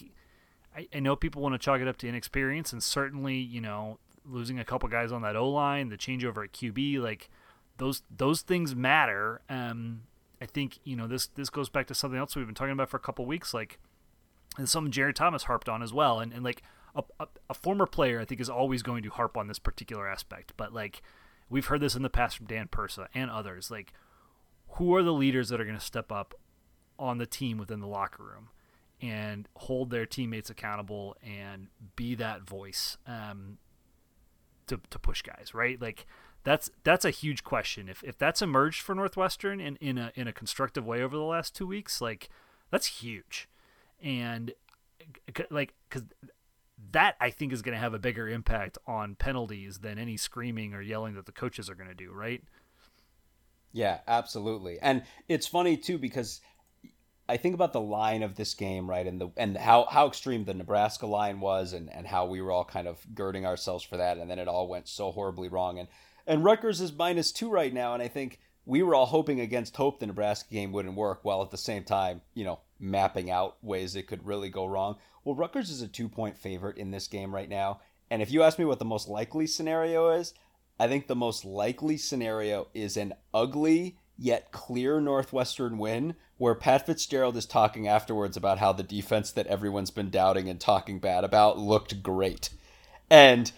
I, 0.76 0.88
I 0.94 1.00
know 1.00 1.16
people 1.16 1.42
want 1.42 1.54
to 1.54 1.60
chalk 1.60 1.82
it 1.82 1.88
up 1.88 1.98
to 1.98 2.08
inexperience 2.08 2.72
and 2.74 2.82
certainly 2.82 3.36
you 3.36 3.62
know 3.62 4.00
losing 4.26 4.60
a 4.60 4.66
couple 4.66 4.88
guys 4.90 5.12
on 5.12 5.22
that 5.24 5.36
o 5.36 5.50
line 5.50 5.90
the 5.90 5.98
changeover 5.98 6.44
at 6.44 6.54
qb 6.54 7.00
like 7.00 7.30
those 7.78 8.04
those 8.16 8.42
things 8.42 8.76
matter 8.76 9.42
um 9.50 10.04
i 10.40 10.46
think 10.46 10.80
you 10.84 10.96
know 10.96 11.08
this 11.08 11.28
this 11.28 11.50
goes 11.50 11.70
back 11.70 11.88
to 11.88 11.96
something 11.96 12.20
else 12.20 12.36
we've 12.36 12.46
been 12.46 12.56
talking 12.56 12.74
about 12.74 12.90
for 12.90 12.98
a 12.98 13.02
couple 13.02 13.26
weeks 13.26 13.54
like 13.54 13.80
and 14.58 14.68
something 14.68 14.92
Jared 14.92 15.16
Thomas 15.16 15.44
harped 15.44 15.70
on 15.70 15.82
as 15.82 15.94
well. 15.94 16.20
And, 16.20 16.34
and 16.34 16.44
like 16.44 16.62
a, 16.96 17.04
a, 17.20 17.28
a 17.50 17.54
former 17.54 17.86
player, 17.86 18.20
I 18.20 18.26
think, 18.26 18.42
is 18.42 18.50
always 18.50 18.84
going 18.84 19.04
to 19.04 19.10
harp 19.10 19.38
on 19.38 19.48
this 19.48 19.60
particular 19.60 20.08
aspect. 20.08 20.54
But 20.58 20.74
like 20.74 21.02
we've 21.50 21.66
heard 21.66 21.82
this 21.82 21.96
in 21.96 22.02
the 22.02 22.10
past 22.10 22.38
from 22.38 22.48
Dan 22.48 22.68
Persa 22.68 23.08
and 23.14 23.30
others, 23.30 23.72
like 23.72 23.94
who 24.76 24.94
are 24.96 25.04
the 25.04 25.14
leaders 25.14 25.50
that 25.50 25.60
are 25.60 25.66
going 25.66 25.78
to 25.78 25.84
step 25.84 26.12
up 26.12 26.34
on 27.00 27.18
the 27.18 27.26
team 27.26 27.58
within 27.58 27.80
the 27.80 27.88
locker 27.88 28.24
room 28.24 28.50
and 29.02 29.48
hold 29.56 29.90
their 29.90 30.06
teammates 30.06 30.50
accountable 30.50 31.16
and 31.24 31.68
be 31.96 32.16
that 32.16 32.42
voice 32.42 32.98
um, 33.08 33.58
to 34.68 34.80
to 34.90 35.00
push 35.00 35.22
guys, 35.22 35.54
right? 35.54 35.82
Like 35.82 36.06
that's 36.44 36.70
that's 36.84 37.06
a 37.06 37.10
huge 37.10 37.44
question. 37.44 37.90
If 37.90 38.04
if 38.04 38.18
that's 38.18 38.42
emerged 38.42 38.82
for 38.82 38.96
Northwestern 38.96 39.60
in, 39.60 39.76
in 39.78 39.98
a 39.98 40.12
in 40.16 40.28
a 40.28 40.34
constructive 40.34 40.86
way 40.86 41.02
over 41.02 41.16
the 41.16 41.24
last 41.24 41.56
two 41.56 41.68
weeks, 41.68 42.02
like 42.02 42.30
that's 42.70 43.02
huge, 43.02 43.50
and 44.02 44.54
like 45.50 45.74
because 45.90 46.04
that 46.92 47.16
I 47.20 47.30
think 47.30 47.54
is 47.54 47.62
going 47.62 47.74
to 47.74 47.80
have 47.80 47.94
a 47.94 48.00
bigger 48.00 48.28
impact 48.28 48.78
on 48.88 49.16
penalties 49.16 49.80
than 49.80 49.98
any 49.98 50.18
screaming 50.18 50.74
or 50.74 50.82
yelling 50.82 51.16
that 51.16 51.26
the 51.26 51.32
coaches 51.32 51.70
are 51.70 51.76
going 51.76 51.90
to 51.90 51.96
do, 51.96 52.12
right? 52.12 52.44
Yeah, 53.74 54.00
absolutely. 54.08 54.80
And 54.82 55.04
it's 55.30 55.48
funny 55.48 55.78
too 55.78 55.98
because 55.98 56.42
I 57.32 57.38
think 57.38 57.56
about 57.56 57.72
the 57.72 57.80
line 57.80 58.24
of 58.24 58.36
this 58.36 58.54
game, 58.54 58.90
right, 58.90 59.08
and 59.08 59.22
the 59.22 59.30
and 59.38 59.56
how 59.56 59.86
how 59.90 60.08
extreme 60.08 60.44
the 60.44 60.54
Nebraska 60.54 61.06
line 61.06 61.40
was, 61.40 61.72
and 61.72 61.90
and 61.90 62.06
how 62.06 62.26
we 62.26 62.42
were 62.42 62.52
all 62.52 62.66
kind 62.66 62.90
of 62.90 63.00
girding 63.16 63.46
ourselves 63.46 63.86
for 63.86 63.96
that, 63.96 64.18
and 64.18 64.30
then 64.30 64.38
it 64.38 64.50
all 64.50 64.68
went 64.68 64.90
so 64.90 65.12
horribly 65.12 65.48
wrong. 65.48 65.80
And 65.80 65.88
and 66.28 66.44
Rutgers 66.44 66.82
is 66.82 66.92
minus 66.92 67.32
two 67.32 67.50
right 67.50 67.74
now, 67.74 67.94
and 67.94 68.04
I 68.04 68.10
think 68.10 68.42
we 68.66 68.84
were 68.84 68.94
all 68.94 69.06
hoping 69.06 69.40
against 69.40 69.78
hope 69.78 70.02
the 70.02 70.08
Nebraska 70.08 70.52
game 70.52 70.74
wouldn't 70.74 70.96
work, 70.96 71.24
while 71.24 71.42
at 71.42 71.52
the 71.52 71.58
same 71.58 71.86
time, 71.86 72.20
you 72.34 72.44
know, 72.44 72.60
mapping 72.80 73.32
out 73.32 73.64
ways 73.64 73.96
it 73.96 74.08
could 74.08 74.26
really 74.26 74.50
go 74.50 74.66
wrong. 74.66 74.98
Well, 75.24 75.36
Rutgers 75.36 75.70
is 75.70 75.82
a 75.82 75.88
two 75.88 76.10
point 76.10 76.38
favorite 76.38 76.78
in 76.78 76.92
this 76.92 77.08
game 77.08 77.34
right 77.34 77.50
now, 77.50 77.80
and 78.10 78.22
if 78.22 78.30
you 78.30 78.44
ask 78.44 78.60
me 78.60 78.66
what 78.66 78.80
the 78.80 78.84
most 78.84 79.08
likely 79.08 79.48
scenario 79.48 80.10
is, 80.10 80.34
I 80.78 80.90
think 80.90 81.08
the 81.08 81.16
most 81.16 81.46
likely 81.46 81.96
scenario 81.96 82.68
is 82.74 82.98
an 82.98 83.14
ugly 83.34 83.96
yet 84.18 84.52
clear 84.52 85.00
Northwestern 85.00 85.78
win 85.78 86.16
where 86.42 86.56
Pat 86.56 86.88
Fitzgerald 86.88 87.38
is 87.38 87.46
talking 87.46 87.88
afterwards 87.88 88.36
about 88.36 88.58
how 88.58 88.74
the 88.74 88.82
defense 88.82 89.30
that 89.30 89.46
everyone's 89.46 89.92
been 89.92 90.10
doubting 90.10 90.50
and 90.50 90.60
talking 90.60 90.98
bad 90.98 91.24
about 91.24 91.60
looked 91.60 92.02
great. 92.02 92.50
And 93.12 93.52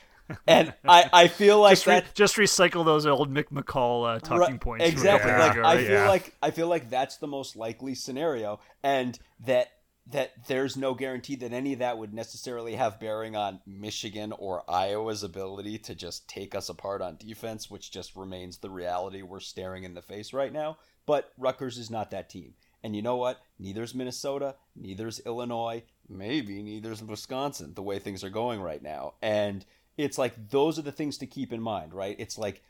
and 0.46 0.74
I, 0.86 1.10
I 1.14 1.28
feel 1.30 1.62
like 1.62 1.78
just, 1.78 1.88
re- 1.88 1.94
that, 2.02 2.14
just 2.14 2.36
recycle 2.36 2.84
those 2.84 3.06
old 3.06 3.34
Mick 3.34 3.46
McCall 3.54 4.18
uh, 4.18 4.20
talking 4.20 4.56
right, 4.56 4.60
points. 4.60 4.86
Exactly. 4.86 5.32
Like 5.32 5.58
I 5.60 5.78
feel 5.78 5.92
yeah. 5.92 6.10
like 6.10 6.36
I 6.44 6.52
feel 6.52 6.68
like 6.68 6.90
that's 6.90 7.16
the 7.18 7.28
most 7.28 7.56
likely 7.56 7.96
scenario, 7.96 8.60
and 8.84 9.18
that 9.46 9.70
that 10.12 10.32
there's 10.48 10.76
no 10.76 10.94
guarantee 10.94 11.38
that 11.38 11.54
any 11.54 11.72
of 11.72 11.80
that 11.80 11.98
would 11.98 12.14
necessarily 12.14 12.76
have 12.76 13.00
bearing 13.00 13.38
on 13.38 13.62
Michigan 13.66 14.34
or 14.38 14.70
Iowa's 14.70 15.24
ability 15.24 15.78
to 15.78 15.96
just 15.96 16.28
take 16.28 16.54
us 16.54 16.68
apart 16.68 17.02
on 17.02 17.16
defense, 17.16 17.72
which 17.72 17.92
just 17.92 18.14
remains 18.18 18.58
the 18.58 18.70
reality 18.70 19.22
we're 19.22 19.40
staring 19.40 19.86
in 19.86 19.94
the 19.94 20.02
face 20.02 20.34
right 20.34 20.52
now. 20.52 20.78
But 21.06 21.32
Rutgers 21.38 21.78
is 21.78 21.90
not 21.90 22.12
that 22.12 22.30
team. 22.30 22.56
And 22.84 22.96
you 22.96 23.02
know 23.02 23.16
what? 23.16 23.42
Neither's 23.60 23.96
Minnesota, 23.96 24.56
neither's 24.76 25.20
Illinois, 25.22 25.84
maybe 26.10 26.62
neither's 26.62 27.02
Wisconsin, 27.02 27.74
the 27.74 27.82
way 27.82 28.00
things 28.00 28.24
are 28.24 28.30
going 28.30 28.62
right 28.62 28.82
now. 28.82 29.14
And 29.22 29.66
it's 29.98 30.18
like 30.18 30.50
those 30.50 30.78
are 30.78 30.84
the 30.84 30.92
things 30.92 31.18
to 31.20 31.28
keep 31.28 31.54
in 31.54 31.62
mind, 31.62 31.94
right? 31.94 32.16
It's 32.20 32.38
like 32.38 32.62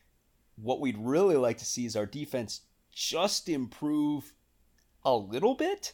what 0.55 0.79
we'd 0.79 0.97
really 0.97 1.35
like 1.35 1.57
to 1.57 1.65
see 1.65 1.85
is 1.85 1.95
our 1.95 2.05
defense 2.05 2.61
just 2.91 3.49
improve 3.49 4.33
a 5.03 5.15
little 5.15 5.55
bit 5.55 5.93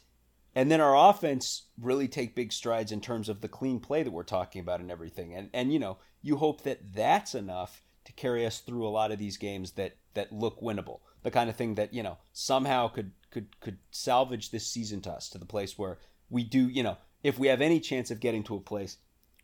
and 0.56 0.72
then 0.72 0.82
our 0.82 1.10
offense 1.10 1.68
really 1.80 2.08
take 2.08 2.36
big 2.36 2.52
strides 2.52 2.92
in 2.92 3.02
terms 3.02 3.30
of 3.30 3.42
the 3.42 3.48
clean 3.48 3.80
play 3.80 4.04
that 4.04 4.12
we're 4.12 4.24
talking 4.24 4.60
about 4.60 4.80
and 4.80 4.92
everything. 4.92 5.34
And 5.34 5.50
and 5.54 5.72
you 5.72 5.80
know, 5.80 5.98
you 6.22 6.38
hope 6.38 6.64
that 6.64 6.94
that's 6.94 7.36
enough 7.36 7.84
to 8.06 8.14
carry 8.14 8.46
us 8.46 8.60
through 8.60 8.88
a 8.88 8.90
lot 8.90 9.12
of 9.12 9.20
these 9.20 9.38
games 9.38 9.74
that 9.74 9.98
that 10.16 10.32
look 10.32 10.60
winnable. 10.60 11.00
The 11.22 11.32
kind 11.32 11.50
of 11.50 11.56
thing 11.56 11.76
that, 11.76 11.94
you 11.94 12.02
know, 12.02 12.18
somehow 12.34 12.88
could 12.88 13.12
could 13.32 13.60
could 13.60 13.78
salvage 13.92 14.52
this 14.52 14.68
season 14.68 15.02
to 15.02 15.12
us 15.12 15.30
to 15.30 15.38
the 15.38 15.46
place 15.46 15.78
where 15.78 15.98
we 16.30 16.44
do, 16.44 16.68
you 16.68 16.84
know, 16.84 16.98
if 17.24 17.40
we 17.40 17.48
have 17.48 17.62
any 17.62 17.80
chance 17.80 18.12
of 18.12 18.20
getting 18.20 18.44
to 18.44 18.56
a 18.56 18.60
place 18.60 18.98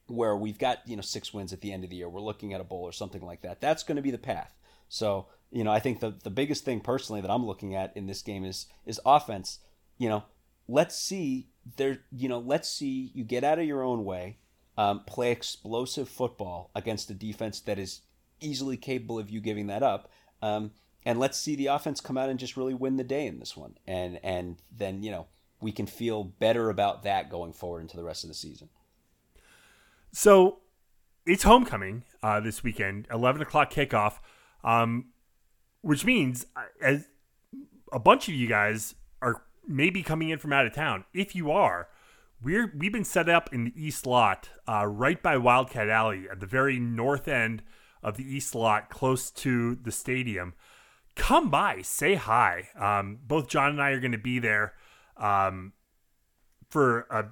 where 0.07 0.35
we've 0.35 0.59
got, 0.59 0.79
you 0.85 0.95
know, 0.95 1.01
six 1.01 1.33
wins 1.33 1.51
at 1.51 1.61
the 1.61 1.71
end 1.71 1.83
of 1.83 1.89
the 1.89 1.95
year, 1.95 2.09
we're 2.09 2.21
looking 2.21 2.53
at 2.53 2.61
a 2.61 2.65
bowl 2.65 2.83
or 2.83 2.91
something 2.91 3.21
like 3.21 3.41
that. 3.41 3.59
That's 3.59 3.83
going 3.83 3.95
to 3.95 4.01
be 4.01 4.11
the 4.11 4.17
path. 4.17 4.55
So, 4.87 5.27
you 5.51 5.63
know, 5.63 5.71
I 5.71 5.79
think 5.79 5.99
the 5.99 6.15
the 6.23 6.29
biggest 6.29 6.65
thing 6.65 6.79
personally 6.79 7.21
that 7.21 7.31
I'm 7.31 7.45
looking 7.45 7.75
at 7.75 7.95
in 7.95 8.07
this 8.07 8.21
game 8.21 8.45
is 8.45 8.67
is 8.85 8.99
offense. 9.05 9.59
You 9.97 10.09
know, 10.09 10.23
let's 10.67 10.97
see 10.97 11.47
there 11.77 11.99
you 12.11 12.29
know 12.29 12.39
let's 12.39 12.69
see 12.69 13.11
you 13.13 13.23
get 13.23 13.43
out 13.43 13.59
of 13.59 13.65
your 13.65 13.83
own 13.83 14.03
way 14.03 14.37
um, 14.77 15.03
play 15.05 15.31
explosive 15.31 16.09
football 16.09 16.69
against 16.75 17.09
a 17.09 17.13
defense 17.13 17.61
that 17.61 17.79
is 17.79 18.01
easily 18.41 18.77
capable 18.77 19.17
of 19.17 19.29
you 19.29 19.39
giving 19.39 19.67
that 19.67 19.83
up 19.83 20.11
um, 20.41 20.71
and 21.05 21.19
let's 21.19 21.37
see 21.37 21.55
the 21.55 21.67
offense 21.67 22.01
come 22.01 22.17
out 22.17 22.29
and 22.29 22.39
just 22.39 22.57
really 22.57 22.73
win 22.73 22.97
the 22.97 23.03
day 23.03 23.25
in 23.27 23.39
this 23.39 23.55
one 23.55 23.77
and 23.87 24.19
and 24.23 24.57
then 24.75 25.03
you 25.03 25.11
know 25.11 25.27
we 25.61 25.71
can 25.71 25.85
feel 25.85 26.23
better 26.23 26.69
about 26.69 27.03
that 27.03 27.29
going 27.29 27.53
forward 27.53 27.81
into 27.81 27.97
the 27.97 28.03
rest 28.03 28.23
of 28.23 28.27
the 28.27 28.33
season 28.33 28.69
so 30.11 30.59
it's 31.25 31.43
homecoming 31.43 32.03
uh, 32.21 32.39
this 32.39 32.63
weekend 32.63 33.07
11 33.11 33.41
o'clock 33.41 33.71
kickoff 33.71 34.19
um, 34.63 35.05
which 35.81 36.03
means 36.03 36.45
uh, 36.55 36.63
as 36.81 37.07
a 37.91 37.99
bunch 37.99 38.27
of 38.27 38.33
you 38.33 38.47
guys 38.47 38.95
are 39.21 39.43
maybe 39.67 40.03
coming 40.03 40.29
in 40.29 40.39
from 40.39 40.53
out 40.53 40.65
of 40.65 40.73
town. 40.73 41.05
If 41.13 41.35
you 41.35 41.51
are, 41.51 41.87
we're 42.41 42.73
we've 42.75 42.91
been 42.91 43.05
set 43.05 43.29
up 43.29 43.53
in 43.53 43.65
the 43.65 43.73
east 43.75 44.05
lot, 44.05 44.49
uh, 44.67 44.85
right 44.85 45.21
by 45.21 45.37
Wildcat 45.37 45.89
Alley, 45.89 46.25
at 46.29 46.39
the 46.39 46.45
very 46.45 46.79
north 46.79 47.27
end 47.27 47.63
of 48.03 48.17
the 48.17 48.23
east 48.23 48.53
lot, 48.53 48.89
close 48.89 49.31
to 49.31 49.75
the 49.75 49.91
stadium. 49.91 50.53
Come 51.15 51.49
by, 51.49 51.81
say 51.81 52.15
hi. 52.15 52.69
Um, 52.77 53.19
both 53.25 53.47
John 53.47 53.71
and 53.71 53.81
I 53.81 53.91
are 53.91 53.99
going 53.99 54.11
to 54.11 54.17
be 54.17 54.39
there 54.39 54.73
um, 55.17 55.73
for 56.69 57.07
a. 57.09 57.25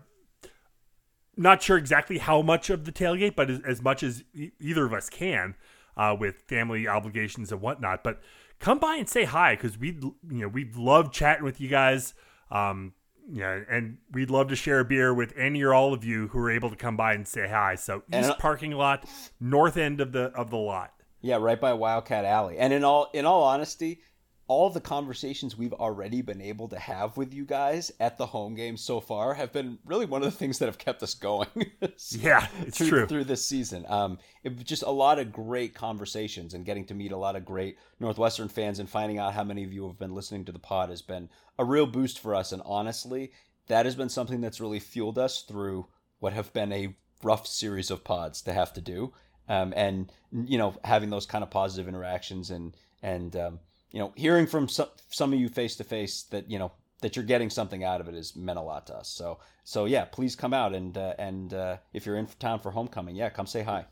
Not 1.35 1.63
sure 1.63 1.77
exactly 1.77 2.19
how 2.19 2.43
much 2.43 2.69
of 2.69 2.85
the 2.85 2.91
tailgate, 2.91 3.35
but 3.35 3.49
as, 3.49 3.59
as 3.67 3.81
much 3.81 4.03
as 4.03 4.23
e- 4.35 4.51
either 4.61 4.85
of 4.85 4.93
us 4.93 5.09
can, 5.09 5.55
uh, 5.97 6.15
with 6.17 6.35
family 6.47 6.87
obligations 6.87 7.51
and 7.51 7.59
whatnot. 7.59 8.03
But 8.03 8.21
come 8.59 8.79
by 8.79 8.95
and 8.95 9.09
say 9.09 9.25
hi 9.25 9.55
because 9.55 9.77
we 9.77 9.89
you 9.99 10.13
know 10.29 10.47
we 10.47 10.71
love 10.75 11.11
chatting 11.11 11.43
with 11.43 11.59
you 11.59 11.69
guys. 11.69 12.13
Um, 12.51 12.93
yeah, 13.31 13.61
and 13.69 13.97
we'd 14.11 14.29
love 14.29 14.49
to 14.49 14.55
share 14.55 14.79
a 14.79 14.85
beer 14.85 15.13
with 15.13 15.33
any 15.37 15.61
or 15.63 15.73
all 15.73 15.93
of 15.93 16.03
you 16.03 16.27
who 16.27 16.39
are 16.39 16.51
able 16.51 16.69
to 16.69 16.75
come 16.75 16.97
by 16.97 17.13
and 17.13 17.27
say 17.27 17.47
hi. 17.47 17.75
So 17.75 18.03
east 18.13 18.37
parking 18.37 18.71
lot, 18.71 19.05
north 19.39 19.77
end 19.77 20.01
of 20.01 20.11
the 20.11 20.25
of 20.35 20.49
the 20.49 20.57
lot. 20.57 20.93
Yeah, 21.23 21.37
right 21.37 21.59
by 21.59 21.73
Wildcat 21.73 22.25
Alley. 22.25 22.57
And 22.57 22.73
in 22.73 22.83
all 22.83 23.09
in 23.13 23.25
all 23.25 23.43
honesty, 23.43 24.01
all 24.47 24.69
the 24.69 24.81
conversations 24.81 25.57
we've 25.57 25.73
already 25.73 26.21
been 26.21 26.41
able 26.41 26.67
to 26.67 26.77
have 26.77 27.15
with 27.15 27.33
you 27.33 27.45
guys 27.45 27.93
at 28.01 28.17
the 28.17 28.25
home 28.25 28.55
game 28.55 28.75
so 28.75 28.99
far 28.99 29.33
have 29.33 29.53
been 29.53 29.79
really 29.85 30.05
one 30.05 30.21
of 30.21 30.29
the 30.29 30.37
things 30.37 30.59
that 30.59 30.65
have 30.65 30.77
kept 30.77 31.01
us 31.01 31.13
going. 31.13 31.47
yeah, 32.09 32.47
it's 32.59 32.77
through, 32.77 32.89
true 32.89 33.07
through 33.07 33.23
this 33.23 33.45
season. 33.45 33.85
Um, 33.87 34.19
it 34.43 34.53
was 34.53 34.65
just 34.65 34.83
a 34.83 34.91
lot 34.91 35.17
of 35.17 35.31
great 35.31 35.73
conversations 35.73 36.53
and 36.53 36.65
getting 36.65 36.85
to 36.87 36.93
meet 36.93 37.13
a 37.13 37.17
lot 37.17 37.37
of 37.37 37.45
great 37.45 37.77
Northwestern 38.01 38.49
fans 38.49 38.79
and 38.79 38.89
finding 38.89 39.17
out 39.17 39.33
how 39.33 39.45
many 39.45 39.63
of 39.63 39.71
you 39.71 39.87
have 39.87 39.97
been 39.97 40.13
listening 40.13 40.43
to 40.45 40.51
the 40.51 40.59
pod 40.59 40.89
has 40.89 41.01
been 41.01 41.29
a 41.57 41.63
real 41.63 41.87
boost 41.87 42.19
for 42.19 42.35
us. 42.35 42.51
And 42.51 42.61
honestly, 42.65 43.31
that 43.67 43.85
has 43.85 43.95
been 43.95 44.09
something 44.09 44.41
that's 44.41 44.59
really 44.59 44.79
fueled 44.79 45.17
us 45.17 45.43
through 45.43 45.87
what 46.19 46.33
have 46.33 46.51
been 46.51 46.73
a 46.73 46.95
rough 47.23 47.47
series 47.47 47.89
of 47.89 48.03
pods 48.03 48.41
to 48.41 48.51
have 48.51 48.73
to 48.73 48.81
do. 48.81 49.13
Um, 49.49 49.73
and 49.75 50.11
you 50.31 50.57
know, 50.57 50.75
having 50.83 51.09
those 51.09 51.25
kind 51.25 51.43
of 51.43 51.49
positive 51.49 51.87
interactions 51.87 52.49
and 52.49 52.75
and 53.01 53.35
um, 53.35 53.59
you 53.91 53.99
know, 53.99 54.11
hearing 54.15 54.47
from 54.47 54.67
some 54.67 54.87
some 55.09 55.33
of 55.33 55.39
you 55.39 55.49
face 55.49 55.75
to 55.77 55.83
face 55.83 56.23
that 56.23 56.49
you 56.49 56.59
know 56.59 56.71
that 57.01 57.15
you're 57.15 57.25
getting 57.25 57.49
something 57.49 57.83
out 57.83 58.01
of 58.01 58.07
it 58.07 58.15
has 58.15 58.35
meant 58.35 58.57
a 58.57 58.61
lot 58.61 58.87
to 58.87 58.95
us. 58.95 59.09
So 59.09 59.39
so 59.63 59.85
yeah, 59.85 60.05
please 60.05 60.35
come 60.35 60.53
out 60.53 60.73
and 60.73 60.97
uh, 60.97 61.13
and 61.19 61.53
uh, 61.53 61.77
if 61.93 62.05
you're 62.05 62.17
in 62.17 62.27
town 62.39 62.59
for 62.59 62.71
homecoming, 62.71 63.15
yeah, 63.15 63.29
come 63.29 63.45
say 63.45 63.63
hi. 63.63 63.85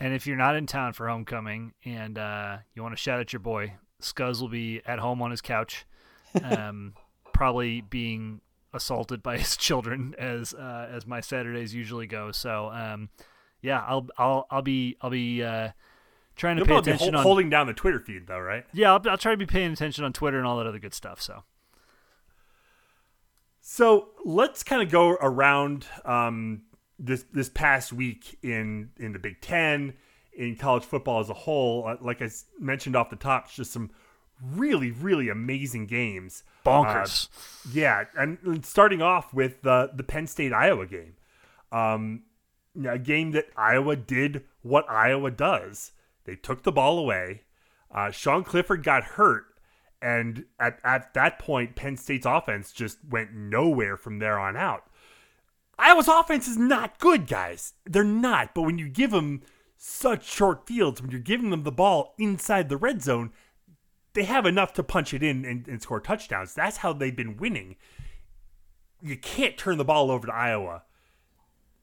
And 0.00 0.12
if 0.12 0.26
you're 0.26 0.36
not 0.36 0.56
in 0.56 0.66
town 0.66 0.94
for 0.94 1.08
homecoming 1.08 1.74
and 1.84 2.18
uh, 2.18 2.58
you 2.74 2.82
want 2.82 2.92
to 2.92 3.00
shout 3.00 3.20
at 3.20 3.32
your 3.32 3.38
boy, 3.38 3.74
Scuzz 4.00 4.40
will 4.40 4.48
be 4.48 4.82
at 4.84 4.98
home 4.98 5.22
on 5.22 5.30
his 5.30 5.40
couch, 5.40 5.86
um, 6.42 6.94
probably 7.32 7.82
being 7.82 8.40
assaulted 8.74 9.22
by 9.22 9.38
his 9.38 9.56
children 9.58 10.14
as 10.18 10.54
uh, 10.54 10.88
as 10.90 11.06
my 11.06 11.20
Saturdays 11.20 11.74
usually 11.74 12.06
go. 12.06 12.32
So 12.32 12.70
um, 12.72 13.10
yeah, 13.62 13.82
I'll 13.86 14.08
I'll 14.18 14.46
I'll 14.50 14.62
be 14.62 14.96
I'll 15.00 15.10
be 15.10 15.42
uh, 15.42 15.70
trying 16.36 16.56
to 16.56 16.60
You'll 16.60 16.82
pay 16.82 16.90
attention 16.90 17.14
on 17.14 17.22
holding 17.22 17.48
down 17.48 17.66
the 17.66 17.72
Twitter 17.72 18.00
feed 18.00 18.26
though, 18.26 18.40
right? 18.40 18.66
Yeah, 18.72 18.92
I'll, 18.92 19.08
I'll 19.08 19.18
try 19.18 19.32
to 19.32 19.38
be 19.38 19.46
paying 19.46 19.72
attention 19.72 20.04
on 20.04 20.12
Twitter 20.12 20.38
and 20.38 20.46
all 20.46 20.58
that 20.58 20.66
other 20.66 20.78
good 20.78 20.94
stuff. 20.94 21.22
So. 21.22 21.44
So 23.64 24.08
let's 24.24 24.64
kind 24.64 24.82
of 24.82 24.90
go 24.90 25.10
around 25.10 25.86
um, 26.04 26.62
this 26.98 27.24
this 27.32 27.48
past 27.48 27.92
week 27.92 28.36
in 28.42 28.90
in 28.98 29.12
the 29.12 29.20
Big 29.20 29.40
Ten, 29.40 29.94
in 30.32 30.56
college 30.56 30.82
football 30.84 31.20
as 31.20 31.30
a 31.30 31.34
whole. 31.34 31.86
Uh, 31.86 31.96
like 32.00 32.20
I 32.20 32.28
mentioned 32.58 32.96
off 32.96 33.08
the 33.08 33.16
top, 33.16 33.52
just 33.52 33.72
some 33.72 33.90
really 34.42 34.90
really 34.90 35.28
amazing 35.28 35.86
games. 35.86 36.42
Bonkers. 36.66 37.28
Uh, 37.28 37.70
yeah, 37.72 38.04
and 38.16 38.64
starting 38.66 39.00
off 39.00 39.32
with 39.32 39.62
the 39.62 39.92
the 39.94 40.02
Penn 40.02 40.26
State 40.26 40.52
Iowa 40.52 40.86
game. 40.86 41.14
Um, 41.70 42.22
a 42.88 42.98
game 42.98 43.32
that 43.32 43.48
Iowa 43.56 43.96
did 43.96 44.44
what 44.62 44.88
Iowa 44.90 45.30
does. 45.30 45.92
They 46.24 46.36
took 46.36 46.62
the 46.62 46.72
ball 46.72 46.98
away. 46.98 47.42
Uh, 47.94 48.10
Sean 48.10 48.44
Clifford 48.44 48.82
got 48.82 49.04
hurt, 49.04 49.44
and 50.00 50.44
at, 50.58 50.78
at 50.82 51.12
that 51.14 51.38
point, 51.38 51.76
Penn 51.76 51.96
State's 51.96 52.26
offense 52.26 52.72
just 52.72 52.98
went 53.08 53.34
nowhere 53.34 53.96
from 53.96 54.18
there 54.18 54.38
on 54.38 54.56
out. 54.56 54.84
Iowa's 55.78 56.08
offense 56.08 56.48
is 56.48 56.56
not 56.56 56.98
good, 56.98 57.26
guys. 57.26 57.74
They're 57.84 58.04
not. 58.04 58.54
But 58.54 58.62
when 58.62 58.78
you 58.78 58.88
give 58.88 59.10
them 59.10 59.42
such 59.76 60.24
short 60.24 60.66
fields, 60.66 61.02
when 61.02 61.10
you're 61.10 61.20
giving 61.20 61.50
them 61.50 61.64
the 61.64 61.72
ball 61.72 62.14
inside 62.18 62.68
the 62.68 62.76
red 62.76 63.02
zone, 63.02 63.32
they 64.14 64.24
have 64.24 64.46
enough 64.46 64.72
to 64.74 64.82
punch 64.82 65.12
it 65.12 65.22
in 65.22 65.44
and, 65.44 65.66
and 65.66 65.82
score 65.82 66.00
touchdowns. 66.00 66.54
That's 66.54 66.78
how 66.78 66.92
they've 66.92 67.14
been 67.14 67.36
winning. 67.36 67.76
You 69.02 69.16
can't 69.16 69.58
turn 69.58 69.78
the 69.78 69.84
ball 69.84 70.10
over 70.10 70.26
to 70.26 70.34
Iowa 70.34 70.82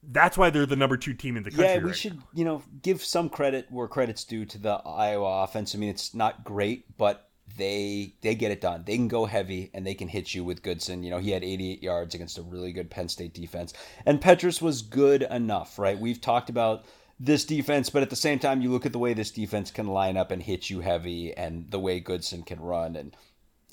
that's 0.02 0.38
why 0.38 0.50
they're 0.50 0.66
the 0.66 0.76
number 0.76 0.96
two 0.96 1.14
team 1.14 1.36
in 1.36 1.42
the 1.42 1.50
country. 1.50 1.66
Yeah, 1.66 1.78
we 1.78 1.84
right 1.84 1.96
should, 1.96 2.16
now. 2.16 2.28
you 2.34 2.44
know, 2.44 2.62
give 2.82 3.02
some 3.02 3.28
credit 3.28 3.66
where 3.70 3.88
credit's 3.88 4.24
due 4.24 4.44
to 4.46 4.58
the 4.58 4.70
Iowa 4.70 5.44
offense. 5.44 5.74
I 5.74 5.78
mean, 5.78 5.90
it's 5.90 6.14
not 6.14 6.44
great, 6.44 6.96
but 6.96 7.28
they 7.56 8.14
they 8.22 8.34
get 8.34 8.50
it 8.50 8.60
done. 8.60 8.84
They 8.86 8.96
can 8.96 9.08
go 9.08 9.26
heavy 9.26 9.70
and 9.74 9.86
they 9.86 9.94
can 9.94 10.08
hit 10.08 10.34
you 10.34 10.44
with 10.44 10.62
Goodson. 10.62 11.02
You 11.02 11.10
know, 11.10 11.18
he 11.18 11.30
had 11.30 11.44
88 11.44 11.82
yards 11.82 12.14
against 12.14 12.38
a 12.38 12.42
really 12.42 12.72
good 12.72 12.90
Penn 12.90 13.08
State 13.08 13.34
defense, 13.34 13.72
and 14.06 14.20
Petras 14.20 14.62
was 14.62 14.82
good 14.82 15.22
enough, 15.22 15.78
right? 15.78 15.98
We've 15.98 16.20
talked 16.20 16.48
about 16.48 16.84
this 17.18 17.44
defense, 17.44 17.90
but 17.90 18.02
at 18.02 18.08
the 18.08 18.16
same 18.16 18.38
time, 18.38 18.62
you 18.62 18.70
look 18.70 18.86
at 18.86 18.92
the 18.92 18.98
way 18.98 19.12
this 19.12 19.30
defense 19.30 19.70
can 19.70 19.86
line 19.86 20.16
up 20.16 20.30
and 20.30 20.42
hit 20.42 20.70
you 20.70 20.80
heavy, 20.80 21.34
and 21.34 21.70
the 21.70 21.80
way 21.80 22.00
Goodson 22.00 22.42
can 22.42 22.60
run, 22.60 22.96
and 22.96 23.14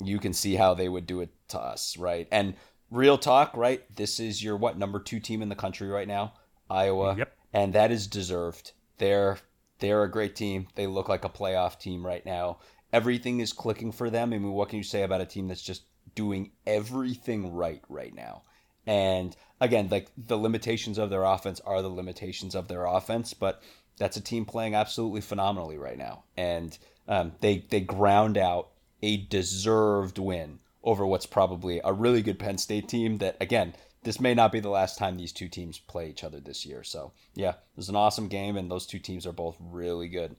you 0.00 0.18
can 0.18 0.32
see 0.32 0.56
how 0.56 0.74
they 0.74 0.88
would 0.88 1.06
do 1.06 1.20
it 1.20 1.30
to 1.48 1.58
us, 1.58 1.96
right? 1.96 2.28
And 2.30 2.54
real 2.90 3.18
talk, 3.18 3.56
right? 3.56 3.82
This 3.94 4.20
is 4.20 4.42
your 4.42 4.56
what 4.56 4.78
number 4.78 5.00
two 5.00 5.20
team 5.20 5.42
in 5.42 5.48
the 5.48 5.54
country 5.54 5.88
right 5.88 6.08
now, 6.08 6.34
Iowa. 6.70 7.16
Yep. 7.16 7.32
And 7.52 7.72
that 7.72 7.90
is 7.90 8.06
deserved. 8.06 8.72
They're 8.98 9.38
they're 9.78 10.02
a 10.02 10.10
great 10.10 10.36
team. 10.36 10.68
They 10.74 10.86
look 10.86 11.08
like 11.08 11.24
a 11.24 11.28
playoff 11.28 11.78
team 11.78 12.04
right 12.04 12.24
now. 12.24 12.58
Everything 12.92 13.40
is 13.40 13.52
clicking 13.52 13.92
for 13.92 14.10
them. 14.10 14.32
I 14.32 14.38
mean, 14.38 14.52
what 14.52 14.68
can 14.70 14.78
you 14.78 14.84
say 14.84 15.02
about 15.02 15.20
a 15.20 15.26
team 15.26 15.48
that's 15.48 15.62
just 15.62 15.82
doing 16.14 16.52
everything 16.66 17.52
right 17.54 17.82
right 17.88 18.14
now? 18.14 18.42
And 18.86 19.36
again, 19.60 19.88
like 19.90 20.08
the 20.16 20.38
limitations 20.38 20.98
of 20.98 21.10
their 21.10 21.24
offense 21.24 21.60
are 21.60 21.82
the 21.82 21.90
limitations 21.90 22.54
of 22.54 22.68
their 22.68 22.86
offense, 22.86 23.34
but 23.34 23.62
that's 23.98 24.16
a 24.16 24.22
team 24.22 24.44
playing 24.44 24.74
absolutely 24.74 25.20
phenomenally 25.20 25.76
right 25.76 25.98
now. 25.98 26.24
And 26.36 26.76
um, 27.06 27.32
they 27.40 27.66
they 27.68 27.80
ground 27.80 28.38
out 28.38 28.70
a 29.02 29.18
deserved 29.18 30.18
win 30.18 30.58
over 30.82 31.06
what's 31.06 31.26
probably 31.26 31.80
a 31.84 31.92
really 31.92 32.22
good 32.22 32.38
Penn 32.38 32.58
State 32.58 32.88
team 32.88 33.18
that, 33.18 33.36
again, 33.40 33.74
this 34.04 34.20
may 34.20 34.34
not 34.34 34.52
be 34.52 34.60
the 34.60 34.68
last 34.68 34.96
time 34.96 35.16
these 35.16 35.32
two 35.32 35.48
teams 35.48 35.78
play 35.78 36.08
each 36.08 36.24
other 36.24 36.40
this 36.40 36.64
year. 36.64 36.82
So, 36.84 37.12
yeah, 37.34 37.50
it 37.50 37.76
was 37.76 37.88
an 37.88 37.96
awesome 37.96 38.28
game, 38.28 38.56
and 38.56 38.70
those 38.70 38.86
two 38.86 38.98
teams 38.98 39.26
are 39.26 39.32
both 39.32 39.56
really 39.60 40.08
good. 40.08 40.36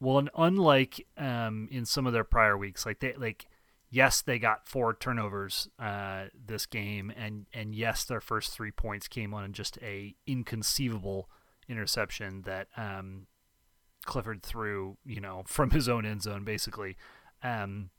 Well, 0.00 0.18
and 0.18 0.30
unlike 0.36 1.06
um, 1.18 1.68
in 1.70 1.84
some 1.84 2.06
of 2.06 2.12
their 2.12 2.24
prior 2.24 2.56
weeks, 2.56 2.86
like 2.86 3.00
they 3.00 3.14
like, 3.14 3.46
yes, 3.90 4.22
they 4.22 4.38
got 4.38 4.66
four 4.66 4.94
turnovers 4.94 5.68
uh, 5.78 6.26
this 6.46 6.66
game, 6.66 7.12
and 7.16 7.46
and 7.52 7.74
yes, 7.74 8.04
their 8.04 8.20
first 8.20 8.52
three 8.52 8.70
points 8.70 9.08
came 9.08 9.34
on 9.34 9.52
just 9.52 9.76
a 9.82 10.14
inconceivable 10.26 11.28
interception 11.68 12.42
that 12.42 12.68
um, 12.76 13.26
Clifford 14.06 14.42
threw, 14.42 14.96
you 15.04 15.20
know, 15.20 15.42
from 15.46 15.70
his 15.70 15.88
own 15.88 16.06
end 16.06 16.22
zone, 16.22 16.44
basically. 16.44 16.96
Um, 17.42 17.90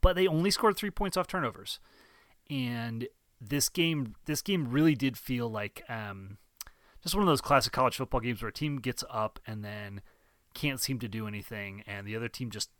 but 0.00 0.16
they 0.16 0.26
only 0.26 0.50
scored 0.50 0.76
three 0.76 0.90
points 0.90 1.16
off 1.16 1.26
turnovers, 1.26 1.80
and 2.48 3.08
this 3.40 3.68
game 3.68 4.14
this 4.26 4.42
game 4.42 4.68
really 4.70 4.94
did 4.94 5.16
feel 5.16 5.48
like 5.48 5.82
um, 5.88 6.38
just 7.02 7.14
one 7.14 7.22
of 7.22 7.28
those 7.28 7.40
classic 7.40 7.72
college 7.72 7.96
football 7.96 8.20
games 8.20 8.42
where 8.42 8.50
a 8.50 8.52
team 8.52 8.78
gets 8.78 9.02
up 9.10 9.38
and 9.46 9.64
then 9.64 10.02
can't 10.54 10.80
seem 10.80 10.98
to 10.98 11.08
do 11.08 11.26
anything, 11.26 11.82
and 11.86 12.06
the 12.06 12.16
other 12.16 12.28
team 12.28 12.50
just 12.50 12.70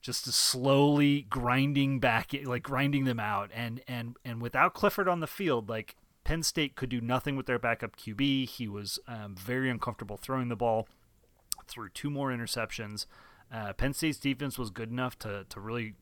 just 0.00 0.24
slowly 0.26 1.22
grinding 1.30 2.00
back, 2.00 2.32
like 2.44 2.62
grinding 2.62 3.04
them 3.04 3.20
out, 3.20 3.50
and 3.54 3.80
and 3.86 4.16
and 4.24 4.42
without 4.42 4.74
Clifford 4.74 5.08
on 5.08 5.20
the 5.20 5.26
field, 5.26 5.68
like 5.68 5.96
Penn 6.24 6.42
State 6.42 6.74
could 6.74 6.90
do 6.90 7.00
nothing 7.00 7.36
with 7.36 7.46
their 7.46 7.58
backup 7.58 7.96
QB. 7.96 8.48
He 8.48 8.68
was 8.68 8.98
um, 9.06 9.34
very 9.36 9.70
uncomfortable 9.70 10.16
throwing 10.16 10.48
the 10.48 10.56
ball, 10.56 10.88
threw 11.66 11.88
two 11.88 12.10
more 12.10 12.30
interceptions. 12.30 13.06
Uh, 13.52 13.72
Penn 13.72 13.92
State's 13.92 14.18
defense 14.18 14.58
was 14.58 14.70
good 14.70 14.90
enough 14.90 15.18
to 15.20 15.44
to 15.48 15.60
really 15.60 15.94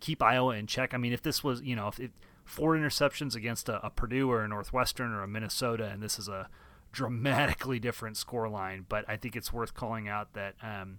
keep 0.00 0.22
Iowa 0.22 0.56
in 0.56 0.66
check. 0.66 0.94
I 0.94 0.96
mean, 0.96 1.12
if 1.12 1.22
this 1.22 1.44
was, 1.44 1.62
you 1.62 1.76
know, 1.76 1.88
if 1.88 2.10
four 2.44 2.76
interceptions 2.76 3.34
against 3.34 3.68
a, 3.68 3.84
a, 3.86 3.90
Purdue 3.90 4.30
or 4.30 4.42
a 4.42 4.48
Northwestern 4.48 5.12
or 5.12 5.22
a 5.22 5.28
Minnesota, 5.28 5.84
and 5.84 6.02
this 6.02 6.18
is 6.18 6.28
a 6.28 6.48
dramatically 6.92 7.78
different 7.78 8.16
score 8.16 8.48
line, 8.48 8.86
but 8.88 9.04
I 9.08 9.16
think 9.16 9.36
it's 9.36 9.52
worth 9.52 9.74
calling 9.74 10.08
out 10.08 10.32
that 10.32 10.54
um, 10.62 10.98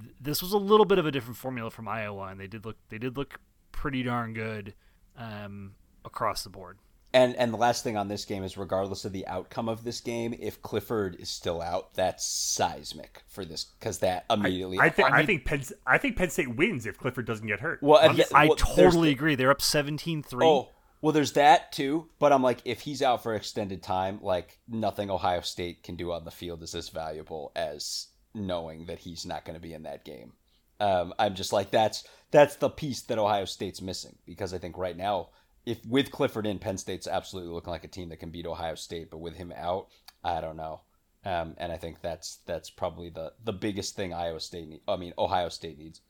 th- 0.00 0.14
this 0.20 0.42
was 0.42 0.52
a 0.52 0.58
little 0.58 0.86
bit 0.86 0.98
of 0.98 1.06
a 1.06 1.12
different 1.12 1.36
formula 1.36 1.70
from 1.70 1.86
Iowa, 1.86 2.26
and 2.26 2.40
they 2.40 2.48
did 2.48 2.64
look 2.64 2.76
they 2.88 2.98
did 2.98 3.16
look 3.16 3.40
pretty 3.72 4.02
darn 4.02 4.34
good 4.34 4.74
um, 5.16 5.74
across 6.04 6.42
the 6.42 6.50
board. 6.50 6.78
And 7.12 7.34
and 7.36 7.52
the 7.52 7.56
last 7.56 7.82
thing 7.82 7.96
on 7.96 8.06
this 8.06 8.24
game 8.24 8.44
is, 8.44 8.56
regardless 8.56 9.04
of 9.04 9.12
the 9.12 9.26
outcome 9.26 9.68
of 9.68 9.82
this 9.82 10.00
game, 10.00 10.34
if 10.38 10.62
Clifford 10.62 11.16
is 11.18 11.28
still 11.28 11.60
out, 11.60 11.94
that's 11.94 12.24
seismic 12.24 13.22
for 13.26 13.44
this 13.44 13.64
because 13.64 13.98
that 13.98 14.26
immediately. 14.30 14.78
I, 14.78 14.84
I 14.84 14.90
think 14.90 15.08
I, 15.08 15.10
mean, 15.10 15.20
I, 15.20 15.26
think 15.26 15.44
Penn 15.44 15.62
I 15.86 15.98
think 15.98 16.16
Penn 16.16 16.30
State 16.30 16.54
wins 16.54 16.86
if 16.86 16.98
Clifford 16.98 17.26
doesn't 17.26 17.46
get 17.46 17.60
hurt. 17.60 17.82
Well, 17.82 17.98
I 18.32 18.46
well, 18.46 18.56
totally 18.56 19.10
agree. 19.10 19.34
They're 19.34 19.50
up 19.50 19.60
17-3. 19.60 20.44
Oh, 20.44 20.68
well, 21.02 21.12
there's 21.12 21.32
that 21.32 21.72
too. 21.72 22.08
But 22.20 22.32
I'm 22.32 22.42
like, 22.42 22.60
if 22.64 22.82
he's 22.82 23.02
out 23.02 23.24
for 23.24 23.34
extended 23.34 23.82
time, 23.82 24.20
like 24.22 24.60
nothing 24.68 25.10
Ohio 25.10 25.40
State 25.40 25.82
can 25.82 25.96
do 25.96 26.12
on 26.12 26.24
the 26.24 26.30
field 26.30 26.62
is 26.62 26.76
as 26.76 26.90
valuable 26.90 27.50
as 27.56 28.06
knowing 28.34 28.86
that 28.86 29.00
he's 29.00 29.26
not 29.26 29.44
going 29.44 29.54
to 29.54 29.60
be 29.60 29.72
in 29.72 29.82
that 29.82 30.04
game. 30.04 30.34
Um, 30.78 31.12
I'm 31.18 31.34
just 31.34 31.52
like 31.52 31.70
that's 31.70 32.04
that's 32.30 32.56
the 32.56 32.70
piece 32.70 33.02
that 33.02 33.18
Ohio 33.18 33.44
State's 33.44 33.82
missing 33.82 34.16
because 34.24 34.54
I 34.54 34.58
think 34.58 34.78
right 34.78 34.96
now 34.96 35.28
if 35.66 35.84
with 35.86 36.10
Clifford 36.10 36.46
in, 36.46 36.58
Penn 36.58 36.78
State's 36.78 37.06
absolutely 37.06 37.52
looking 37.52 37.70
like 37.70 37.84
a 37.84 37.88
team 37.88 38.08
that 38.08 38.18
can 38.18 38.30
beat 38.30 38.46
Ohio 38.46 38.74
State, 38.74 39.10
but 39.10 39.18
with 39.18 39.34
him 39.34 39.52
out, 39.56 39.88
I 40.24 40.40
don't 40.40 40.56
know. 40.56 40.80
Um, 41.24 41.54
and 41.58 41.70
I 41.70 41.76
think 41.76 42.00
that's 42.00 42.38
that's 42.46 42.70
probably 42.70 43.10
the 43.10 43.32
the 43.44 43.52
biggest 43.52 43.94
thing 43.94 44.14
Iowa 44.14 44.40
State. 44.40 44.68
Need, 44.68 44.80
I 44.88 44.96
mean, 44.96 45.12
Ohio 45.18 45.50
State 45.50 45.78
needs. 45.78 46.00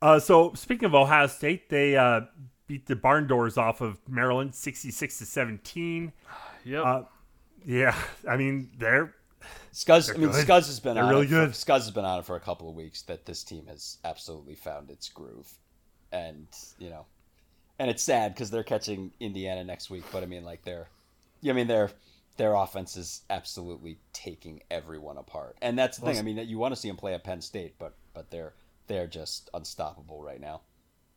Uh, 0.00 0.18
so 0.18 0.52
speaking 0.54 0.86
of 0.86 0.94
Ohio 0.94 1.26
State, 1.26 1.68
they 1.68 1.96
uh, 1.96 2.22
beat 2.66 2.86
the 2.86 2.96
barn 2.96 3.26
doors 3.26 3.58
off 3.58 3.82
of 3.82 3.98
Maryland, 4.08 4.54
sixty-six 4.54 5.18
to 5.18 5.26
seventeen. 5.26 6.12
Yep. 6.66 6.82
Uh, 6.82 7.02
yeah, 7.66 7.94
I 8.26 8.38
mean 8.38 8.70
they're 8.78 9.14
Scuzz. 9.70 10.08
I 10.08 10.16
mean, 10.16 10.30
good. 10.30 10.46
Scuzz 10.46 10.66
has 10.66 10.80
been 10.80 10.94
they're 10.94 11.04
on 11.04 11.10
really 11.10 11.26
it 11.26 11.28
good. 11.28 11.54
For, 11.54 11.66
Scuzz 11.66 11.80
has 11.80 11.90
been 11.90 12.06
on 12.06 12.20
it 12.20 12.24
for 12.24 12.36
a 12.36 12.40
couple 12.40 12.70
of 12.70 12.74
weeks. 12.74 13.02
That 13.02 13.26
this 13.26 13.44
team 13.44 13.66
has 13.66 13.98
absolutely 14.02 14.54
found 14.54 14.88
its 14.88 15.10
groove 15.10 15.52
and 16.14 16.46
you 16.78 16.88
know, 16.88 17.06
and 17.78 17.90
it's 17.90 18.02
sad 18.02 18.34
because 18.34 18.50
they're 18.50 18.62
catching 18.62 19.12
Indiana 19.20 19.64
next 19.64 19.90
week. 19.90 20.04
But 20.12 20.22
I 20.22 20.26
mean, 20.26 20.44
like 20.44 20.62
they're, 20.62 20.88
I 21.46 21.52
mean 21.52 21.66
their 21.66 21.90
their 22.36 22.54
offense 22.54 22.96
is 22.96 23.22
absolutely 23.28 23.98
taking 24.12 24.62
everyone 24.70 25.18
apart, 25.18 25.56
and 25.60 25.78
that's 25.78 25.98
the 25.98 26.04
well, 26.04 26.14
thing. 26.14 26.20
I 26.20 26.22
mean, 26.22 26.48
you 26.48 26.58
want 26.58 26.74
to 26.74 26.80
see 26.80 26.88
them 26.88 26.96
play 26.96 27.14
at 27.14 27.24
Penn 27.24 27.40
State, 27.40 27.74
but 27.78 27.94
but 28.14 28.30
they're 28.30 28.54
they're 28.86 29.08
just 29.08 29.50
unstoppable 29.52 30.22
right 30.22 30.40
now. 30.40 30.62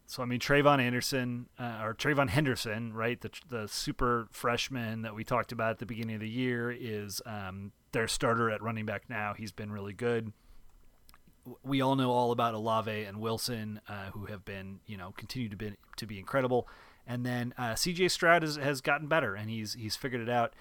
So 0.07 0.23
I 0.23 0.25
mean, 0.25 0.39
TreVeyon 0.39 0.79
Anderson 0.79 1.47
uh, 1.59 1.81
or 1.83 1.93
TreVeyon 1.93 2.29
Henderson, 2.29 2.93
right? 2.93 3.21
The 3.21 3.29
the 3.49 3.67
super 3.67 4.27
freshman 4.31 5.03
that 5.03 5.13
we 5.13 5.23
talked 5.23 5.51
about 5.51 5.71
at 5.71 5.79
the 5.79 5.85
beginning 5.85 6.15
of 6.15 6.21
the 6.21 6.29
year 6.29 6.71
is 6.71 7.21
um, 7.25 7.71
their 7.91 8.07
starter 8.07 8.49
at 8.49 8.63
running 8.63 8.85
back 8.85 9.09
now. 9.09 9.33
He's 9.37 9.51
been 9.51 9.71
really 9.71 9.93
good 9.93 10.31
we 11.63 11.81
all 11.81 11.95
know 11.95 12.11
all 12.11 12.31
about 12.31 12.53
Olave 12.53 13.03
and 13.03 13.19
Wilson, 13.19 13.81
uh, 13.87 14.11
who 14.11 14.25
have 14.25 14.45
been, 14.45 14.79
you 14.85 14.97
know, 14.97 15.13
continue 15.17 15.49
to 15.49 15.55
be 15.55 15.73
to 15.97 16.05
be 16.05 16.19
incredible. 16.19 16.67
And 17.05 17.25
then 17.25 17.53
uh, 17.57 17.75
C.J. 17.75 18.09
Stroud 18.09 18.43
has, 18.43 18.57
has 18.57 18.81
gotten 18.81 19.07
better, 19.07 19.35
and 19.35 19.49
he's 19.49 19.73
he's 19.73 19.95
figured 19.95 20.21
it 20.21 20.29
out. 20.29 20.53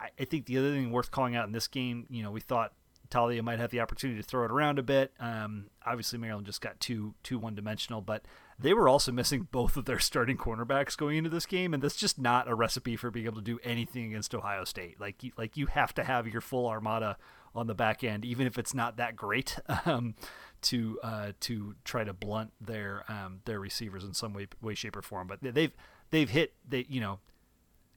I, 0.00 0.08
I, 0.18 0.24
think 0.24 0.46
the 0.46 0.58
other 0.58 0.70
thing 0.70 0.90
worth 0.90 1.10
calling 1.10 1.36
out 1.36 1.46
in 1.46 1.52
this 1.52 1.68
game, 1.68 2.06
you 2.08 2.22
know, 2.22 2.30
we 2.30 2.40
thought 2.40 2.72
Taulia 3.10 3.42
might 3.42 3.58
have 3.58 3.70
the 3.70 3.80
opportunity 3.80 4.20
to 4.20 4.26
throw 4.26 4.44
it 4.44 4.50
around 4.50 4.78
a 4.78 4.82
bit. 4.82 5.12
Um, 5.20 5.66
obviously, 5.84 6.18
Maryland 6.18 6.46
just 6.46 6.62
got 6.62 6.80
too 6.80 7.14
too 7.22 7.38
one 7.38 7.54
dimensional, 7.54 8.00
but 8.00 8.24
they 8.58 8.72
were 8.72 8.88
also 8.88 9.12
missing 9.12 9.48
both 9.50 9.76
of 9.76 9.84
their 9.84 9.98
starting 9.98 10.38
cornerbacks 10.38 10.96
going 10.96 11.18
into 11.18 11.30
this 11.30 11.46
game, 11.46 11.74
and 11.74 11.82
that's 11.82 11.96
just 11.96 12.18
not 12.18 12.48
a 12.48 12.54
recipe 12.54 12.96
for 12.96 13.10
being 13.10 13.26
able 13.26 13.36
to 13.36 13.42
do 13.42 13.60
anything 13.62 14.06
against 14.06 14.34
Ohio 14.34 14.64
State. 14.64 14.98
Like 14.98 15.22
like 15.36 15.56
you 15.58 15.66
have 15.66 15.92
to 15.94 16.04
have 16.04 16.26
your 16.26 16.40
full 16.40 16.66
armada 16.66 17.18
on 17.54 17.66
the 17.66 17.74
back 17.74 18.02
end, 18.02 18.24
even 18.24 18.46
if 18.46 18.58
it's 18.58 18.74
not 18.74 18.96
that 18.96 19.16
great, 19.16 19.58
um, 19.86 20.14
to 20.62 20.98
uh, 21.02 21.32
to 21.40 21.74
try 21.84 22.04
to 22.04 22.12
blunt 22.12 22.52
their 22.60 23.04
um, 23.08 23.40
their 23.44 23.60
receivers 23.60 24.04
in 24.04 24.14
some 24.14 24.32
way, 24.32 24.46
way, 24.60 24.74
shape, 24.74 24.96
or 24.96 25.02
form. 25.02 25.26
But 25.26 25.40
they've 25.42 25.72
they've 26.10 26.30
hit 26.30 26.54
they 26.68 26.86
you 26.88 27.00
know 27.00 27.18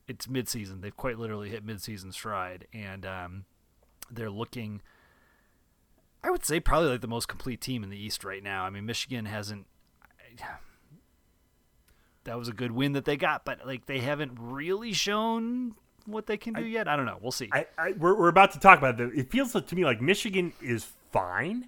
it's 0.08 0.28
midseason. 0.28 0.82
They've 0.82 0.95
quite 0.95 1.18
literally 1.18 1.49
hit 1.49 1.66
midseason 1.66 2.14
stride, 2.14 2.68
and 2.74 3.06
um, 3.06 3.45
they're 4.12 4.30
looking. 4.30 4.82
I 6.24 6.32
would 6.32 6.45
say 6.45 6.60
probably 6.60 6.89
like 6.89 7.01
the 7.01 7.08
most 7.08 7.28
complete 7.28 7.62
team 7.62 7.84
in 7.84 7.89
the 7.89 7.97
East 7.97 8.24
right 8.24 8.41
now. 8.43 8.66
I 8.66 8.70
mean, 8.70 8.86
Michigan 8.86 9.26
hasn't. 9.26 9.68
that 12.24 12.38
was 12.39 12.47
a 12.47 12.53
good 12.53 12.72
win 12.72 12.93
that 12.93 13.06
they 13.06 13.18
got, 13.18 13.45
but 13.45 13.66
like 13.66 13.86
they 13.86 13.99
haven't 13.99 14.34
really 14.39 14.93
shown 14.93 15.76
what 16.06 16.28
they 16.28 16.38
can 16.38 16.53
do 16.53 16.64
I, 16.64 16.68
yet. 16.68 16.88
I 16.88 16.95
don't 16.95 17.06
know. 17.06 17.18
We'll 17.22 17.32
see. 17.32 17.49
I, 17.51 17.66
I, 17.78 17.91
we're, 17.93 18.16
we're 18.16 18.30
about 18.30 18.51
to 18.51 18.60
talk 18.60 18.78
about 18.78 18.99
it. 18.99 19.12
It 19.16 19.32
feels 19.32 19.53
to 19.53 19.76
me 19.76 19.86
like 19.86 20.01
Michigan 20.01 20.53
is 20.62 20.88
fine. 21.12 21.68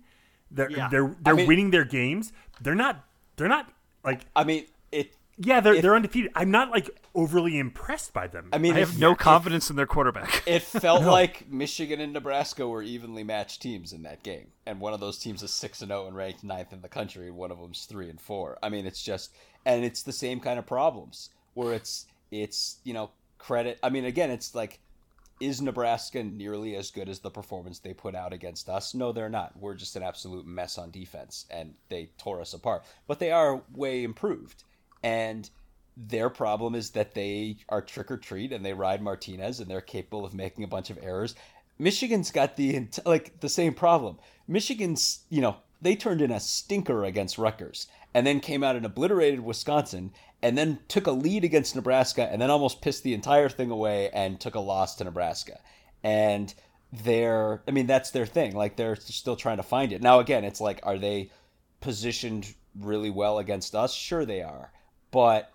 They're 0.51 0.71
yeah. 0.71 0.87
they're 0.89 1.15
they're 1.21 1.33
I 1.33 1.37
mean, 1.37 1.47
winning 1.47 1.71
their 1.71 1.85
games. 1.85 2.31
They're 2.61 2.75
not 2.75 3.03
they're 3.35 3.49
not 3.49 3.71
like 4.03 4.21
I 4.35 4.43
mean 4.43 4.65
it 4.91 5.13
yeah, 5.39 5.59
they're 5.59 5.81
they're 5.81 5.95
undefeated. 5.95 6.31
I'm 6.33 6.49
not 6.49 6.71
like 6.71 6.89
overly 7.13 7.59
impressed 7.59 8.11
by 8.11 8.27
them. 8.27 8.49
I 8.51 8.57
mean, 8.57 8.73
I 8.73 8.79
have 8.79 8.97
no 8.97 9.13
confidence 9.13 9.69
in 9.69 9.75
their 9.75 9.85
quarterback. 9.85 10.43
It 10.47 10.63
felt 10.63 11.03
no. 11.03 11.11
like 11.11 11.51
Michigan 11.51 11.99
and 12.01 12.13
Nebraska 12.13 12.67
were 12.67 12.81
evenly 12.81 13.23
matched 13.23 13.61
teams 13.61 13.93
in 13.93 14.03
that 14.03 14.23
game, 14.23 14.47
and 14.65 14.79
one 14.79 14.93
of 14.93 14.99
those 14.99 15.19
teams 15.19 15.43
is 15.43 15.51
six 15.51 15.81
and 15.81 15.89
zero 15.89 16.05
oh 16.05 16.07
and 16.07 16.15
ranked 16.15 16.43
ninth 16.43 16.73
in 16.73 16.81
the 16.81 16.87
country, 16.87 17.27
and 17.27 17.35
one 17.35 17.51
of 17.51 17.59
them's 17.59 17.85
three 17.85 18.09
and 18.09 18.19
four. 18.19 18.57
I 18.63 18.69
mean, 18.69 18.87
it's 18.87 19.03
just, 19.03 19.31
and 19.65 19.85
it's 19.85 20.01
the 20.01 20.11
same 20.11 20.39
kind 20.39 20.57
of 20.57 20.65
problems 20.65 21.29
where 21.53 21.73
it's 21.73 22.07
it's 22.31 22.77
you 22.83 22.93
know 22.93 23.11
credit. 23.37 23.79
I 23.83 23.89
mean, 23.89 24.05
again, 24.05 24.31
it's 24.31 24.55
like 24.55 24.79
is 25.39 25.61
Nebraska 25.61 26.23
nearly 26.23 26.75
as 26.75 26.89
good 26.89 27.07
as 27.07 27.19
the 27.19 27.29
performance 27.29 27.77
they 27.77 27.93
put 27.93 28.15
out 28.15 28.33
against 28.33 28.69
us? 28.69 28.95
No, 28.95 29.11
they're 29.11 29.29
not. 29.29 29.53
We're 29.59 29.75
just 29.75 29.95
an 29.95 30.01
absolute 30.01 30.47
mess 30.47 30.79
on 30.79 30.89
defense, 30.89 31.45
and 31.51 31.75
they 31.89 32.09
tore 32.17 32.41
us 32.41 32.53
apart. 32.53 32.85
But 33.05 33.19
they 33.19 33.31
are 33.31 33.61
way 33.75 34.03
improved 34.03 34.63
and 35.03 35.49
their 35.95 36.29
problem 36.29 36.75
is 36.75 36.91
that 36.91 37.13
they 37.13 37.57
are 37.69 37.81
trick 37.81 38.11
or 38.11 38.17
treat 38.17 38.51
and 38.51 38.63
they 38.63 38.73
ride 38.73 39.01
Martinez 39.01 39.59
and 39.59 39.69
they're 39.69 39.81
capable 39.81 40.25
of 40.25 40.33
making 40.33 40.63
a 40.63 40.67
bunch 40.67 40.89
of 40.89 40.99
errors. 41.01 41.35
Michigan's 41.79 42.31
got 42.31 42.55
the 42.55 42.87
like 43.05 43.39
the 43.39 43.49
same 43.49 43.73
problem. 43.73 44.17
Michigan's, 44.47 45.21
you 45.29 45.41
know, 45.41 45.57
they 45.81 45.95
turned 45.95 46.21
in 46.21 46.31
a 46.31 46.39
stinker 46.39 47.03
against 47.03 47.37
Rutgers 47.37 47.87
and 48.13 48.25
then 48.25 48.39
came 48.39 48.63
out 48.63 48.75
and 48.75 48.85
obliterated 48.85 49.39
Wisconsin 49.41 50.11
and 50.41 50.57
then 50.57 50.79
took 50.87 51.07
a 51.07 51.11
lead 51.11 51.43
against 51.43 51.75
Nebraska 51.75 52.27
and 52.31 52.41
then 52.41 52.49
almost 52.49 52.81
pissed 52.81 53.03
the 53.03 53.13
entire 53.13 53.49
thing 53.49 53.71
away 53.71 54.09
and 54.11 54.39
took 54.39 54.55
a 54.55 54.59
loss 54.59 54.95
to 54.95 55.03
Nebraska. 55.03 55.59
And 56.03 56.53
they're 56.91 57.61
I 57.67 57.71
mean 57.71 57.87
that's 57.87 58.11
their 58.11 58.25
thing. 58.25 58.55
Like 58.55 58.75
they're 58.75 58.95
still 58.95 59.35
trying 59.35 59.57
to 59.57 59.63
find 59.63 59.91
it. 59.91 60.01
Now 60.01 60.19
again, 60.19 60.43
it's 60.43 60.61
like 60.61 60.79
are 60.83 60.97
they 60.97 61.31
positioned 61.81 62.53
really 62.79 63.09
well 63.09 63.39
against 63.39 63.75
us? 63.75 63.93
Sure 63.93 64.25
they 64.25 64.41
are 64.41 64.71
but 65.11 65.51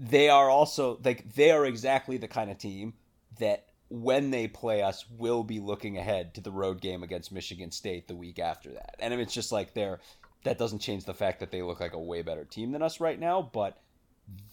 they 0.00 0.28
are 0.28 0.48
also 0.48 0.98
like 1.04 1.34
they 1.34 1.50
are 1.50 1.64
exactly 1.64 2.16
the 2.16 2.28
kind 2.28 2.50
of 2.50 2.58
team 2.58 2.94
that 3.38 3.67
when 3.90 4.30
they 4.30 4.46
play 4.46 4.82
us 4.82 5.06
will 5.16 5.42
be 5.42 5.60
looking 5.60 5.96
ahead 5.96 6.34
to 6.34 6.40
the 6.40 6.50
road 6.50 6.80
game 6.80 7.02
against 7.02 7.32
Michigan 7.32 7.70
State 7.70 8.06
the 8.06 8.16
week 8.16 8.38
after 8.38 8.70
that. 8.72 8.96
And 8.98 9.14
it's 9.14 9.34
just 9.34 9.52
like 9.52 9.74
they're 9.74 10.00
that 10.44 10.58
doesn't 10.58 10.78
change 10.78 11.04
the 11.04 11.14
fact 11.14 11.40
that 11.40 11.50
they 11.50 11.62
look 11.62 11.80
like 11.80 11.94
a 11.94 11.98
way 11.98 12.22
better 12.22 12.44
team 12.44 12.72
than 12.72 12.82
us 12.82 13.00
right 13.00 13.18
now, 13.18 13.42
but 13.42 13.80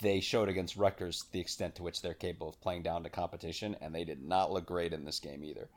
they 0.02 0.20
showed 0.20 0.50
against 0.50 0.78
Rutgers 0.78 1.26
the 1.32 1.40
extent 1.40 1.76
to 1.76 1.84
which 1.84 2.02
they're 2.02 2.14
capable 2.14 2.50
of 2.50 2.62
playing 2.62 2.82
down 2.82 3.04
to 3.04 3.10
competition, 3.10 3.76
and 3.82 3.94
they 3.94 4.04
did 4.04 4.24
not 4.24 4.52
look 4.52 4.66
great 4.66 4.94
in 4.94 5.06
this 5.06 5.20
game 5.20 5.44
either. 5.44 5.68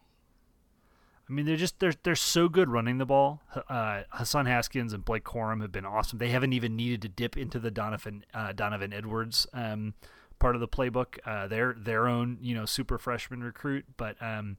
I 1.28 1.32
mean, 1.32 1.44
they're 1.44 1.56
just 1.56 1.78
they're 1.78 1.92
they're 2.04 2.14
so 2.14 2.48
good 2.48 2.70
running 2.70 2.98
the 2.98 3.04
ball. 3.04 3.42
Uh, 3.68 4.04
Hassan 4.10 4.46
Haskins 4.46 4.94
and 4.94 5.04
Blake 5.04 5.24
Corum 5.24 5.60
have 5.60 5.72
been 5.72 5.84
awesome. 5.84 6.18
They 6.18 6.30
haven't 6.30 6.54
even 6.54 6.74
needed 6.74 7.02
to 7.02 7.08
dip 7.08 7.36
into 7.36 7.58
the 7.58 7.70
Donovan 7.70 8.24
uh, 8.32 8.52
Donovan 8.52 8.94
Edwards 8.94 9.46
um, 9.52 9.92
part 10.38 10.54
of 10.54 10.60
the 10.60 10.68
playbook. 10.68 11.18
Uh, 11.24 11.46
their 11.46 12.06
own 12.06 12.38
you 12.40 12.54
know 12.54 12.64
super 12.64 12.98
freshman 12.98 13.42
recruit, 13.42 13.84
but 13.96 14.20
um, 14.22 14.56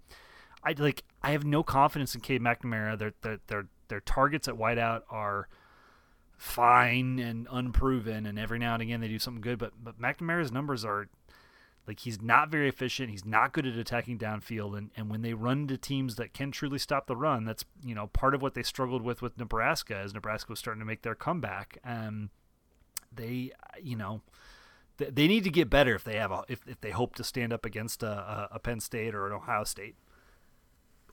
I 0.64 0.74
like 0.78 1.04
I 1.22 1.32
have 1.32 1.46
no 1.46 1.64
confidence 1.64 2.16
in 2.16 2.22
Cade 2.22 2.42
McNamara. 2.42 2.98
Their 2.98 3.14
their 3.22 3.40
their 3.48 3.66
their 3.88 4.02
targets 4.02 4.48
at 4.48 4.56
wideout 4.56 5.02
are 5.10 5.48
fine 6.38 7.20
and 7.20 7.48
unproven, 7.52 8.26
and 8.26 8.40
every 8.40 8.60
now 8.60 8.74
and 8.74 8.82
again 8.82 9.02
they 9.02 9.08
do 9.08 9.20
something 9.20 9.42
good. 9.42 9.60
But 9.60 9.74
but 9.82 10.00
McNamara's 10.00 10.52
numbers 10.52 10.84
are 10.84 11.08
like 11.88 12.02
he's 12.02 12.22
not 12.22 12.50
very 12.50 12.70
efficient. 12.70 13.10
He's 13.10 13.26
not 13.26 13.54
good 13.54 13.66
at 13.66 13.76
attacking 13.76 14.20
downfield, 14.20 14.78
and, 14.78 14.92
and 14.96 15.10
when 15.10 15.22
they 15.22 15.34
run 15.34 15.62
into 15.62 15.78
teams 15.78 16.16
that 16.16 16.34
can 16.34 16.52
truly 16.52 16.78
stop 16.78 17.08
the 17.08 17.16
run, 17.16 17.46
that's 17.46 17.66
you 17.84 17.96
know 17.96 18.08
part 18.08 18.36
of 18.36 18.42
what 18.42 18.54
they 18.54 18.64
struggled 18.64 19.02
with 19.02 19.22
with 19.22 19.38
Nebraska 19.38 19.98
as 19.98 20.14
Nebraska 20.14 20.52
was 20.52 20.60
starting 20.60 20.80
to 20.82 20.86
make 20.86 21.02
their 21.02 21.16
comeback. 21.16 21.78
Um, 21.84 22.30
they 23.12 23.52
you 23.82 23.96
know 23.96 24.22
they, 25.00 25.28
need 25.28 25.44
to 25.44 25.50
get 25.50 25.70
better 25.70 25.96
if 25.96 26.04
they 26.04 26.18
have 26.18 26.32
a 26.32 26.44
if, 26.48 26.68
if 26.68 26.80
they 26.82 26.92
hope 26.92 27.16
to 27.16 27.24
stand 27.24 27.54
up 27.54 27.66
against 27.66 28.04
a, 28.04 28.50
a 28.52 28.60
Penn 28.60 28.80
State 28.80 29.16
or 29.16 29.28
an 29.28 29.34
Ohio 29.34 29.64
State 29.64 29.96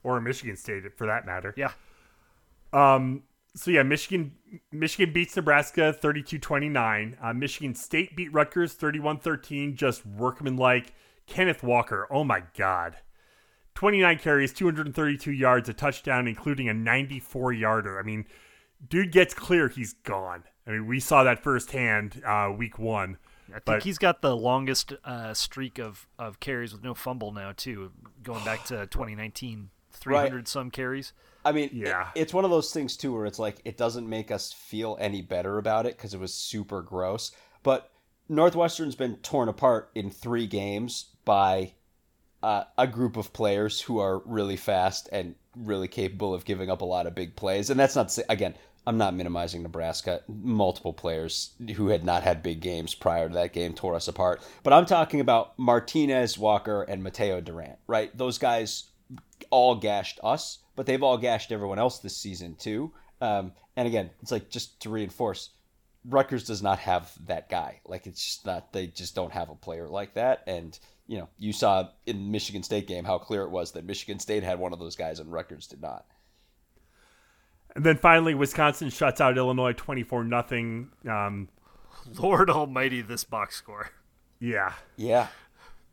or 0.03 0.17
a 0.17 0.21
Michigan 0.21 0.55
State 0.55 0.83
for 0.97 1.07
that 1.07 1.25
matter. 1.25 1.53
Yeah. 1.57 1.71
Um, 2.73 3.23
so 3.55 3.71
yeah, 3.71 3.83
Michigan 3.83 4.33
Michigan 4.71 5.13
beats 5.13 5.35
Nebraska 5.35 5.95
32-29. 6.01 7.17
Uh, 7.21 7.33
Michigan 7.33 7.73
State 7.75 8.15
beat 8.15 8.31
Rutgers 8.31 8.75
31-13, 8.75 9.75
just 9.75 10.05
workman 10.05 10.57
like. 10.57 10.93
Kenneth 11.25 11.61
Walker, 11.61 12.07
oh 12.09 12.23
my 12.23 12.43
god. 12.57 12.95
29 13.75 14.17
carries, 14.19 14.53
232 14.53 15.31
yards, 15.31 15.69
a 15.69 15.73
touchdown, 15.73 16.27
including 16.27 16.67
a 16.69 16.73
94 16.73 17.53
yarder. 17.53 17.99
I 17.99 18.03
mean, 18.03 18.25
dude 18.87 19.11
gets 19.11 19.33
clear, 19.33 19.67
he's 19.67 19.93
gone. 19.93 20.45
I 20.65 20.71
mean, 20.71 20.87
we 20.87 20.99
saw 20.99 21.23
that 21.23 21.43
firsthand 21.43 22.21
uh, 22.25 22.51
week 22.55 22.79
one. 22.79 23.17
I 23.49 23.53
think 23.53 23.65
but, 23.65 23.83
he's 23.83 23.97
got 23.97 24.21
the 24.21 24.35
longest 24.35 24.93
uh, 25.03 25.33
streak 25.33 25.79
of, 25.79 26.07
of 26.19 26.39
carries 26.39 26.73
with 26.73 26.83
no 26.83 26.93
fumble 26.93 27.31
now, 27.31 27.53
too, 27.55 27.91
going 28.23 28.43
back 28.43 28.65
to 28.65 28.87
2019. 28.87 29.69
300 29.91 30.35
right. 30.35 30.47
some 30.47 30.69
carries. 30.69 31.13
I 31.43 31.51
mean, 31.51 31.69
yeah, 31.73 32.09
it, 32.13 32.21
it's 32.21 32.33
one 32.33 32.45
of 32.45 32.51
those 32.51 32.71
things 32.71 32.95
too 32.95 33.13
where 33.13 33.25
it's 33.25 33.39
like 33.39 33.61
it 33.65 33.77
doesn't 33.77 34.07
make 34.07 34.29
us 34.29 34.53
feel 34.53 34.95
any 34.99 35.21
better 35.21 35.57
about 35.57 35.85
it 35.85 35.97
because 35.97 36.13
it 36.13 36.19
was 36.19 36.33
super 36.33 36.81
gross. 36.81 37.31
But 37.63 37.89
Northwestern's 38.29 38.95
been 38.95 39.15
torn 39.17 39.49
apart 39.49 39.89
in 39.95 40.11
three 40.11 40.45
games 40.45 41.07
by 41.25 41.73
uh, 42.43 42.65
a 42.77 42.87
group 42.87 43.17
of 43.17 43.33
players 43.33 43.81
who 43.81 43.99
are 43.99 44.21
really 44.25 44.57
fast 44.57 45.09
and 45.11 45.35
really 45.55 45.87
capable 45.87 46.33
of 46.33 46.45
giving 46.45 46.69
up 46.69 46.81
a 46.81 46.85
lot 46.85 47.07
of 47.07 47.15
big 47.15 47.35
plays. 47.35 47.69
And 47.69 47.79
that's 47.79 47.95
not 47.95 48.11
say, 48.11 48.23
again, 48.29 48.55
I'm 48.87 48.97
not 48.97 49.13
minimizing 49.13 49.61
Nebraska. 49.61 50.21
Multiple 50.27 50.93
players 50.93 51.51
who 51.75 51.89
had 51.89 52.03
not 52.03 52.23
had 52.23 52.41
big 52.41 52.61
games 52.61 52.95
prior 52.95 53.27
to 53.27 53.35
that 53.35 53.53
game 53.53 53.73
tore 53.73 53.93
us 53.93 54.07
apart. 54.07 54.41
But 54.63 54.73
I'm 54.73 54.85
talking 54.85 55.19
about 55.19 55.59
Martinez, 55.59 56.37
Walker, 56.37 56.81
and 56.81 57.03
Mataeo 57.03 57.43
Durant, 57.43 57.77
right? 57.85 58.17
Those 58.17 58.39
guys 58.39 58.85
all 59.51 59.75
gashed 59.75 60.19
us 60.23 60.59
but 60.77 60.85
they've 60.85 61.03
all 61.03 61.17
gashed 61.17 61.51
everyone 61.51 61.79
else 61.79 61.99
this 61.99 62.15
season 62.15 62.55
too. 62.55 62.93
Um, 63.19 63.51
and 63.75 63.87
again, 63.87 64.11
it's 64.21 64.31
like 64.31 64.49
just 64.49 64.79
to 64.81 64.89
reinforce, 64.89 65.49
Rutgers 66.05 66.45
does 66.45 66.61
not 66.63 66.79
have 66.79 67.11
that 67.25 67.49
guy. 67.49 67.81
Like 67.85 68.07
it's 68.07 68.23
just 68.23 68.45
not. 68.45 68.71
They 68.71 68.87
just 68.87 69.15
don't 69.15 69.33
have 69.33 69.49
a 69.49 69.55
player 69.55 69.89
like 69.89 70.13
that. 70.13 70.43
And 70.47 70.79
you 71.07 71.17
know, 71.17 71.27
you 71.37 71.51
saw 71.51 71.89
in 72.05 72.31
Michigan 72.31 72.63
State 72.63 72.87
game 72.87 73.03
how 73.03 73.17
clear 73.17 73.41
it 73.41 73.49
was 73.49 73.71
that 73.71 73.85
Michigan 73.85 74.19
State 74.19 74.43
had 74.43 74.59
one 74.59 74.71
of 74.71 74.79
those 74.79 74.95
guys 74.95 75.19
and 75.19 75.33
Rutgers 75.33 75.67
did 75.67 75.81
not. 75.81 76.05
And 77.77 77.85
then 77.85 77.97
finally, 77.97 78.33
Wisconsin 78.33 78.89
shuts 78.89 79.21
out 79.21 79.37
Illinois 79.37 79.71
twenty 79.71 80.01
four 80.01 80.23
nothing. 80.23 80.89
Um, 81.07 81.47
Lord 82.17 82.49
Almighty, 82.49 83.03
this 83.03 83.23
box 83.23 83.55
score. 83.55 83.91
Yeah. 84.39 84.73
Yeah. 84.95 85.27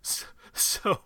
So, 0.01 0.25
so 0.55 1.01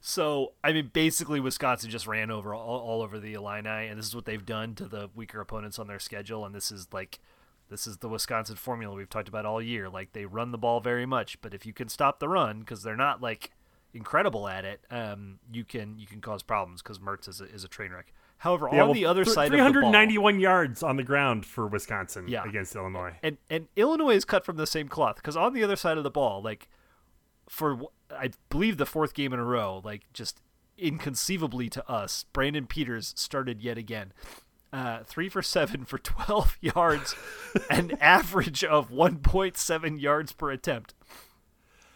so 0.00 0.52
I 0.64 0.72
mean, 0.72 0.88
basically, 0.94 1.40
Wisconsin 1.40 1.90
just 1.90 2.06
ran 2.06 2.30
over 2.30 2.54
all, 2.54 2.80
all 2.80 3.02
over 3.02 3.18
the 3.18 3.34
Illini, 3.34 3.88
and 3.88 3.98
this 3.98 4.06
is 4.06 4.16
what 4.16 4.24
they've 4.24 4.46
done 4.46 4.74
to 4.76 4.86
the 4.86 5.10
weaker 5.14 5.42
opponents 5.42 5.78
on 5.78 5.88
their 5.88 5.98
schedule. 5.98 6.46
And 6.46 6.54
this 6.54 6.72
is 6.72 6.88
like, 6.90 7.18
this 7.68 7.86
is 7.86 7.98
the 7.98 8.08
Wisconsin 8.08 8.56
formula 8.56 8.96
we've 8.96 9.10
talked 9.10 9.28
about 9.28 9.44
all 9.44 9.60
year. 9.60 9.90
Like 9.90 10.14
they 10.14 10.24
run 10.24 10.52
the 10.52 10.58
ball 10.58 10.80
very 10.80 11.04
much, 11.04 11.38
but 11.42 11.52
if 11.52 11.66
you 11.66 11.74
can 11.74 11.90
stop 11.90 12.18
the 12.18 12.30
run, 12.30 12.60
because 12.60 12.82
they're 12.82 12.96
not 12.96 13.20
like 13.20 13.50
incredible 13.92 14.48
at 14.48 14.64
it, 14.64 14.80
um, 14.90 15.38
you 15.52 15.64
can 15.66 15.98
you 15.98 16.06
can 16.06 16.22
cause 16.22 16.42
problems 16.42 16.80
because 16.80 16.98
Mertz 16.98 17.28
is 17.28 17.42
a, 17.42 17.44
is 17.44 17.62
a 17.62 17.68
train 17.68 17.90
wreck. 17.92 18.14
However, 18.38 18.68
yeah, 18.72 18.82
on 18.82 18.88
well, 18.88 18.94
the 18.94 19.04
other 19.04 19.24
th- 19.24 19.34
side, 19.34 19.48
391 19.48 20.38
yards 20.38 20.82
on 20.82 20.96
the 20.96 21.02
ground 21.02 21.44
for 21.44 21.66
Wisconsin 21.66 22.28
yeah. 22.28 22.44
against 22.44 22.76
Illinois, 22.76 23.14
and 23.22 23.36
and 23.50 23.66
Illinois 23.74 24.14
is 24.14 24.24
cut 24.24 24.44
from 24.44 24.56
the 24.56 24.66
same 24.66 24.88
cloth 24.88 25.16
because 25.16 25.36
on 25.36 25.52
the 25.52 25.64
other 25.64 25.76
side 25.76 25.98
of 25.98 26.04
the 26.04 26.10
ball, 26.10 26.40
like 26.40 26.68
for 27.48 27.80
I 28.10 28.30
believe 28.48 28.76
the 28.76 28.86
fourth 28.86 29.12
game 29.12 29.32
in 29.32 29.40
a 29.40 29.44
row, 29.44 29.82
like 29.84 30.04
just 30.12 30.40
inconceivably 30.78 31.68
to 31.70 31.90
us, 31.90 32.24
Brandon 32.32 32.66
Peters 32.66 33.12
started 33.16 33.60
yet 33.60 33.76
again. 33.76 34.12
Uh, 34.70 35.02
three 35.04 35.30
for 35.30 35.42
seven 35.42 35.84
for 35.84 35.98
12 35.98 36.58
yards, 36.60 37.16
an 37.70 37.92
average 38.00 38.62
of 38.62 38.90
1.7 38.90 40.00
yards 40.00 40.32
per 40.32 40.50
attempt. 40.50 40.94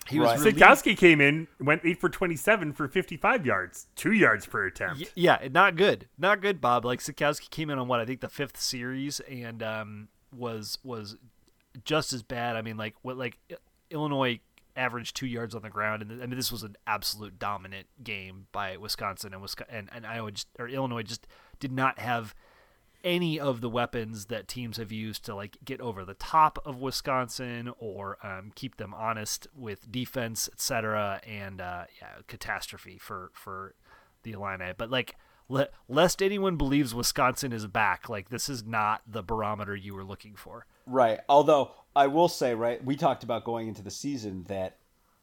He 0.09 0.19
right. 0.19 0.37
was 0.37 0.45
Sitkowski 0.45 0.97
came 0.97 1.21
in, 1.21 1.49
went 1.61 1.83
eight 1.85 2.01
for 2.01 2.09
27 2.09 2.73
for 2.73 2.89
55 2.89 3.47
yards, 3.47 3.87
two 3.95 4.13
yards 4.13 4.47
per 4.47 4.67
attempt. 4.67 5.01
Y- 5.01 5.07
yeah, 5.15 5.49
not 5.51 5.77
good, 5.77 6.09
not 6.19 6.41
good, 6.41 6.61
Bob. 6.61 6.85
Like 6.85 7.01
Sitkowski 7.01 7.49
came 7.51 7.71
in 7.71 7.79
on 7.79 7.89
what 7.89 8.01
I 8.01 8.05
think 8.05 8.21
the 8.21 8.29
fifth 8.29 8.61
series 8.61 9.21
and 9.21 9.63
um, 9.63 10.09
was 10.37 10.79
was 10.83 11.17
just 11.85 12.13
as 12.13 12.23
bad. 12.23 12.57
I 12.57 12.63
mean, 12.63 12.77
like 12.77 12.95
what 13.03 13.17
like 13.17 13.39
Illinois 13.91 14.41
averaged 14.77 15.17
two 15.17 15.27
yards 15.27 15.55
on 15.55 15.63
the 15.63 15.71
ground, 15.71 16.03
and 16.03 16.23
I 16.23 16.27
mean 16.27 16.37
this 16.37 16.53
was 16.53 16.63
an 16.63 16.77
absolute 16.87 17.39
dominant 17.39 17.87
game 18.03 18.47
by 18.53 18.77
Wisconsin 18.77 19.33
and 19.33 19.43
Wisconsin 19.43 19.75
and, 19.77 19.91
and 19.93 20.07
Iowa 20.07 20.33
just, 20.33 20.49
or 20.59 20.69
Illinois 20.69 21.03
just 21.03 21.27
did 21.61 21.73
not 21.73 21.99
have 21.99 22.35
any 23.05 23.39
of 23.39 23.61
the 23.61 23.69
weapons 23.69 24.27
that 24.27 24.49
teams 24.49 24.77
have 24.77 24.93
used 24.93 25.25
to 25.25 25.35
like 25.35 25.59
get 25.65 25.81
over 25.81 26.05
the 26.05 26.15
top 26.15 26.59
of 26.65 26.81
Wisconsin 26.81 27.73
or 27.79 28.19
um, 28.23 28.53
keep 28.55 28.77
them 28.77 28.95
honest 28.95 29.47
with 29.55 29.91
defense, 29.91 30.49
etc. 30.53 31.21
And 31.27 31.61
uh, 31.61 31.85
yeah, 32.01 32.23
catastrophe 32.27 32.99
for 32.99 33.31
for 33.35 33.75
the 34.23 34.33
Illini. 34.33 34.73
But 34.77 34.91
like, 34.91 35.17
le- 35.49 35.69
lest 35.89 36.23
anyone 36.23 36.57
believes 36.57 36.95
Wisconsin 36.95 37.53
is 37.53 37.67
back, 37.67 38.09
like 38.09 38.31
this 38.31 38.49
is 38.49 38.65
not 38.65 39.03
the 39.07 39.23
barometer 39.23 39.75
you 39.75 39.95
were 39.95 40.05
looking 40.05 40.35
for. 40.35 40.67
Right. 40.87 41.21
Although 41.29 41.73
I 41.95 42.07
will 42.07 42.29
say, 42.29 42.55
right, 42.55 42.85
we 42.85 42.97
talked 42.97 43.25
about 43.25 43.45
going 43.45 43.69
into 43.69 43.83
the 43.83 43.91
season 43.91 44.45
that 44.49 44.79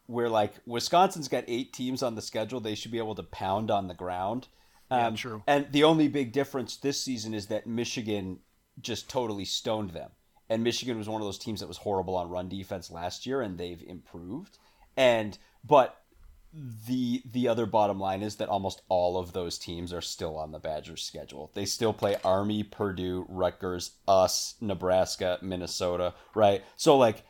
we're 0.08 0.30
like 0.30 0.54
Wisconsin's 0.66 1.28
got 1.28 1.44
eight 1.48 1.72
teams 1.72 2.02
on 2.02 2.16
the 2.16 2.22
schedule; 2.22 2.60
they 2.60 2.76
should 2.76 2.92
be 2.92 2.98
able 2.98 3.16
to 3.16 3.24
pound 3.24 3.70
on 3.70 3.88
the 3.88 3.94
ground. 3.94 4.48
Yeah, 4.92 5.08
Um, 5.08 5.16
true. 5.16 5.44
And 5.48 5.72
the 5.72 5.84
only 5.84 6.08
big 6.08 6.32
difference 6.32 6.78
this 6.78 7.02
season 7.02 7.34
is 7.34 7.48
that 7.48 7.68
Michigan 7.68 8.40
just 8.82 9.10
totally 9.10 9.46
stoned 9.46 9.92
them. 9.92 10.12
And 10.50 10.64
Michigan 10.64 10.98
was 10.98 11.08
one 11.08 11.22
of 11.22 11.28
those 11.28 11.38
teams 11.38 11.60
that 11.60 11.68
was 11.68 11.78
horrible 11.78 12.16
on 12.16 12.30
run 12.30 12.50
defense 12.50 12.90
last 12.90 13.26
year, 13.26 13.42
and 13.42 13.58
they've 13.58 13.84
improved. 13.86 14.58
And 14.98 15.38
but 15.64 16.02
the 16.52 17.22
the 17.32 17.48
other 17.48 17.68
bottom 17.68 18.00
line 18.00 18.24
is 18.24 18.38
that 18.38 18.50
almost 18.50 18.82
all 18.90 19.20
of 19.20 19.34
those 19.34 19.60
teams 19.60 19.94
are 19.94 20.02
still 20.02 20.36
on 20.38 20.52
the 20.52 20.58
Badgers 20.58 21.04
schedule. 21.04 21.52
They 21.54 21.66
still 21.66 21.94
play 21.94 22.18
Army, 22.24 22.64
Purdue, 22.64 23.26
Rutgers, 23.30 23.92
us, 24.08 24.56
Nebraska, 24.60 25.38
Minnesota, 25.44 26.16
right? 26.34 26.64
So 26.76 26.98
like 26.98 27.24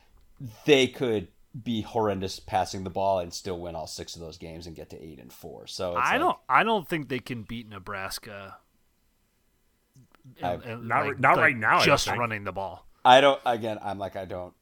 they 0.64 0.86
could 0.86 1.28
be 1.64 1.80
horrendous 1.82 2.38
passing 2.38 2.84
the 2.84 2.90
ball 2.90 3.18
and 3.18 3.32
still 3.34 3.58
win 3.58 3.74
all 3.74 3.86
six 3.86 4.14
of 4.14 4.20
those 4.20 4.38
games 4.38 4.66
and 4.66 4.76
get 4.76 4.90
to 4.90 5.02
eight 5.02 5.18
and 5.18 5.32
four. 5.32 5.66
So 5.66 5.96
it's 5.96 6.06
I 6.06 6.12
like- 6.12 6.20
don't. 6.20 6.36
I 6.48 6.62
don't 6.64 6.88
think 6.88 7.08
they 7.08 7.18
can 7.18 7.42
beat 7.42 7.68
Nebraska. 7.68 8.56
I- 10.42 10.52
and- 10.52 10.62
and, 10.64 10.88
Not- 10.88 11.18
not 11.20 11.36
right 11.38 11.56
now, 11.56 11.82
Just 11.82 12.06
running 12.08 12.44
the 12.44 12.52
ball. 12.52 12.86
I 13.04 13.20
don't. 13.20 13.40
Again, 13.46 13.78
I'm 13.82 13.98
like 13.98 14.14
I 14.16 14.26
don't. 14.26 14.54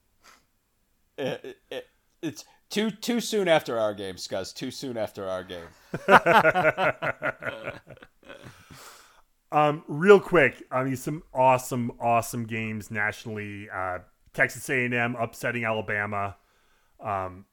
It, 1.19 1.41
it, 1.45 1.57
it, 1.71 1.87
it's 2.23 2.45
too 2.71 2.91
too 2.91 3.21
soon 3.21 3.49
after 3.49 3.79
our 3.79 3.93
game, 3.93 4.15
Scuzz. 4.15 4.55
Too 4.55 4.71
soon 4.71 4.97
after 4.97 5.29
our 5.29 5.43
game. 5.45 5.67
Um, 9.51 9.83
real 9.89 10.21
quick, 10.21 10.63
I 10.71 10.85
mean, 10.85 10.97
some 10.97 11.23
awesome, 11.33 11.93
awesome 12.01 12.45
games 12.45 12.91
nationally. 12.91 13.69
Uh, 13.75 14.01
Texas 14.35 14.69
A&M 14.69 15.17
upsetting 15.19 15.65
Alabama. 15.65 16.37
Um, 17.01 17.45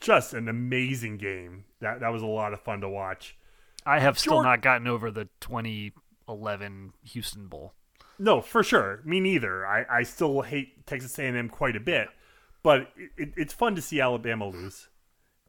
just 0.00 0.34
an 0.34 0.48
amazing 0.48 1.18
game. 1.18 1.64
That 1.80 2.00
that 2.00 2.08
was 2.08 2.22
a 2.22 2.26
lot 2.26 2.52
of 2.52 2.60
fun 2.60 2.80
to 2.80 2.88
watch. 2.88 3.36
I 3.86 3.98
have 4.00 4.18
still 4.18 4.34
Jordan- 4.34 4.50
not 4.50 4.62
gotten 4.62 4.86
over 4.86 5.10
the 5.10 5.28
2011 5.40 6.92
Houston 7.04 7.48
Bowl. 7.48 7.74
No, 8.18 8.40
for 8.40 8.62
sure. 8.62 9.00
Me 9.04 9.20
neither. 9.20 9.66
I, 9.66 9.84
I 9.90 10.02
still 10.04 10.42
hate 10.42 10.86
Texas 10.86 11.18
A&M 11.18 11.48
quite 11.48 11.74
a 11.76 11.80
bit, 11.80 12.08
but 12.62 12.92
it, 12.96 13.10
it, 13.16 13.32
it's 13.36 13.52
fun 13.52 13.74
to 13.74 13.82
see 13.82 14.00
Alabama 14.00 14.48
lose. 14.48 14.88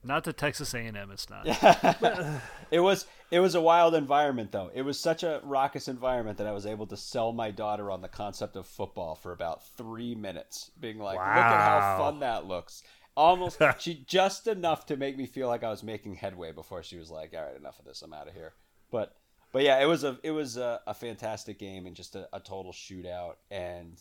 Not 0.04 0.24
to 0.26 0.34
Texas 0.34 0.74
A&M. 0.74 1.12
It's 1.12 1.28
not. 1.30 1.46
It 2.72 2.80
was 2.80 3.06
it 3.30 3.40
was 3.40 3.54
a 3.54 3.62
wild 3.62 3.94
environment 3.94 4.52
though. 4.52 4.72
It 4.74 4.82
was 4.82 5.00
such 5.00 5.22
a 5.24 5.40
raucous 5.44 5.88
environment 5.88 6.40
that 6.40 6.48
I 6.48 6.52
was 6.52 6.66
able 6.66 6.88
to 6.88 6.98
sell 6.98 7.32
my 7.32 7.52
daughter 7.52 7.92
on 7.92 8.02
the 8.02 8.08
concept 8.08 8.56
of 8.56 8.66
football 8.66 9.14
for 9.16 9.32
about 9.32 9.64
three 9.78 10.16
minutes, 10.16 10.72
being 10.80 10.98
like, 10.98 11.18
"Look 11.18 11.26
at 11.28 11.70
how 11.70 11.98
fun 12.00 12.20
that 12.22 12.46
looks." 12.46 12.82
Almost, 13.18 13.62
she 13.80 14.04
just 14.06 14.48
enough 14.48 14.86
to 14.88 14.98
make 14.98 15.18
me 15.18 15.26
feel 15.26 15.48
like 15.48 15.64
I 15.64 15.70
was 15.70 15.84
making 15.84 16.16
headway 16.16 16.52
before 16.52 16.84
she 16.84 16.98
was 16.98 17.10
like, 17.10 17.34
"All 17.36 17.44
right, 17.44 17.56
enough 17.56 17.80
of 17.80 17.86
this. 17.86 18.02
I'm 18.02 18.14
out 18.14 18.28
of 18.28 18.34
here." 18.34 18.54
But 18.92 19.16
but 19.52 19.64
yeah, 19.64 19.82
it 19.82 19.86
was 19.86 20.04
a 20.04 20.20
it 20.22 20.32
was 20.32 20.58
a, 20.58 20.82
a 20.86 20.94
fantastic 20.94 21.58
game 21.58 21.86
and 21.86 21.96
just 21.96 22.16
a, 22.16 22.28
a 22.34 22.40
total 22.40 22.74
shootout. 22.74 23.36
And 23.50 23.98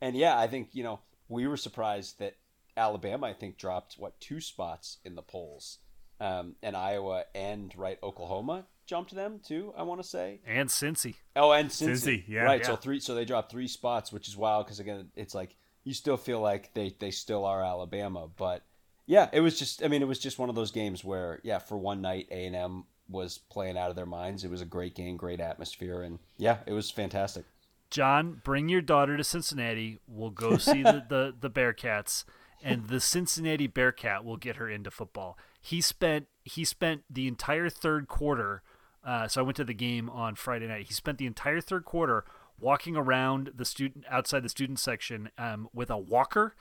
and 0.00 0.14
yeah, 0.14 0.38
I 0.38 0.46
think 0.48 0.68
you 0.72 0.82
know 0.82 1.00
we 1.28 1.46
were 1.46 1.56
surprised 1.56 2.18
that 2.18 2.36
Alabama 2.76 3.26
I 3.26 3.32
think 3.32 3.56
dropped 3.56 3.94
what 3.94 4.20
two 4.20 4.40
spots 4.40 4.98
in 5.04 5.14
the 5.14 5.22
polls, 5.22 5.78
um, 6.20 6.56
and 6.62 6.76
Iowa 6.76 7.24
and 7.34 7.74
right 7.76 7.98
Oklahoma 8.02 8.66
jumped 8.84 9.14
them 9.14 9.40
too. 9.42 9.72
I 9.76 9.82
want 9.82 10.02
to 10.02 10.06
say. 10.06 10.40
And 10.46 10.68
Cincy. 10.68 11.14
Oh, 11.36 11.52
and 11.52 11.70
Cincy, 11.70 11.90
Cincy, 11.90 12.24
yeah. 12.26 12.42
right. 12.42 12.64
So 12.64 12.76
three, 12.76 13.00
so 13.00 13.14
they 13.14 13.24
dropped 13.24 13.50
three 13.50 13.68
spots, 13.68 14.12
which 14.12 14.28
is 14.28 14.36
wild 14.36 14.66
because 14.66 14.80
again, 14.80 15.08
it's 15.14 15.34
like 15.34 15.56
you 15.88 15.94
still 15.94 16.18
feel 16.18 16.40
like 16.40 16.74
they 16.74 16.94
they 16.98 17.10
still 17.10 17.46
are 17.46 17.64
Alabama, 17.64 18.28
but 18.36 18.62
yeah, 19.06 19.30
it 19.32 19.40
was 19.40 19.58
just. 19.58 19.82
I 19.82 19.88
mean, 19.88 20.02
it 20.02 20.08
was 20.08 20.18
just 20.18 20.38
one 20.38 20.50
of 20.50 20.54
those 20.54 20.70
games 20.70 21.02
where 21.02 21.40
yeah, 21.42 21.58
for 21.58 21.78
one 21.78 22.02
night 22.02 22.28
A 22.30 22.44
and 22.44 22.54
M 22.54 22.84
was 23.08 23.38
playing 23.38 23.78
out 23.78 23.88
of 23.88 23.96
their 23.96 24.04
minds. 24.04 24.44
It 24.44 24.50
was 24.50 24.60
a 24.60 24.66
great 24.66 24.94
game, 24.94 25.16
great 25.16 25.40
atmosphere, 25.40 26.02
and 26.02 26.18
yeah, 26.36 26.58
it 26.66 26.74
was 26.74 26.90
fantastic. 26.90 27.46
John, 27.88 28.42
bring 28.44 28.68
your 28.68 28.82
daughter 28.82 29.16
to 29.16 29.24
Cincinnati. 29.24 29.98
We'll 30.06 30.28
go 30.28 30.58
see 30.58 30.82
the, 30.82 31.02
the, 31.08 31.34
the 31.40 31.48
Bearcats, 31.48 32.26
and 32.62 32.88
the 32.88 33.00
Cincinnati 33.00 33.66
Bearcat 33.66 34.26
will 34.26 34.36
get 34.36 34.56
her 34.56 34.68
into 34.68 34.90
football. 34.90 35.38
He 35.58 35.80
spent 35.80 36.26
he 36.44 36.66
spent 36.66 37.04
the 37.08 37.26
entire 37.28 37.70
third 37.70 38.08
quarter. 38.08 38.62
Uh, 39.02 39.26
so 39.26 39.40
I 39.40 39.44
went 39.44 39.56
to 39.56 39.64
the 39.64 39.72
game 39.72 40.10
on 40.10 40.34
Friday 40.34 40.66
night. 40.66 40.88
He 40.88 40.92
spent 40.92 41.16
the 41.16 41.24
entire 41.24 41.62
third 41.62 41.86
quarter 41.86 42.26
walking 42.60 42.96
around 42.96 43.52
the 43.54 43.64
student 43.64 44.04
outside 44.10 44.42
the 44.42 44.48
student 44.48 44.78
section 44.78 45.30
um, 45.38 45.68
with 45.72 45.90
a 45.90 45.96
walker 45.98 46.54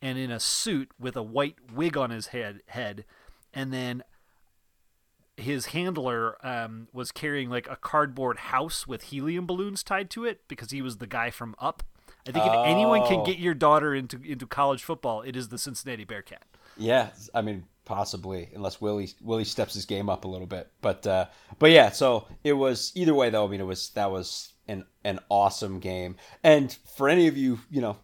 and 0.00 0.18
in 0.18 0.30
a 0.30 0.40
suit 0.40 0.90
with 0.98 1.16
a 1.16 1.22
white 1.22 1.56
wig 1.72 1.96
on 1.96 2.10
his 2.10 2.28
head 2.28 2.60
head, 2.68 3.04
and 3.54 3.72
then 3.72 4.02
his 5.36 5.66
handler 5.66 6.36
um, 6.46 6.88
was 6.92 7.10
carrying 7.10 7.48
like 7.48 7.68
a 7.68 7.76
cardboard 7.76 8.38
house 8.38 8.86
with 8.86 9.04
helium 9.04 9.46
balloons 9.46 9.82
tied 9.82 10.10
to 10.10 10.24
it 10.24 10.40
because 10.46 10.70
he 10.70 10.82
was 10.82 10.98
the 10.98 11.06
guy 11.06 11.30
from 11.30 11.54
Up. 11.58 11.82
I 12.28 12.30
think 12.30 12.44
if 12.46 12.52
anyone 12.66 13.04
can 13.06 13.20
Oh. 13.20 13.24
get 13.24 13.38
your 13.38 13.54
daughter 13.54 13.94
into 13.94 14.20
into 14.22 14.46
college 14.46 14.84
football, 14.84 15.22
it 15.22 15.34
is 15.34 15.48
the 15.48 15.58
Cincinnati 15.58 16.04
Bearcat. 16.04 16.44
Yeah, 16.76 17.10
I 17.34 17.42
mean 17.42 17.64
possibly 17.84 18.48
unless 18.54 18.80
Willie 18.80 19.10
Willie 19.20 19.44
steps 19.44 19.74
his 19.74 19.86
game 19.86 20.08
up 20.08 20.24
a 20.24 20.28
little 20.28 20.46
bit. 20.46 20.70
But 20.82 21.04
uh, 21.06 21.26
but 21.58 21.70
yeah, 21.72 21.90
so 21.90 22.28
it 22.44 22.52
was 22.52 22.92
either 22.94 23.14
way 23.14 23.30
though. 23.30 23.44
I 23.44 23.48
mean, 23.48 23.60
it 23.60 23.64
was 23.66 23.88
that 23.90 24.10
was 24.12 24.51
an 24.68 24.84
an 25.04 25.18
awesome 25.28 25.80
game. 25.80 26.16
And 26.42 26.76
for 26.96 27.08
any 27.08 27.28
of 27.28 27.36
you, 27.36 27.60
you 27.70 27.80
know, 27.80 27.98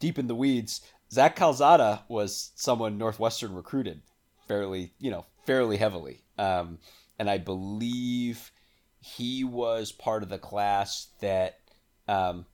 deep 0.00 0.18
in 0.18 0.26
the 0.26 0.34
weeds, 0.34 0.80
Zach 1.10 1.36
Calzada 1.36 2.02
was 2.08 2.52
someone 2.54 2.98
Northwestern 2.98 3.54
recruited 3.54 4.02
fairly, 4.48 4.92
you 4.98 5.10
know, 5.10 5.26
fairly 5.44 5.76
heavily. 5.76 6.22
Um, 6.38 6.78
and 7.18 7.30
I 7.30 7.38
believe 7.38 8.50
he 9.00 9.44
was 9.44 9.92
part 9.92 10.22
of 10.22 10.28
the 10.28 10.38
class 10.38 11.08
that 11.20 11.60
um, 12.08 12.46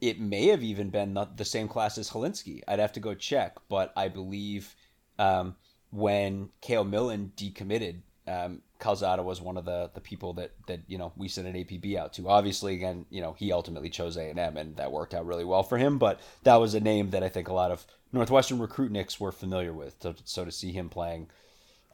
it 0.00 0.20
may 0.20 0.48
have 0.48 0.62
even 0.62 0.90
been 0.90 1.14
the, 1.14 1.28
the 1.36 1.44
same 1.44 1.68
class 1.68 1.98
as 1.98 2.10
Hilinski. 2.10 2.62
I'd 2.68 2.78
have 2.78 2.92
to 2.94 3.00
go 3.00 3.14
check, 3.14 3.56
but 3.68 3.92
I 3.96 4.08
believe 4.08 4.74
um, 5.18 5.56
when 5.90 6.50
Kale 6.60 6.84
Millen 6.84 7.32
decommitted, 7.36 8.02
um, 8.26 8.62
Calzada 8.84 9.22
was 9.22 9.40
one 9.40 9.56
of 9.56 9.64
the, 9.64 9.90
the 9.94 10.00
people 10.00 10.34
that, 10.34 10.50
that 10.66 10.80
you 10.86 10.98
know 10.98 11.10
we 11.16 11.26
sent 11.26 11.48
an 11.48 11.54
APB 11.54 11.96
out 11.96 12.12
to. 12.12 12.28
Obviously, 12.28 12.74
again, 12.74 13.06
you 13.08 13.22
know 13.22 13.32
he 13.32 13.50
ultimately 13.50 13.88
chose 13.88 14.18
A 14.18 14.28
and 14.28 14.38
M, 14.38 14.58
and 14.58 14.76
that 14.76 14.92
worked 14.92 15.14
out 15.14 15.24
really 15.24 15.44
well 15.44 15.62
for 15.62 15.78
him. 15.78 15.96
But 15.96 16.20
that 16.42 16.56
was 16.56 16.74
a 16.74 16.80
name 16.80 17.08
that 17.10 17.22
I 17.22 17.30
think 17.30 17.48
a 17.48 17.54
lot 17.54 17.70
of 17.70 17.86
Northwestern 18.12 18.58
recruitniks 18.58 19.18
were 19.18 19.32
familiar 19.32 19.72
with. 19.72 19.96
So, 20.00 20.14
so 20.24 20.44
to 20.44 20.52
see 20.52 20.70
him 20.70 20.90
playing 20.90 21.28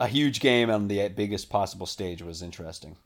a 0.00 0.08
huge 0.08 0.40
game 0.40 0.68
on 0.68 0.88
the 0.88 1.08
biggest 1.10 1.48
possible 1.48 1.86
stage 1.86 2.22
was 2.22 2.42
interesting. 2.42 2.96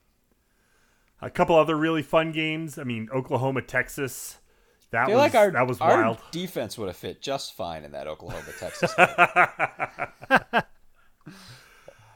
A 1.21 1.29
couple 1.29 1.55
other 1.55 1.77
really 1.77 2.01
fun 2.01 2.31
games. 2.31 2.79
I 2.79 2.83
mean, 2.85 3.07
Oklahoma, 3.13 3.61
Texas. 3.61 4.39
That 4.89 5.03
I 5.03 5.05
feel 5.05 5.15
was 5.15 5.21
like 5.21 5.35
our, 5.35 5.51
that 5.51 5.67
was 5.67 5.79
our 5.79 6.01
wild. 6.01 6.17
defense 6.31 6.75
would 6.77 6.87
have 6.87 6.97
fit 6.97 7.21
just 7.21 7.55
fine 7.55 7.83
in 7.83 7.91
that 7.91 8.07
Oklahoma 8.07 8.51
Texas 8.59 8.93
game. 8.95 10.61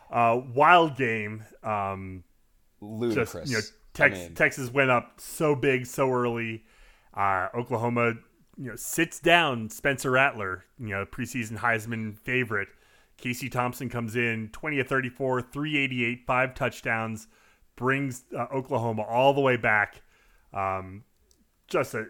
Uh, 0.10 0.42
wild 0.54 0.96
game. 0.96 1.44
Um, 1.64 2.24
Ludicrous. 2.82 3.34
just 3.34 3.50
you 3.50 3.58
know, 3.58 4.06
I 4.06 4.10
mean, 4.10 4.34
Texas 4.34 4.72
went 4.72 4.90
up 4.90 5.20
so 5.20 5.56
big 5.56 5.86
so 5.86 6.12
early. 6.12 6.64
Uh, 7.14 7.48
Oklahoma, 7.56 8.14
you 8.58 8.70
know, 8.70 8.76
sits 8.76 9.20
down 9.20 9.70
Spencer 9.70 10.12
Rattler, 10.12 10.66
you 10.80 10.90
know, 10.90 11.06
preseason 11.06 11.58
Heisman 11.58 12.18
favorite. 12.18 12.70
Casey 13.18 13.50
Thompson 13.50 13.90
comes 13.90 14.16
in 14.16 14.50
20 14.54 14.80
of 14.80 14.88
34, 14.88 15.42
388, 15.42 16.26
five 16.26 16.56
touchdowns, 16.56 17.28
brings 17.76 18.24
uh, 18.38 18.46
Oklahoma 18.54 19.04
all 19.04 19.34
the 19.34 19.42
way 19.42 19.58
back. 19.58 20.02
Um, 20.54 21.04
just 21.68 21.94
a 21.94 22.06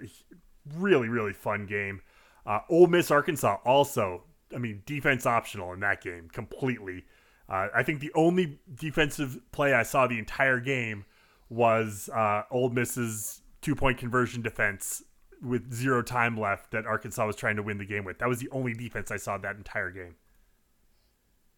really 0.78 1.10
really 1.10 1.34
fun 1.34 1.66
game. 1.66 2.02
Uh, 2.46 2.60
Ole 2.70 2.88
Miss 2.88 3.12
Arkansas 3.12 3.58
also. 3.66 4.24
I 4.54 4.58
mean, 4.58 4.82
defense 4.86 5.26
optional 5.26 5.74
in 5.74 5.80
that 5.82 6.02
game 6.02 6.30
completely. 6.32 7.06
Uh, 7.50 7.68
I 7.74 7.84
think 7.84 8.00
the 8.00 8.12
only 8.14 8.60
defensive 8.76 9.40
play 9.52 9.74
I 9.74 9.84
saw 9.84 10.06
the 10.08 10.20
entire 10.20 10.60
game 10.60 11.06
was 11.50 12.10
uh, 12.14 12.44
Ole 12.52 12.70
Miss's 12.70 13.42
two 13.62 13.76
point 13.76 13.98
conversion 13.98 14.42
defense 14.42 15.02
with 15.42 15.74
zero 15.74 16.02
time 16.04 16.38
left 16.38 16.72
that 16.72 16.86
Arkansas 16.86 17.26
was 17.26 17.36
trying 17.36 17.56
to 17.56 17.64
win 17.64 17.78
the 17.78 17.86
game 17.86 18.04
with. 18.06 18.20
That 18.20 18.30
was 18.30 18.40
the 18.40 18.50
only 18.52 18.74
defense 18.74 19.10
I 19.10 19.18
saw 19.18 19.38
that 19.40 19.56
entire 19.56 19.90
game. 19.90 20.16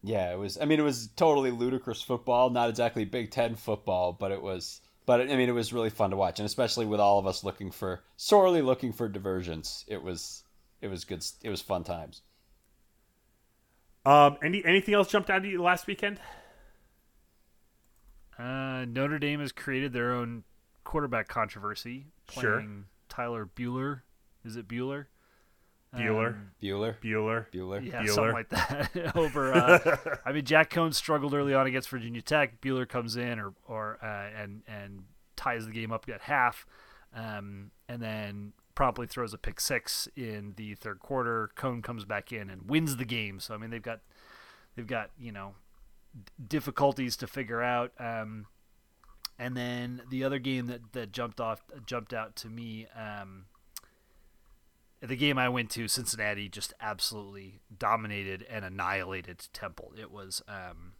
yeah, 0.02 0.32
it 0.32 0.38
was. 0.38 0.58
I 0.60 0.64
mean, 0.64 0.80
it 0.80 0.84
was 0.84 1.08
totally 1.16 1.50
ludicrous 1.50 2.02
football. 2.02 2.50
Not 2.50 2.70
exactly 2.70 3.04
Big 3.04 3.30
Ten 3.30 3.54
football, 3.54 4.12
but 4.12 4.32
it 4.32 4.42
was. 4.42 4.80
but 5.06 5.20
I 5.20 5.36
mean, 5.36 5.48
it 5.48 5.52
was 5.52 5.72
really 5.72 5.90
fun 5.90 6.10
to 6.10 6.16
watch, 6.16 6.38
and 6.40 6.46
especially 6.46 6.86
with 6.86 7.00
all 7.00 7.18
of 7.18 7.26
us 7.26 7.44
looking 7.44 7.70
for 7.70 8.02
sorely 8.16 8.62
looking 8.62 8.92
for 8.92 9.08
diversions, 9.08 9.84
it 9.88 10.02
was 10.02 10.42
it 10.80 10.88
was 10.88 11.04
good. 11.04 11.24
It 11.42 11.50
was 11.50 11.60
fun 11.60 11.84
times. 11.84 12.22
Um, 14.04 14.36
any 14.42 14.64
anything 14.64 14.94
else 14.94 15.08
jumped 15.10 15.30
out 15.30 15.44
at 15.44 15.48
you 15.48 15.62
last 15.62 15.86
weekend? 15.86 16.18
Uh, 18.38 18.84
Notre 18.88 19.18
Dame 19.18 19.40
has 19.40 19.52
created 19.52 19.92
their 19.92 20.12
own 20.12 20.44
quarterback 20.84 21.28
controversy, 21.28 22.06
playing 22.26 22.50
Sure. 22.50 22.84
Tyler 23.08 23.46
Bueller. 23.46 24.00
Is 24.44 24.56
it 24.56 24.66
Bueller? 24.66 25.06
Bueller, 25.94 26.28
Um, 26.28 26.50
Bueller, 26.60 26.96
Bueller. 27.02 27.46
Bueller. 27.52 27.84
Yeah, 27.86 28.02
Bueller. 28.02 28.08
something 28.08 28.32
like 28.32 28.48
that. 28.48 29.12
Over, 29.16 29.52
uh, 29.52 29.96
I 30.24 30.32
mean, 30.32 30.44
Jack 30.46 30.70
Coan 30.70 30.94
struggled 30.94 31.34
early 31.34 31.52
on 31.52 31.66
against 31.66 31.90
Virginia 31.90 32.22
Tech. 32.22 32.60
Bueller 32.62 32.88
comes 32.88 33.16
in 33.16 33.38
or 33.38 33.52
or 33.68 33.98
uh, 34.02 34.30
and 34.42 34.62
and 34.66 35.04
ties 35.36 35.66
the 35.66 35.72
game 35.72 35.92
up 35.92 36.08
at 36.08 36.22
half, 36.22 36.64
um, 37.14 37.70
and 37.88 38.00
then 38.02 38.52
promptly 38.74 39.06
throws 39.06 39.34
a 39.34 39.38
pick 39.38 39.60
six 39.60 40.08
in 40.16 40.54
the 40.56 40.74
third 40.74 41.00
quarter. 41.00 41.50
Coan 41.56 41.82
comes 41.82 42.04
back 42.04 42.32
in 42.32 42.50
and 42.50 42.68
wins 42.68 42.96
the 42.96 43.04
game. 43.04 43.40
So 43.40 43.54
I 43.54 43.58
mean, 43.58 43.70
they've 43.70 43.82
got 43.82 44.00
they've 44.76 44.86
got 44.86 45.10
you 45.18 45.32
know 45.32 45.54
difficulties 46.46 47.16
to 47.18 47.26
figure 47.26 47.62
out. 47.62 47.92
Um, 47.98 48.46
and 49.38 49.56
then 49.56 50.02
the 50.10 50.24
other 50.24 50.38
game 50.38 50.66
that, 50.66 50.92
that 50.92 51.12
jumped 51.12 51.40
off 51.40 51.62
jumped 51.86 52.12
out 52.12 52.36
to 52.36 52.48
me. 52.48 52.86
Um, 52.96 53.46
the 55.00 55.16
game 55.16 55.36
I 55.36 55.48
went 55.48 55.70
to, 55.70 55.88
Cincinnati 55.88 56.48
just 56.48 56.72
absolutely 56.80 57.60
dominated 57.76 58.46
and 58.48 58.64
annihilated 58.64 59.48
Temple. 59.52 59.92
It 59.98 60.12
was, 60.12 60.42
um, 60.46 60.92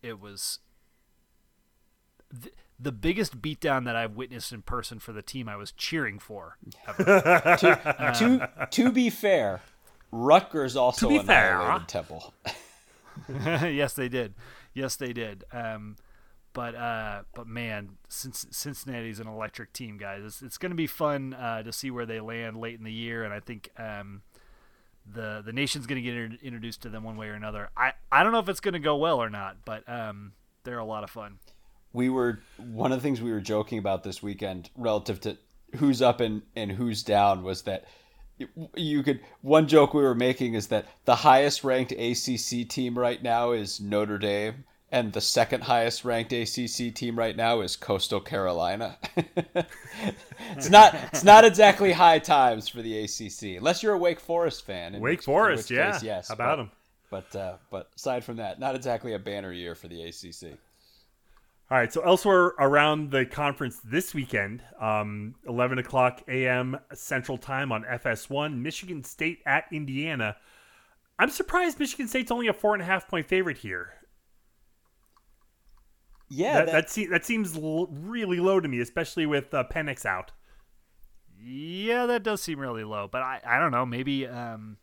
it 0.00 0.20
was 0.20 0.60
th- 2.42 2.54
the 2.78 2.92
biggest 2.92 3.40
beatdown 3.40 3.84
that 3.84 3.94
I've 3.96 4.16
witnessed 4.16 4.52
in 4.52 4.62
person 4.62 4.98
for 4.98 5.12
the 5.12 5.22
team 5.22 5.48
I 5.48 5.56
was 5.56 5.72
cheering 5.72 6.18
for. 6.18 6.58
ever. 6.88 7.56
to 7.58 8.68
to 8.70 8.92
be 8.92 9.10
fair, 9.10 9.60
Rutgers 10.10 10.76
also 10.76 11.08
To 11.08 11.18
be 11.20 11.24
fair. 11.24 11.54
annihilated 11.60 11.88
Temple. 11.88 12.34
yes, 13.28 13.94
they 13.94 14.08
did. 14.08 14.34
Yes, 14.74 14.96
they 14.96 15.12
did. 15.12 15.44
Um, 15.52 15.96
but 16.52 16.74
uh, 16.74 17.22
but 17.34 17.46
man, 17.46 17.90
since 18.08 18.46
Cincinnati's 18.50 19.20
an 19.20 19.26
electric 19.28 19.72
team, 19.72 19.96
guys. 19.96 20.22
It's, 20.24 20.42
it's 20.42 20.58
going 20.58 20.70
to 20.70 20.76
be 20.76 20.86
fun 20.86 21.34
uh, 21.34 21.62
to 21.62 21.72
see 21.72 21.90
where 21.90 22.06
they 22.06 22.20
land 22.20 22.56
late 22.56 22.78
in 22.78 22.84
the 22.84 22.92
year, 22.92 23.24
and 23.24 23.32
I 23.32 23.40
think 23.40 23.70
um, 23.78 24.22
the 25.06 25.42
the 25.44 25.52
nation's 25.52 25.86
going 25.86 26.02
to 26.02 26.02
get 26.02 26.16
inter- 26.16 26.38
introduced 26.42 26.82
to 26.82 26.88
them 26.88 27.02
one 27.04 27.16
way 27.16 27.28
or 27.28 27.34
another. 27.34 27.70
I, 27.76 27.92
I 28.10 28.22
don't 28.22 28.32
know 28.32 28.38
if 28.38 28.48
it's 28.48 28.60
going 28.60 28.74
to 28.74 28.78
go 28.80 28.96
well 28.96 29.20
or 29.22 29.30
not, 29.30 29.58
but 29.64 29.88
um, 29.88 30.32
they're 30.64 30.78
a 30.78 30.84
lot 30.84 31.02
of 31.04 31.10
fun. 31.10 31.38
We 31.94 32.10
were 32.10 32.40
one 32.58 32.92
of 32.92 32.98
the 32.98 33.02
things 33.02 33.22
we 33.22 33.32
were 33.32 33.40
joking 33.40 33.78
about 33.78 34.02
this 34.02 34.22
weekend 34.22 34.68
relative 34.76 35.20
to 35.22 35.38
who's 35.76 36.02
up 36.02 36.20
and, 36.20 36.42
and 36.54 36.70
who's 36.72 37.02
down 37.02 37.42
was 37.42 37.62
that 37.62 37.84
you 38.74 39.02
could 39.02 39.20
one 39.42 39.66
joke 39.68 39.94
we 39.94 40.02
were 40.02 40.14
making 40.14 40.54
is 40.54 40.66
that 40.66 40.86
the 41.04 41.14
highest 41.14 41.64
ranked 41.64 41.92
ACC 41.92 42.68
team 42.68 42.98
right 42.98 43.22
now 43.22 43.52
is 43.52 43.80
Notre 43.80 44.18
Dame 44.18 44.64
and 44.90 45.12
the 45.12 45.20
second 45.20 45.62
highest 45.62 46.04
ranked 46.04 46.32
ACC 46.32 46.92
team 46.94 47.16
right 47.18 47.36
now 47.36 47.60
is 47.60 47.76
Coastal 47.76 48.20
Carolina. 48.20 48.98
it's 50.56 50.68
not 50.70 50.94
it's 51.12 51.24
not 51.24 51.44
exactly 51.44 51.92
high 51.92 52.18
times 52.18 52.68
for 52.68 52.82
the 52.82 53.04
ACC 53.04 53.56
unless 53.56 53.82
you're 53.82 53.94
a 53.94 53.98
Wake 53.98 54.20
Forest 54.20 54.66
fan. 54.66 54.92
Wake 55.00 55.18
which- 55.18 55.24
Forest, 55.24 55.70
yeah. 55.70 55.92
case, 55.92 56.02
yes. 56.02 56.28
How 56.28 56.34
about 56.34 56.56
but- 56.58 56.62
'em? 56.62 56.70
But 57.10 57.36
uh, 57.36 57.56
but 57.70 57.90
aside 57.94 58.24
from 58.24 58.36
that, 58.38 58.58
not 58.58 58.74
exactly 58.74 59.12
a 59.12 59.18
banner 59.20 59.52
year 59.52 59.76
for 59.76 59.86
the 59.86 60.02
ACC. 60.02 60.58
All 61.70 61.78
right, 61.78 61.90
so 61.92 62.02
elsewhere 62.02 62.52
around 62.58 63.10
the 63.10 63.24
conference 63.24 63.80
this 63.82 64.12
weekend, 64.14 64.62
um, 64.78 65.34
11 65.48 65.78
o'clock 65.78 66.22
a.m. 66.28 66.78
Central 66.92 67.38
Time 67.38 67.72
on 67.72 67.84
FS1, 67.84 68.58
Michigan 68.58 69.02
State 69.02 69.38
at 69.46 69.64
Indiana. 69.72 70.36
I'm 71.18 71.30
surprised 71.30 71.80
Michigan 71.80 72.06
State's 72.06 72.30
only 72.30 72.48
a 72.48 72.52
four 72.52 72.74
and 72.74 72.82
a 72.82 72.86
half 72.86 73.08
point 73.08 73.26
favorite 73.26 73.58
here. 73.58 73.94
Yeah, 76.28 76.54
that, 76.54 76.66
that- 76.66 76.72
that, 76.72 76.90
se- 76.90 77.06
that 77.06 77.24
seems 77.24 77.56
l- 77.56 77.86
really 77.90 78.40
low 78.40 78.60
to 78.60 78.68
me, 78.68 78.80
especially 78.80 79.24
with 79.24 79.52
uh, 79.54 79.64
Penix 79.72 80.04
out. 80.04 80.32
Yeah, 81.40 82.06
that 82.06 82.22
does 82.22 82.42
seem 82.42 82.58
really 82.58 82.84
low, 82.84 83.08
but 83.10 83.22
I, 83.22 83.40
I 83.46 83.58
don't 83.58 83.70
know. 83.72 83.84
Maybe, 83.86 84.26
um, 84.26 84.76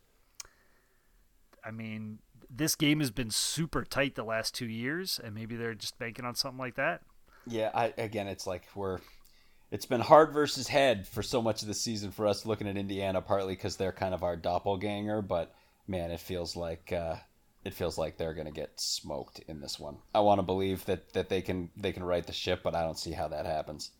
I 1.64 1.70
mean, 1.70 2.18
this 2.54 2.74
game 2.74 3.00
has 3.00 3.10
been 3.10 3.30
super 3.30 3.84
tight 3.84 4.14
the 4.14 4.24
last 4.24 4.54
two 4.54 4.66
years, 4.66 5.20
and 5.22 5.34
maybe 5.34 5.56
they're 5.56 5.74
just 5.74 5.98
banking 5.98 6.24
on 6.24 6.34
something 6.34 6.58
like 6.58 6.74
that. 6.76 7.02
Yeah, 7.46 7.70
I 7.74 7.92
again, 7.98 8.28
it's 8.28 8.46
like 8.46 8.64
we're. 8.74 8.98
It's 9.70 9.86
been 9.86 10.02
hard 10.02 10.34
versus 10.34 10.68
head 10.68 11.08
for 11.08 11.22
so 11.22 11.40
much 11.40 11.62
of 11.62 11.68
the 11.68 11.72
season 11.72 12.10
for 12.10 12.26
us 12.26 12.44
looking 12.44 12.68
at 12.68 12.76
Indiana, 12.76 13.22
partly 13.22 13.54
because 13.54 13.76
they're 13.76 13.90
kind 13.90 14.12
of 14.12 14.22
our 14.22 14.36
doppelganger. 14.36 15.22
But 15.22 15.54
man, 15.88 16.10
it 16.10 16.20
feels 16.20 16.54
like 16.56 16.92
uh, 16.92 17.16
it 17.64 17.72
feels 17.72 17.96
like 17.96 18.18
they're 18.18 18.34
going 18.34 18.46
to 18.46 18.52
get 18.52 18.78
smoked 18.78 19.40
in 19.48 19.60
this 19.60 19.80
one. 19.80 19.96
I 20.14 20.20
want 20.20 20.40
to 20.40 20.42
believe 20.42 20.84
that 20.84 21.14
that 21.14 21.30
they 21.30 21.40
can 21.40 21.70
they 21.76 21.92
can 21.92 22.04
right 22.04 22.26
the 22.26 22.34
ship, 22.34 22.60
but 22.62 22.74
I 22.76 22.82
don't 22.82 22.98
see 22.98 23.12
how 23.12 23.28
that 23.28 23.46
happens. 23.46 23.92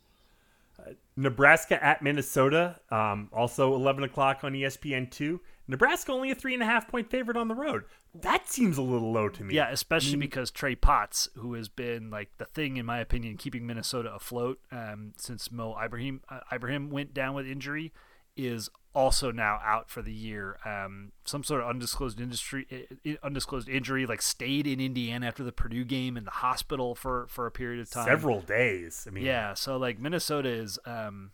Nebraska 1.16 1.82
at 1.82 2.02
Minnesota, 2.02 2.80
um, 2.90 3.28
also 3.32 3.74
11 3.74 4.04
o'clock 4.04 4.40
on 4.42 4.54
E 4.54 4.62
ESPN2. 4.62 5.38
Nebraska 5.68 6.12
only 6.12 6.30
a 6.30 6.34
three 6.34 6.54
and 6.54 6.62
a 6.62 6.66
half 6.66 6.88
point 6.88 7.10
favorite 7.10 7.36
on 7.36 7.48
the 7.48 7.54
road. 7.54 7.84
That 8.14 8.48
seems 8.48 8.76
a 8.78 8.82
little 8.82 9.12
low 9.12 9.28
to 9.30 9.44
me. 9.44 9.54
Yeah, 9.54 9.70
especially 9.70 10.16
because 10.20 10.50
Trey 10.50 10.74
Potts, 10.74 11.28
who 11.36 11.54
has 11.54 11.68
been 11.68 12.10
like 12.10 12.30
the 12.38 12.44
thing 12.46 12.76
in 12.76 12.84
my 12.86 12.98
opinion 12.98 13.36
keeping 13.36 13.66
Minnesota 13.66 14.12
afloat 14.14 14.58
um, 14.70 15.12
since 15.16 15.50
Mo 15.50 15.76
Ibrahim 15.82 16.20
uh, 16.28 16.40
Ibrahim 16.52 16.90
went 16.90 17.14
down 17.14 17.34
with 17.34 17.46
injury, 17.46 17.92
is 18.36 18.68
also 18.94 19.30
now 19.32 19.58
out 19.64 19.88
for 19.88 20.02
the 20.02 20.12
year. 20.12 20.58
Um, 20.66 21.12
some 21.24 21.42
sort 21.42 21.62
of 21.62 21.68
undisclosed 21.70 22.20
industry 22.20 22.66
i- 22.70 23.10
i- 23.10 23.18
undisclosed 23.22 23.66
injury, 23.68 24.04
like 24.04 24.20
stayed 24.20 24.66
in 24.66 24.80
Indiana 24.80 25.26
after 25.26 25.42
the 25.42 25.52
Purdue 25.52 25.84
game 25.84 26.18
in 26.18 26.24
the 26.24 26.30
hospital 26.30 26.94
for 26.94 27.26
for 27.28 27.46
a 27.46 27.50
period 27.50 27.80
of 27.80 27.88
time. 27.90 28.04
Several 28.06 28.42
days. 28.42 29.06
I 29.08 29.10
mean, 29.12 29.24
Yeah, 29.24 29.54
so 29.54 29.78
like 29.78 29.98
Minnesota 29.98 30.50
is 30.50 30.78
um 30.84 31.30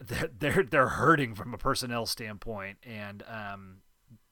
they're 0.00 0.62
they're 0.62 0.88
hurting 0.88 1.34
from 1.34 1.54
a 1.54 1.58
personnel 1.58 2.06
standpoint 2.06 2.78
and 2.82 3.22
um 3.28 3.76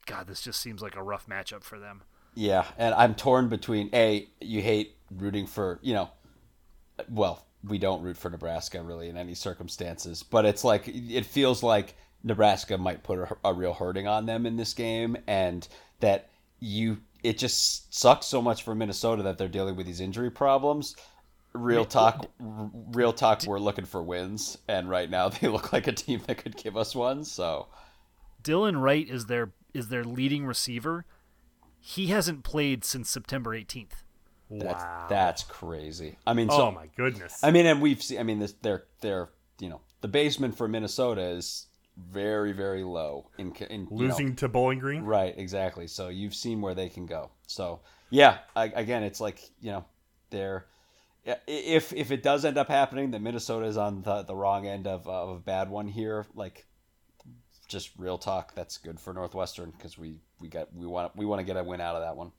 god 0.06 0.26
this 0.26 0.40
just 0.40 0.60
seems 0.60 0.82
like 0.82 0.96
a 0.96 1.02
rough 1.02 1.26
matchup 1.26 1.62
for 1.62 1.78
them. 1.78 2.02
Yeah, 2.34 2.64
and 2.78 2.94
I'm 2.94 3.14
torn 3.14 3.48
between 3.48 3.90
a 3.92 4.28
you 4.40 4.62
hate 4.62 4.96
rooting 5.10 5.46
for 5.46 5.78
you 5.82 5.94
know, 5.94 6.10
well 7.08 7.46
we 7.66 7.78
don't 7.78 8.02
root 8.02 8.16
for 8.16 8.30
Nebraska 8.30 8.82
really 8.82 9.08
in 9.08 9.16
any 9.16 9.34
circumstances, 9.34 10.22
but 10.22 10.44
it's 10.44 10.64
like 10.64 10.84
it 10.86 11.26
feels 11.26 11.62
like 11.62 11.94
Nebraska 12.22 12.78
might 12.78 13.02
put 13.02 13.18
a, 13.18 13.36
a 13.44 13.54
real 13.54 13.74
hurting 13.74 14.06
on 14.06 14.26
them 14.26 14.46
in 14.46 14.56
this 14.56 14.74
game, 14.74 15.16
and 15.26 15.66
that 16.00 16.30
you 16.60 16.98
it 17.22 17.38
just 17.38 17.92
sucks 17.94 18.26
so 18.26 18.40
much 18.40 18.62
for 18.62 18.74
Minnesota 18.74 19.22
that 19.22 19.38
they're 19.38 19.48
dealing 19.48 19.76
with 19.76 19.86
these 19.86 20.00
injury 20.00 20.30
problems. 20.30 20.96
Real 21.52 21.84
talk, 21.84 22.26
r- 22.40 22.70
real 22.92 23.12
talk. 23.12 23.42
We're 23.46 23.58
looking 23.58 23.84
for 23.84 24.02
wins, 24.02 24.56
and 24.68 24.88
right 24.88 25.10
now 25.10 25.28
they 25.40 25.48
look 25.48 25.72
like 25.72 25.86
a 25.88 25.92
team 25.92 26.22
that 26.26 26.38
could 26.38 26.56
give 26.56 26.76
us 26.76 26.94
one. 26.94 27.24
So 27.24 27.66
Dylan 28.42 28.80
Wright 28.80 29.08
is 29.08 29.26
their 29.26 29.50
is 29.74 29.88
their 29.88 30.04
leading 30.04 30.46
receiver. 30.46 31.04
He 31.80 32.08
hasn't 32.08 32.44
played 32.44 32.84
since 32.84 33.08
September 33.10 33.50
18th. 33.56 34.04
that's 34.50 34.82
Wow. 34.84 35.06
that's 35.08 35.42
crazy. 35.44 36.16
I 36.26 36.34
mean, 36.34 36.50
so 36.50 36.68
oh 36.68 36.70
my 36.72 36.88
goodness. 36.96 37.42
I 37.42 37.50
mean, 37.50 37.66
and 37.66 37.80
we've 37.82 38.02
seen. 38.02 38.18
I 38.20 38.22
mean, 38.22 38.38
this 38.38 38.54
they're 38.62 38.84
they're 39.00 39.30
you 39.60 39.68
know 39.70 39.80
the 40.02 40.08
basement 40.08 40.56
for 40.56 40.68
Minnesota 40.68 41.22
is 41.22 41.66
very 41.96 42.52
very 42.52 42.82
low 42.84 43.28
in 43.38 43.52
in 43.70 43.80
you 43.80 43.86
know- 43.90 43.96
Losing 43.96 44.36
to 44.36 44.48
Bowling 44.48 44.78
Green. 44.78 45.02
right 45.02 45.34
exactly. 45.36 45.86
So 45.88 46.08
you've 46.08 46.34
seen 46.34 46.60
where 46.60 46.74
they 46.74 46.88
can 46.88 47.06
go. 47.06 47.30
So 47.48 47.80
yeah, 48.10 48.38
I, 48.54 48.66
again, 48.66 49.02
it's 49.02 49.20
like 49.20 49.40
you 49.60 49.72
know 49.72 49.84
they're 50.30 50.66
i- 50.66 50.79
if 51.24 51.92
if 51.92 52.10
it 52.10 52.22
does 52.22 52.44
end 52.44 52.58
up 52.58 52.68
happening 52.68 53.10
that 53.10 53.20
Minnesota 53.20 53.66
is 53.66 53.76
on 53.76 54.02
the 54.02 54.22
the 54.22 54.34
wrong 54.34 54.66
end 54.66 54.86
of 54.86 55.06
of 55.06 55.36
a 55.36 55.40
bad 55.40 55.70
one 55.70 55.88
here, 55.88 56.26
like 56.34 56.66
just 57.68 57.90
real 57.98 58.18
talk, 58.18 58.54
that's 58.54 58.78
good 58.78 58.98
for 58.98 59.12
Northwestern 59.12 59.70
because 59.70 59.96
we 59.96 60.16
we 60.40 60.48
got 60.48 60.74
we 60.74 60.86
want 60.86 61.16
we 61.16 61.24
want 61.24 61.40
to 61.40 61.44
get 61.44 61.56
a 61.56 61.64
win 61.64 61.80
out 61.80 61.96
of 61.96 62.02
that 62.02 62.16
one. 62.16 62.32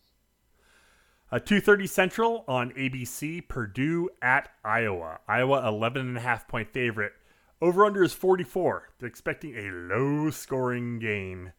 Uh, 1.32 1.40
2.30 1.40 1.88
Central 1.88 2.44
on 2.46 2.72
ABC, 2.72 3.48
Purdue 3.48 4.10
at 4.22 4.50
Iowa. 4.66 5.20
Iowa, 5.30 5.66
11 5.66 6.02
and 6.02 6.18
a 6.18 6.20
half 6.20 6.46
point 6.46 6.74
favorite. 6.74 7.14
Over-under 7.62 8.04
is 8.04 8.12
44. 8.12 8.90
They're 9.00 9.08
expecting 9.08 9.56
a 9.56 9.72
low-scoring 9.72 11.00
game 11.00 11.54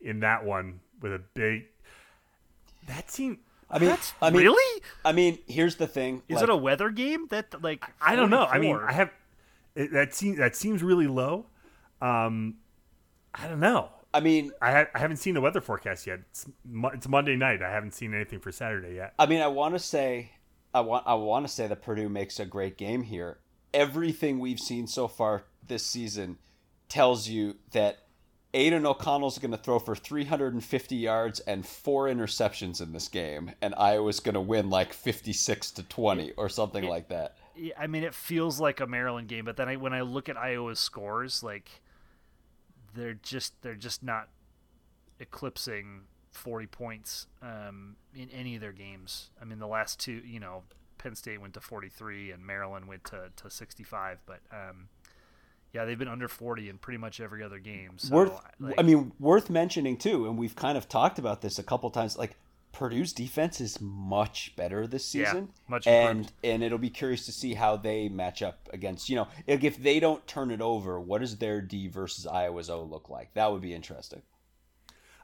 in 0.00 0.20
that 0.20 0.44
one 0.44 0.78
with 1.00 1.12
a 1.12 1.20
big... 1.34 1.64
That 2.86 3.10
seemed... 3.10 3.38
I 3.68 3.78
mean, 3.78 3.88
That's 3.88 4.12
I 4.22 4.30
mean, 4.30 4.42
really? 4.42 4.82
I 5.04 5.12
mean, 5.12 5.38
here's 5.46 5.76
the 5.76 5.86
thing. 5.86 6.22
Is 6.28 6.36
like- 6.36 6.44
it 6.44 6.50
a 6.50 6.56
weather 6.56 6.90
game? 6.90 7.26
That 7.30 7.62
like 7.62 7.84
I 8.00 8.14
don't 8.16 8.30
know. 8.30 8.44
I 8.44 8.58
mean, 8.58 8.76
I 8.76 8.92
have... 8.92 9.10
It, 9.74 9.92
that, 9.92 10.14
seems, 10.14 10.38
that 10.38 10.56
seems 10.56 10.82
really 10.82 11.06
low. 11.06 11.46
Um, 12.00 12.54
I 13.34 13.46
don't 13.48 13.60
know. 13.60 13.90
I 14.14 14.20
mean, 14.20 14.52
I, 14.62 14.72
ha- 14.72 14.86
I 14.94 14.98
haven't 14.98 15.18
seen 15.18 15.34
the 15.34 15.42
weather 15.42 15.60
forecast 15.60 16.06
yet. 16.06 16.20
It's, 16.30 16.46
Mo- 16.64 16.88
it's 16.94 17.06
Monday 17.06 17.36
night. 17.36 17.60
I 17.60 17.70
haven't 17.70 17.92
seen 17.92 18.14
anything 18.14 18.40
for 18.40 18.50
Saturday 18.50 18.94
yet. 18.94 19.12
I 19.18 19.26
mean, 19.26 19.42
I 19.42 19.48
want 19.48 19.74
to 19.74 19.78
say, 19.78 20.30
I 20.72 20.80
want 20.80 21.06
I 21.06 21.14
want 21.14 21.46
to 21.46 21.52
say 21.52 21.66
that 21.66 21.82
Purdue 21.82 22.08
makes 22.08 22.40
a 22.40 22.46
great 22.46 22.78
game 22.78 23.02
here. 23.02 23.38
Everything 23.74 24.38
we've 24.38 24.60
seen 24.60 24.86
so 24.86 25.08
far 25.08 25.44
this 25.66 25.84
season 25.84 26.38
tells 26.88 27.28
you 27.28 27.56
that 27.72 27.98
Aidan 28.54 28.86
O'Connell's 28.86 29.38
going 29.38 29.50
to 29.50 29.56
throw 29.56 29.78
for 29.78 29.94
350 29.94 30.96
yards 30.96 31.40
and 31.40 31.66
four 31.66 32.06
interceptions 32.06 32.80
in 32.80 32.92
this 32.92 33.08
game, 33.08 33.52
and 33.60 33.74
Iowa's 33.76 34.20
going 34.20 34.34
to 34.34 34.40
win 34.40 34.70
like 34.70 34.92
56 34.92 35.72
to 35.72 35.82
20 35.82 36.32
or 36.32 36.48
something 36.48 36.84
like 36.84 37.08
that. 37.08 37.36
I 37.78 37.86
mean, 37.86 38.02
it 38.02 38.14
feels 38.14 38.60
like 38.60 38.80
a 38.80 38.86
Maryland 38.86 39.28
game, 39.28 39.44
but 39.44 39.56
then 39.56 39.68
I, 39.68 39.76
when 39.76 39.92
I 39.92 40.02
look 40.02 40.28
at 40.28 40.36
Iowa's 40.36 40.78
scores, 40.78 41.42
like 41.42 41.70
they're 42.94 43.14
just 43.14 43.60
they're 43.62 43.74
just 43.74 44.02
not 44.02 44.28
eclipsing 45.20 46.02
40 46.32 46.66
points 46.66 47.26
um, 47.42 47.96
in 48.14 48.30
any 48.30 48.54
of 48.54 48.60
their 48.60 48.72
games. 48.72 49.30
I 49.40 49.44
mean, 49.44 49.58
the 49.58 49.66
last 49.66 49.98
two, 49.98 50.22
you 50.24 50.40
know, 50.40 50.62
Penn 50.98 51.14
State 51.14 51.40
went 51.40 51.54
to 51.54 51.60
43 51.60 52.32
and 52.32 52.44
Maryland 52.44 52.86
went 52.86 53.04
to, 53.04 53.30
to 53.36 53.50
65, 53.50 54.18
but 54.26 54.40
um, 54.52 54.88
yeah, 55.72 55.84
they've 55.84 55.98
been 55.98 56.08
under 56.08 56.28
40 56.28 56.68
in 56.68 56.78
pretty 56.78 56.98
much 56.98 57.20
every 57.20 57.42
other 57.42 57.58
game. 57.58 57.92
So, 57.98 58.14
worth, 58.14 58.40
like, 58.58 58.74
I 58.78 58.82
mean, 58.82 59.12
worth 59.20 59.50
mentioning 59.50 59.96
too, 59.96 60.26
and 60.26 60.38
we've 60.38 60.56
kind 60.56 60.78
of 60.78 60.88
talked 60.88 61.18
about 61.18 61.42
this 61.42 61.58
a 61.58 61.62
couple 61.62 61.90
times. 61.90 62.16
Like 62.16 62.36
Purdue's 62.72 63.12
defense 63.12 63.60
is 63.60 63.80
much 63.80 64.54
better 64.56 64.86
this 64.86 65.04
season, 65.06 65.48
yeah, 65.48 65.62
much 65.68 65.86
and 65.86 66.18
improved. 66.18 66.32
and 66.44 66.62
it'll 66.62 66.78
be 66.78 66.90
curious 66.90 67.24
to 67.26 67.32
see 67.32 67.54
how 67.54 67.76
they 67.76 68.08
match 68.08 68.42
up 68.42 68.68
against. 68.72 69.08
You 69.08 69.16
know, 69.16 69.28
if, 69.46 69.64
if 69.64 69.82
they 69.82 70.00
don't 70.00 70.26
turn 70.26 70.50
it 70.50 70.60
over, 70.60 71.00
what 71.00 71.20
does 71.20 71.36
their 71.38 71.60
D 71.60 71.88
versus 71.88 72.26
Iowa's 72.26 72.68
O 72.70 72.82
look 72.82 73.08
like? 73.08 73.32
That 73.34 73.50
would 73.52 73.62
be 73.62 73.74
interesting. 73.74 74.22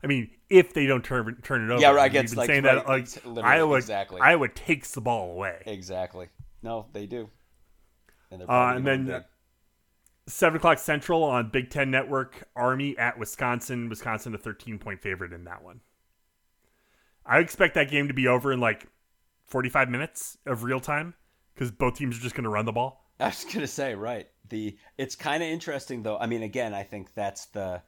I 0.04 0.08
mean, 0.08 0.30
if 0.50 0.74
they 0.74 0.86
don't 0.86 1.04
turn 1.04 1.36
turn 1.42 1.62
it 1.62 1.72
over, 1.72 1.80
Yeah, 1.80 1.90
right, 1.90 2.04
You've 2.04 2.12
against, 2.12 2.32
been 2.32 2.38
like, 2.38 2.46
saying 2.48 2.64
right, 2.64 2.74
that 2.74 2.88
like 2.88 3.06
literally, 3.24 3.42
Iowa, 3.56 3.76
exactly. 3.76 4.20
Iowa 4.20 4.48
takes 4.48 4.92
the 4.92 5.00
ball 5.00 5.30
away. 5.32 5.62
Exactly. 5.66 6.28
No, 6.62 6.86
they 6.92 7.06
do. 7.06 7.28
And, 8.30 8.42
Uh, 8.42 8.72
and 8.76 8.86
then 8.86 9.04
win 9.06 9.14
big. 9.18 9.22
Seven 10.26 10.56
o'clock 10.56 10.78
Central 10.78 11.22
on 11.22 11.50
Big 11.50 11.70
Ten 11.70 11.90
Network. 11.90 12.48
Army 12.56 12.96
at 12.98 13.18
Wisconsin. 13.18 13.88
Wisconsin 13.88 14.34
a 14.34 14.38
thirteen 14.38 14.78
point 14.78 15.00
favorite 15.00 15.32
in 15.32 15.44
that 15.44 15.62
one. 15.62 15.80
I 17.24 17.38
expect 17.38 17.74
that 17.74 17.90
game 17.90 18.08
to 18.08 18.14
be 18.14 18.26
over 18.26 18.52
in 18.52 18.60
like 18.60 18.86
forty 19.46 19.68
five 19.68 19.88
minutes 19.88 20.38
of 20.46 20.62
real 20.62 20.80
time 20.80 21.14
because 21.54 21.70
both 21.70 21.96
teams 21.96 22.16
are 22.16 22.20
just 22.20 22.34
going 22.34 22.44
to 22.44 22.50
run 22.50 22.64
the 22.64 22.72
ball. 22.72 23.10
I 23.20 23.26
was 23.26 23.44
gonna 23.44 23.66
say 23.66 23.94
right. 23.94 24.26
The 24.48 24.76
it's 24.98 25.14
kind 25.14 25.42
of 25.42 25.48
interesting 25.48 26.02
though. 26.02 26.18
I 26.18 26.26
mean, 26.26 26.42
again, 26.42 26.74
I 26.74 26.82
think 26.82 27.14
that's 27.14 27.46
the 27.46 27.82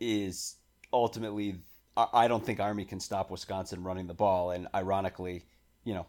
is 0.00 0.56
ultimately. 0.92 1.56
I 1.96 2.28
don't 2.28 2.46
think 2.46 2.60
Army 2.60 2.84
can 2.84 3.00
stop 3.00 3.28
Wisconsin 3.28 3.82
running 3.82 4.06
the 4.06 4.14
ball, 4.14 4.52
and 4.52 4.68
ironically, 4.72 5.46
you 5.82 5.94
know, 5.94 6.06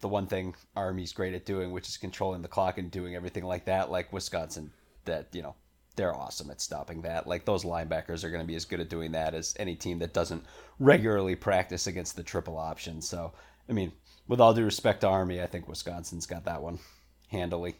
the 0.00 0.08
one 0.08 0.26
thing 0.26 0.54
Army's 0.76 1.12
great 1.12 1.34
at 1.34 1.46
doing, 1.46 1.72
which 1.72 1.88
is 1.88 1.96
controlling 1.96 2.42
the 2.42 2.48
clock 2.48 2.78
and 2.78 2.90
doing 2.90 3.14
everything 3.14 3.44
like 3.44 3.66
that, 3.66 3.90
like 3.90 4.12
Wisconsin, 4.12 4.70
that 5.04 5.28
you 5.32 5.42
know 5.42 5.54
they're 5.96 6.16
awesome 6.16 6.50
at 6.50 6.60
stopping 6.60 7.02
that. 7.02 7.26
Like 7.26 7.44
those 7.44 7.64
linebackers 7.64 8.24
are 8.24 8.30
going 8.30 8.42
to 8.42 8.46
be 8.46 8.54
as 8.54 8.64
good 8.64 8.80
at 8.80 8.88
doing 8.88 9.12
that 9.12 9.34
as 9.34 9.54
any 9.58 9.74
team 9.74 9.98
that 9.98 10.14
doesn't 10.14 10.44
regularly 10.78 11.34
practice 11.34 11.86
against 11.86 12.16
the 12.16 12.22
triple 12.22 12.56
option. 12.56 13.02
So, 13.02 13.32
I 13.68 13.72
mean, 13.72 13.92
with 14.26 14.40
all 14.40 14.54
due 14.54 14.64
respect 14.64 15.02
to 15.02 15.08
Army, 15.08 15.42
I 15.42 15.46
think 15.46 15.68
Wisconsin's 15.68 16.26
got 16.26 16.44
that 16.44 16.62
one 16.62 16.78
handily. 17.28 17.74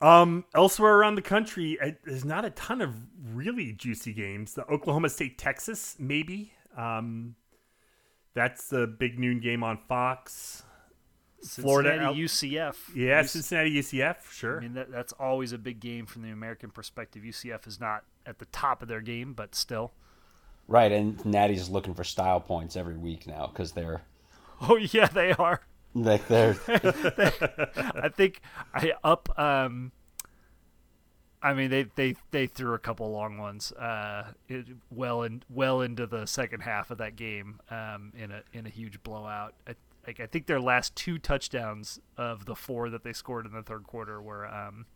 Um, 0.00 0.44
elsewhere 0.54 0.94
around 0.94 1.14
the 1.14 1.22
country, 1.22 1.78
there's 2.04 2.24
not 2.24 2.44
a 2.44 2.50
ton 2.50 2.82
of 2.82 2.94
really 3.32 3.72
juicy 3.72 4.12
games. 4.12 4.52
The 4.52 4.66
Oklahoma 4.66 5.08
State 5.08 5.38
Texas, 5.38 5.96
maybe. 5.98 6.52
Um, 6.76 7.36
that's 8.36 8.68
the 8.68 8.86
big 8.86 9.18
noon 9.18 9.40
game 9.40 9.64
on 9.64 9.78
Fox. 9.88 10.62
Florida 11.42 11.90
Cincinnati, 11.90 12.22
out- 12.22 12.70
UCF. 12.74 12.76
Yeah, 12.94 13.22
UC 13.22 13.28
Cincinnati 13.28 13.70
UCF, 13.78 14.16
sure. 14.32 14.58
I 14.58 14.60
mean, 14.60 14.74
that, 14.74 14.90
that's 14.92 15.12
always 15.14 15.52
a 15.52 15.58
big 15.58 15.80
game 15.80 16.04
from 16.06 16.22
the 16.22 16.30
American 16.30 16.70
perspective. 16.70 17.22
UCF 17.22 17.66
is 17.66 17.80
not 17.80 18.04
at 18.26 18.38
the 18.38 18.46
top 18.46 18.82
of 18.82 18.88
their 18.88 19.00
game, 19.00 19.32
but 19.32 19.54
still. 19.54 19.92
Right, 20.68 20.90
and 20.92 21.24
Natty's 21.24 21.68
looking 21.68 21.94
for 21.94 22.04
style 22.04 22.40
points 22.40 22.76
every 22.76 22.96
week 22.96 23.26
now 23.26 23.46
because 23.46 23.72
they're 23.72 24.02
Oh 24.60 24.76
yeah, 24.76 25.06
they 25.06 25.32
are. 25.32 25.60
like 25.94 26.26
they're 26.28 26.56
I 26.68 28.08
think 28.14 28.40
I 28.74 28.92
up. 29.04 29.28
Um, 29.38 29.92
I 31.42 31.54
mean, 31.54 31.70
they, 31.70 31.84
they, 31.94 32.16
they 32.30 32.46
threw 32.46 32.74
a 32.74 32.78
couple 32.78 33.10
long 33.10 33.38
ones, 33.38 33.72
uh, 33.72 34.32
it, 34.48 34.66
well 34.90 35.22
in 35.22 35.42
well 35.50 35.80
into 35.80 36.06
the 36.06 36.26
second 36.26 36.60
half 36.60 36.90
of 36.90 36.98
that 36.98 37.16
game, 37.16 37.60
um, 37.70 38.12
in 38.16 38.32
a 38.32 38.42
in 38.52 38.66
a 38.66 38.70
huge 38.70 39.02
blowout. 39.02 39.54
I, 39.68 39.74
like 40.06 40.20
I 40.20 40.26
think 40.26 40.46
their 40.46 40.60
last 40.60 40.94
two 40.96 41.18
touchdowns 41.18 42.00
of 42.16 42.46
the 42.46 42.54
four 42.54 42.90
that 42.90 43.04
they 43.04 43.12
scored 43.12 43.46
in 43.46 43.52
the 43.52 43.62
third 43.62 43.84
quarter 43.84 44.20
were 44.20 44.46
um, 44.46 44.86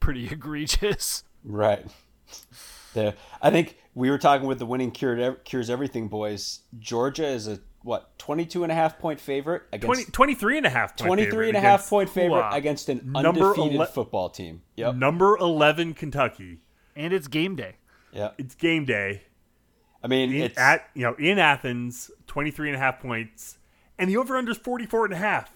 pretty 0.00 0.26
egregious. 0.30 1.24
right. 1.44 1.84
They're, 2.94 3.14
I 3.40 3.50
think 3.50 3.76
we 3.94 4.10
were 4.10 4.18
talking 4.18 4.48
with 4.48 4.58
the 4.58 4.66
winning 4.66 4.90
cured, 4.90 5.44
cures 5.44 5.70
everything 5.70 6.08
boys. 6.08 6.60
Georgia 6.78 7.26
is 7.26 7.46
a 7.46 7.60
what 7.86 8.18
22 8.18 8.64
and 8.64 8.72
a 8.72 8.74
half 8.74 8.98
point 8.98 9.20
favorite 9.20 9.62
20, 9.72 9.86
against 10.02 10.12
23 10.12 10.56
and 10.58 10.66
a 10.66 10.70
half 10.70 10.96
point 10.96 11.06
23 11.06 11.48
and 11.48 11.56
a 11.56 11.60
half 11.60 11.88
point 11.88 12.10
favorite 12.10 12.42
Hua. 12.42 12.54
against 12.56 12.88
an 12.88 13.00
Number 13.12 13.28
undefeated 13.50 13.80
ele- 13.80 13.86
football 13.86 14.28
team. 14.28 14.62
Yep. 14.76 14.96
number 14.96 15.36
11 15.38 15.94
Kentucky. 15.94 16.58
And 16.94 17.12
it's 17.12 17.28
game 17.28 17.56
day. 17.56 17.76
yeah 18.12 18.30
It's 18.38 18.54
game 18.54 18.84
day 18.84 19.22
I 20.02 20.08
mean, 20.08 20.32
in, 20.34 20.42
it's 20.42 20.58
at, 20.58 20.88
you 20.94 21.02
know, 21.02 21.14
in 21.18 21.38
Athens, 21.38 22.10
23 22.26 22.68
and 22.68 22.76
a 22.76 22.78
half 22.78 23.00
points. 23.00 23.58
And 23.98 24.10
the 24.10 24.16
over 24.18 24.36
under 24.36 24.52
is 24.52 24.58
44 24.58 25.06
and 25.06 25.14
a 25.14 25.16
half. 25.16 25.52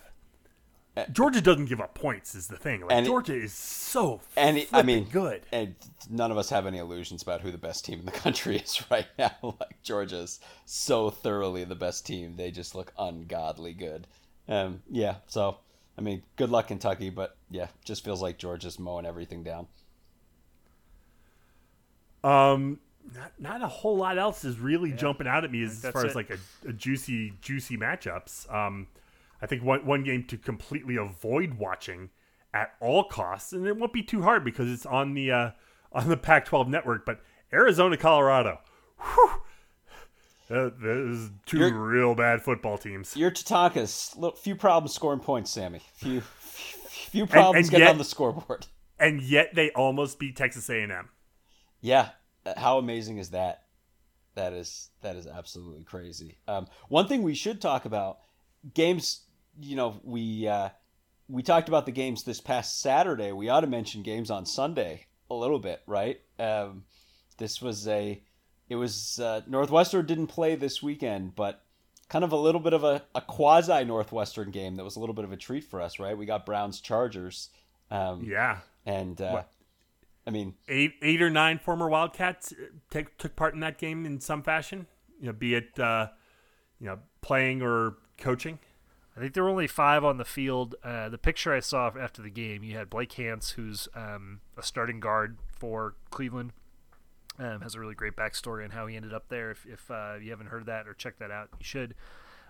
Georgia 1.12 1.40
doesn't 1.40 1.66
give 1.66 1.80
up 1.80 1.94
points 1.94 2.34
is 2.34 2.46
the 2.48 2.56
thing. 2.56 2.80
Like 2.82 2.92
And 2.92 3.06
Georgia 3.06 3.34
is 3.34 3.52
so 3.52 4.20
and 4.36 4.58
it- 4.58 4.68
I 4.72 4.82
mean 4.82 5.04
good. 5.04 5.42
And 5.52 5.74
none 6.08 6.30
of 6.30 6.38
us 6.38 6.50
have 6.50 6.66
any 6.66 6.78
illusions 6.78 7.22
about 7.22 7.40
who 7.40 7.50
the 7.50 7.58
best 7.58 7.84
team 7.84 8.00
in 8.00 8.06
the 8.06 8.12
country 8.24 8.56
is 8.58 8.82
right 8.90 9.06
now. 9.18 9.30
Like 9.42 9.82
Georgia's 9.82 10.40
so 10.64 11.10
thoroughly 11.10 11.64
the 11.64 11.74
best 11.74 12.06
team; 12.06 12.36
they 12.36 12.50
just 12.50 12.74
look 12.74 12.92
ungodly 12.98 13.72
good. 13.72 14.06
Um, 14.48 14.82
yeah. 14.90 15.16
So 15.26 15.58
I 15.98 16.02
mean, 16.02 16.22
good 16.36 16.50
luck 16.50 16.68
Kentucky, 16.68 17.10
but 17.10 17.36
yeah, 17.50 17.68
just 17.84 18.04
feels 18.04 18.22
like 18.22 18.38
Georgia's 18.38 18.78
mowing 18.78 19.06
everything 19.06 19.42
down. 19.42 19.66
Um, 22.22 22.80
not, 23.14 23.32
not 23.38 23.62
a 23.62 23.66
whole 23.68 23.96
lot 23.96 24.18
else 24.18 24.44
is 24.44 24.58
really 24.58 24.92
jumping 24.92 25.26
out 25.26 25.44
at 25.44 25.50
me 25.50 25.62
as, 25.64 25.72
as 25.72 25.80
that's 25.82 25.92
far 25.92 26.06
as 26.06 26.14
like 26.14 26.30
a, 26.30 26.68
a 26.68 26.72
juicy, 26.72 27.32
juicy 27.40 27.76
matchups. 27.76 28.52
Um, 28.52 28.86
I 29.42 29.46
think 29.46 29.62
one 29.62 29.84
one 29.86 30.04
game 30.04 30.24
to 30.24 30.36
completely 30.36 30.96
avoid 30.96 31.54
watching 31.54 32.10
at 32.52 32.72
all 32.80 33.04
costs, 33.04 33.52
and 33.52 33.66
it 33.66 33.76
won't 33.76 33.92
be 33.92 34.02
too 34.02 34.22
hard 34.22 34.44
because 34.44 34.70
it's 34.70 34.86
on 34.86 35.14
the 35.14 35.30
uh, 35.30 35.50
on 35.92 36.08
the 36.08 36.16
Pac-12 36.16 36.68
network. 36.68 37.06
But 37.06 37.20
Arizona, 37.52 37.96
Colorado, 37.96 38.60
whew, 38.98 39.30
is 40.50 41.30
2 41.46 41.58
You're- 41.58 41.70
real 41.72 42.14
bad 42.14 42.42
football 42.42 42.76
teams. 42.78 43.16
Your 43.16 43.30
Tatanka's 43.30 44.14
little, 44.16 44.36
few 44.36 44.54
problems 44.56 44.94
scoring 44.94 45.20
points, 45.20 45.50
Sammy. 45.50 45.80
Few 45.94 46.20
few 46.88 47.26
problems 47.26 47.66
and 47.66 47.70
getting 47.70 47.86
yet- 47.86 47.92
on 47.92 47.98
the 47.98 48.04
scoreboard. 48.04 48.66
and 48.98 49.22
yet 49.22 49.54
they 49.54 49.70
almost 49.70 50.18
beat 50.18 50.36
Texas 50.36 50.68
A&M. 50.68 51.08
Yeah, 51.80 52.10
how 52.56 52.78
amazing 52.78 53.18
is 53.18 53.30
that? 53.30 53.62
That 54.34 54.52
is 54.52 54.90
that 55.02 55.16
is 55.16 55.26
absolutely 55.26 55.82
crazy. 55.82 56.38
Um, 56.46 56.66
one 56.88 57.08
thing 57.08 57.22
we 57.22 57.34
should 57.34 57.60
talk 57.60 57.84
about 57.84 58.18
games. 58.74 59.22
You 59.58 59.76
know, 59.76 60.00
we 60.02 60.46
uh, 60.48 60.70
we 61.28 61.42
talked 61.42 61.68
about 61.68 61.86
the 61.86 61.92
games 61.92 62.24
this 62.24 62.40
past 62.40 62.80
Saturday. 62.80 63.32
We 63.32 63.48
ought 63.48 63.60
to 63.60 63.66
mention 63.66 64.02
games 64.02 64.30
on 64.30 64.46
Sunday 64.46 65.06
a 65.30 65.34
little 65.34 65.58
bit, 65.58 65.82
right? 65.86 66.20
Um, 66.38 66.84
this 67.38 67.62
was 67.62 67.86
a 67.88 68.22
it 68.68 68.76
was 68.76 69.18
uh, 69.20 69.42
Northwestern 69.46 70.06
didn't 70.06 70.28
play 70.28 70.54
this 70.54 70.82
weekend, 70.82 71.34
but 71.34 71.62
kind 72.08 72.24
of 72.24 72.32
a 72.32 72.36
little 72.36 72.60
bit 72.60 72.72
of 72.72 72.84
a, 72.84 73.02
a 73.14 73.20
quasi 73.20 73.84
Northwestern 73.84 74.50
game 74.50 74.76
that 74.76 74.84
was 74.84 74.96
a 74.96 75.00
little 75.00 75.14
bit 75.14 75.24
of 75.24 75.32
a 75.32 75.36
treat 75.36 75.64
for 75.64 75.80
us, 75.80 75.98
right? 75.98 76.16
We 76.16 76.26
got 76.26 76.44
Browns 76.44 76.80
Chargers, 76.80 77.50
um, 77.90 78.24
Yeah, 78.24 78.58
and 78.84 79.20
uh, 79.20 79.42
I 80.26 80.30
mean, 80.30 80.54
eight 80.68 80.94
eight 81.02 81.22
or 81.22 81.30
nine 81.30 81.58
former 81.58 81.88
Wildcats 81.88 82.52
uh, 82.52 82.66
take, 82.90 83.16
took 83.18 83.36
part 83.36 83.54
in 83.54 83.60
that 83.60 83.78
game 83.78 84.06
in 84.06 84.20
some 84.20 84.42
fashion. 84.42 84.86
You 85.20 85.26
know, 85.26 85.32
be 85.32 85.54
it 85.54 85.78
uh, 85.78 86.08
you 86.78 86.86
know 86.86 86.98
playing 87.22 87.62
or 87.62 87.96
coaching. 88.18 88.58
I 89.16 89.20
think 89.20 89.34
there 89.34 89.42
were 89.42 89.50
only 89.50 89.66
five 89.66 90.04
on 90.04 90.18
the 90.18 90.24
field. 90.24 90.76
Uh, 90.84 91.08
the 91.08 91.18
picture 91.18 91.52
I 91.52 91.60
saw 91.60 91.90
after 91.98 92.22
the 92.22 92.30
game, 92.30 92.62
you 92.62 92.76
had 92.76 92.88
Blake 92.88 93.12
Hance, 93.12 93.50
who's 93.52 93.88
um, 93.94 94.40
a 94.56 94.62
starting 94.62 95.00
guard 95.00 95.38
for 95.58 95.94
Cleveland. 96.10 96.52
Um, 97.38 97.62
has 97.62 97.74
a 97.74 97.80
really 97.80 97.94
great 97.94 98.16
backstory 98.16 98.64
on 98.64 98.70
how 98.70 98.86
he 98.86 98.96
ended 98.96 99.14
up 99.14 99.28
there. 99.28 99.50
If, 99.50 99.66
if 99.66 99.90
uh, 99.90 100.14
you 100.20 100.30
haven't 100.30 100.48
heard 100.48 100.66
that 100.66 100.86
or 100.86 100.94
checked 100.94 101.18
that 101.20 101.30
out, 101.30 101.48
you 101.58 101.64
should. 101.64 101.94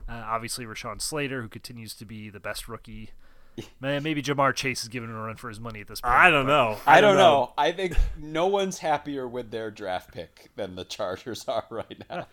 Uh, 0.09 0.23
obviously, 0.27 0.65
Rashawn 0.65 1.01
Slater, 1.01 1.43
who 1.43 1.49
continues 1.49 1.95
to 1.95 2.05
be 2.05 2.29
the 2.29 2.41
best 2.41 2.69
rookie. 2.69 3.11
Man, 3.81 4.03
maybe 4.03 4.23
Ja'Marr 4.23 4.55
Chase 4.55 4.83
is 4.83 4.89
giving 4.89 5.09
him 5.09 5.17
a 5.17 5.23
run 5.23 5.37
for 5.37 5.49
his 5.49 5.61
money 5.61 5.81
at 5.81 5.89
this 5.89 6.01
point. 6.01 6.15
I 6.15 6.31
don't 6.31 6.47
know. 6.47 6.77
I 6.87 7.01
don't 7.01 7.17
know. 7.17 7.53
I 7.57 7.73
think 7.73 7.95
no 8.19 8.47
one's 8.47 8.79
happier 8.79 9.29
with 9.29 9.51
their 9.51 9.71
draft 9.71 10.13
pick 10.13 10.51
than 10.57 10.75
the 10.77 10.85
Chargers 10.85 11.45
are 11.49 11.67
right 11.71 12.03
now. 12.09 12.27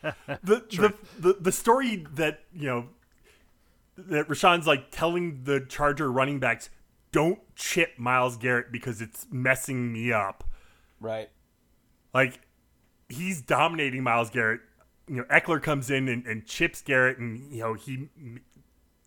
The, 0.43 0.63
the 0.69 0.93
the 1.19 1.37
the 1.39 1.51
story 1.51 2.05
that 2.15 2.41
you 2.53 2.67
know 2.67 2.89
that 3.97 4.27
Rashawn's 4.27 4.67
like 4.67 4.91
telling 4.91 5.43
the 5.43 5.59
Charger 5.67 6.11
running 6.11 6.39
backs, 6.39 6.69
"Don't 7.11 7.39
chip 7.55 7.93
Myles 7.97 8.37
Garrett 8.37 8.71
because 8.71 9.01
it's 9.01 9.25
messing 9.31 9.91
me 9.91 10.11
up." 10.11 10.43
Right. 10.99 11.29
Like 12.13 12.41
he's 13.09 13.41
dominating 13.41 14.03
Myles 14.03 14.29
Garrett. 14.29 14.61
You 15.07 15.17
know, 15.17 15.23
Ekeler 15.25 15.61
comes 15.61 15.89
in 15.89 16.07
and, 16.09 16.25
and 16.25 16.45
chips 16.45 16.81
Garrett, 16.81 17.17
and 17.17 17.51
you 17.51 17.59
know 17.61 17.73
he 17.73 18.09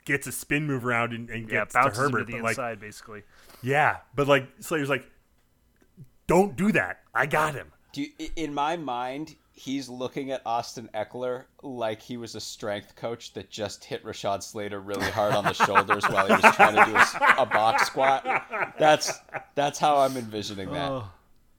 gets 0.07 0.27
a 0.27 0.33
spin 0.33 0.67
move 0.67 0.85
around 0.87 1.13
and, 1.13 1.29
and 1.31 1.47
Yeah, 1.49 1.61
gets 1.61 1.75
to 1.75 1.81
bounces 1.81 1.99
Herbert. 1.99 2.21
into 2.21 2.33
the 2.33 2.39
but 2.39 2.43
like, 2.45 2.51
inside 2.53 2.81
basically. 2.81 3.23
yeah, 3.63 3.99
but 4.15 4.27
like 4.27 4.49
Slater's 4.61 4.89
like, 4.89 5.09
don't 6.27 6.57
do 6.57 6.73
that. 6.73 7.01
I 7.15 7.27
got 7.27 7.55
him. 7.55 7.69
Do 7.93 8.03
you, 8.03 8.09
in 8.37 8.55
my 8.55 8.77
mind, 8.77 9.35
he's 9.61 9.91
looking 9.91 10.31
at 10.31 10.41
Austin 10.47 10.89
Ekeler 10.95 11.45
like 11.63 12.01
he 12.01 12.17
was 12.17 12.35
a 12.35 12.41
strength 12.41 12.97
coach 12.97 13.35
that 13.35 13.51
just 13.51 13.85
hit 13.85 14.03
Rashad 14.03 14.43
Slater 14.43 14.81
really 14.81 15.11
hard 15.11 15.35
on 15.35 15.45
the 15.45 15.53
shoulders 15.53 16.03
while 16.05 16.27
he 16.27 16.33
was 16.33 16.55
trying 16.57 16.77
to 16.77 16.85
do 16.87 16.97
a 17.39 17.45
box 17.45 17.87
squat. 17.87 18.25
That's 18.79 19.13
that's 19.55 19.79
how 19.79 19.99
I'm 19.99 20.17
envisioning 20.17 20.73
that. 20.73 20.91
Oh. 20.91 21.11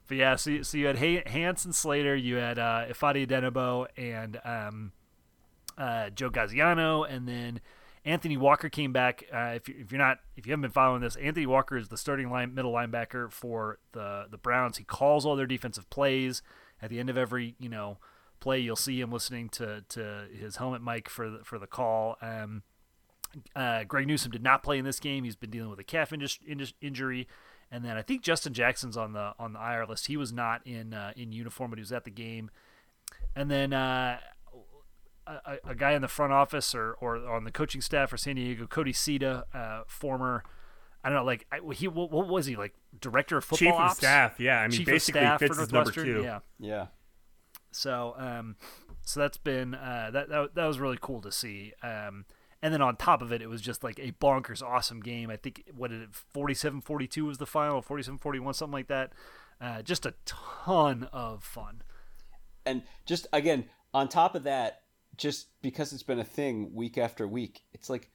But 0.07 0.17
yeah, 0.17 0.35
so 0.35 0.49
you, 0.49 0.63
so 0.63 0.77
you 0.77 0.87
had 0.87 0.97
Hay- 0.97 1.23
Hanson 1.27 1.73
Slater, 1.73 2.15
you 2.15 2.37
had 2.37 2.57
uh, 2.57 2.85
Ifeadi 2.89 3.27
Odenigbo 3.27 3.87
and 3.95 4.41
um, 4.43 4.91
uh, 5.77 6.09
Joe 6.09 6.29
Gaziano, 6.29 7.03
and 7.09 7.27
then 7.27 7.61
Anthony 8.03 8.35
Walker 8.35 8.67
came 8.67 8.91
back. 8.91 9.23
Uh, 9.31 9.53
if, 9.55 9.69
you, 9.69 9.75
if 9.77 9.91
you're 9.91 9.99
not, 9.99 10.17
if 10.35 10.47
you 10.47 10.51
haven't 10.51 10.63
been 10.63 10.71
following 10.71 11.01
this, 11.01 11.15
Anthony 11.17 11.45
Walker 11.45 11.77
is 11.77 11.89
the 11.89 11.97
starting 11.97 12.31
line 12.31 12.55
middle 12.55 12.73
linebacker 12.73 13.31
for 13.31 13.77
the 13.91 14.25
the 14.29 14.37
Browns. 14.37 14.77
He 14.77 14.83
calls 14.83 15.23
all 15.23 15.35
their 15.35 15.45
defensive 15.45 15.89
plays 15.91 16.41
at 16.81 16.89
the 16.89 16.99
end 16.99 17.09
of 17.09 17.17
every 17.17 17.55
you 17.59 17.69
know 17.69 17.97
play. 18.39 18.59
You'll 18.59 18.75
see 18.75 18.99
him 18.99 19.11
listening 19.11 19.49
to 19.49 19.83
to 19.89 20.27
his 20.33 20.57
helmet 20.57 20.83
mic 20.83 21.09
for 21.09 21.29
the, 21.29 21.39
for 21.43 21.59
the 21.59 21.67
call. 21.67 22.17
Um, 22.21 22.63
uh, 23.55 23.83
Greg 23.85 24.07
Newsome 24.07 24.31
did 24.31 24.43
not 24.43 24.61
play 24.63 24.77
in 24.77 24.85
this 24.85 24.99
game. 24.99 25.23
He's 25.23 25.35
been 25.35 25.51
dealing 25.51 25.69
with 25.69 25.79
a 25.79 25.85
calf 25.85 26.09
injus- 26.09 26.39
injus- 26.47 26.73
injury, 26.81 27.27
and 27.71 27.85
then 27.85 27.95
I 27.95 28.01
think 28.01 28.23
Justin 28.23 28.53
Jackson's 28.53 28.97
on 28.97 29.13
the 29.13 29.33
on 29.39 29.53
the 29.53 29.59
IR 29.59 29.85
list. 29.85 30.07
He 30.07 30.17
was 30.17 30.33
not 30.33 30.65
in 30.65 30.93
uh, 30.93 31.13
in 31.15 31.31
uniform, 31.31 31.71
but 31.71 31.79
he 31.79 31.81
was 31.81 31.93
at 31.93 32.03
the 32.03 32.11
game. 32.11 32.49
And 33.33 33.49
then 33.49 33.71
uh, 33.71 34.19
a, 35.27 35.57
a 35.65 35.75
guy 35.75 35.91
in 35.91 36.01
the 36.01 36.07
front 36.07 36.33
office 36.33 36.75
or, 36.75 36.93
or 36.99 37.15
on 37.27 37.43
the 37.43 37.51
coaching 37.51 37.81
staff 37.81 38.09
for 38.09 38.17
San 38.17 38.35
Diego, 38.35 38.67
Cody 38.67 38.93
Sita, 38.93 39.45
uh, 39.53 39.83
former. 39.87 40.43
I 41.03 41.09
don't 41.09 41.19
know, 41.19 41.25
like 41.25 41.45
I, 41.51 41.59
he 41.73 41.87
what, 41.87 42.11
what 42.11 42.27
was 42.27 42.45
he 42.45 42.55
like? 42.55 42.73
Director 42.99 43.37
of 43.37 43.43
football 43.43 43.67
Chief 43.71 43.73
of 43.73 43.79
ops? 43.79 43.97
staff, 43.97 44.39
yeah. 44.39 44.59
I 44.59 44.67
mean, 44.67 44.77
Chief 44.77 44.85
basically 44.85 45.21
of 45.21 45.39
fits 45.39 45.57
as 45.57 45.71
number 45.71 45.91
two. 45.91 46.21
Yeah. 46.23 46.39
Yeah. 46.59 46.87
So, 47.71 48.13
um, 48.17 48.55
so 49.03 49.19
that's 49.19 49.37
been 49.37 49.73
uh, 49.73 50.11
that, 50.13 50.29
that 50.29 50.55
that 50.55 50.65
was 50.65 50.79
really 50.79 50.99
cool 51.01 51.21
to 51.21 51.31
see. 51.31 51.73
Um, 51.81 52.25
and 52.61 52.73
then 52.73 52.81
on 52.81 52.95
top 52.95 53.21
of 53.21 53.31
it, 53.31 53.41
it 53.41 53.49
was 53.49 53.61
just 53.61 53.83
like 53.83 53.97
a 53.99 54.11
bonkers 54.13 54.61
awesome 54.61 54.99
game. 54.99 55.29
I 55.31 55.37
think 55.37 55.63
what 55.75 55.89
did 55.89 56.01
it 56.03 56.09
47-42 56.35 57.25
was 57.25 57.37
the 57.39 57.47
final, 57.47 57.81
47-41, 57.81 58.53
something 58.55 58.71
like 58.71 58.87
that. 58.87 59.13
Uh, 59.59 59.81
just 59.81 60.05
a 60.05 60.13
ton 60.25 61.09
of 61.11 61.43
fun. 61.43 61.81
And 62.65 62.83
just 63.05 63.27
again, 63.33 63.65
on 63.93 64.07
top 64.07 64.35
of 64.35 64.43
that, 64.43 64.81
just 65.17 65.47
because 65.61 65.91
it's 65.93 66.03
been 66.03 66.19
a 66.19 66.23
thing 66.23 66.73
week 66.73 66.97
after 66.97 67.27
week, 67.27 67.63
it's 67.73 67.89
like 67.89 68.09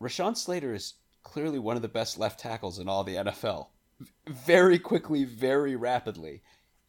Rashawn 0.00 0.36
Slater 0.36 0.74
is 0.74 0.94
clearly 1.22 1.58
one 1.58 1.76
of 1.76 1.82
the 1.82 1.88
best 1.88 2.18
left 2.18 2.40
tackles 2.40 2.78
in 2.78 2.88
all 2.88 3.04
the 3.04 3.16
NFL. 3.16 3.68
Very 4.26 4.78
quickly, 4.78 5.24
very 5.24 5.76
rapidly. 5.76 6.42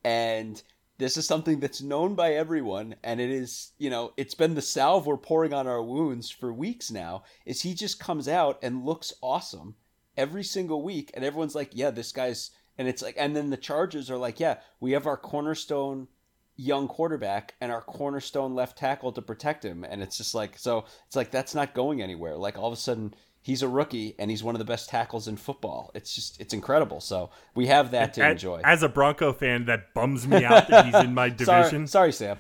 And 0.04 0.62
this 0.98 1.18
is 1.18 1.28
something 1.28 1.60
that's 1.60 1.82
known 1.82 2.16
by 2.16 2.34
everyone 2.34 2.96
and 3.04 3.20
it 3.20 3.30
is, 3.30 3.72
you 3.78 3.90
know, 3.90 4.14
it's 4.18 4.36
been 4.36 4.56
the 4.56 4.62
salve 4.62 5.06
we're 5.06 5.18
pouring 5.18 5.54
on 5.54 5.68
our 5.68 5.82
wounds 5.82 6.30
for 6.30 6.54
weeks 6.54 6.92
now. 6.92 7.24
Is 7.46 7.62
he 7.62 7.74
just 7.74 8.00
comes 8.00 8.28
out 8.28 8.60
and 8.62 8.86
looks 8.86 9.14
awesome 9.22 9.76
every 10.18 10.44
single 10.44 10.84
week 10.84 11.12
and 11.14 11.26
everyone's 11.26 11.56
like, 11.56 11.72
"Yeah, 11.74 11.90
this 11.90 12.12
guy's 12.12 12.52
and 12.78 12.88
it's 12.88 13.02
like 13.02 13.16
and 13.18 13.36
then 13.36 13.50
the 13.50 13.58
Chargers 13.58 14.10
are 14.10 14.18
like, 14.18 14.40
"Yeah, 14.40 14.58
we 14.80 14.92
have 14.92 15.08
our 15.08 15.18
cornerstone 15.18 16.08
young 16.56 16.88
quarterback 16.88 17.56
and 17.62 17.72
our 17.72 17.82
cornerstone 17.82 18.54
left 18.54 18.78
tackle 18.78 19.12
to 19.12 19.22
protect 19.22 19.66
him. 19.66 19.84
And 19.84 20.02
it's 20.02 20.18
just 20.18 20.36
like, 20.36 20.58
so 20.58 20.86
it's 21.08 21.16
like, 21.16 21.32
that's 21.32 21.56
not 21.56 21.74
going 21.74 22.02
anywhere. 22.02 22.36
Like 22.38 22.58
all 22.58 22.68
of 22.68 22.74
a 22.74 22.78
sudden 22.78 23.14
he's 23.44 23.62
a 23.62 23.68
rookie 23.68 24.16
and 24.18 24.32
he's 24.32 24.42
one 24.44 24.56
of 24.56 24.60
the 24.60 24.66
best 24.66 24.90
tackles 24.90 25.28
in 25.28 25.38
football. 25.38 25.92
It's 25.94 26.16
just, 26.16 26.42
it's 26.42 26.54
incredible. 26.54 27.00
So 27.02 27.30
we 27.54 27.68
have 27.68 27.92
that 27.92 28.16
to 28.16 28.22
A- 28.22 28.32
enjoy. 28.32 28.62
As 28.64 28.82
a 28.82 28.90
Bronco 28.90 29.32
fan, 29.34 29.66
that 29.66 29.94
bums 29.94 30.26
me 30.28 30.44
out 30.44 30.68
that 30.70 30.86
he's 30.86 30.96
in 30.96 31.14
my 31.14 31.30
division. 31.30 31.86
sorry, 31.86 32.12
sorry, 32.12 32.14
Sam. 32.14 32.40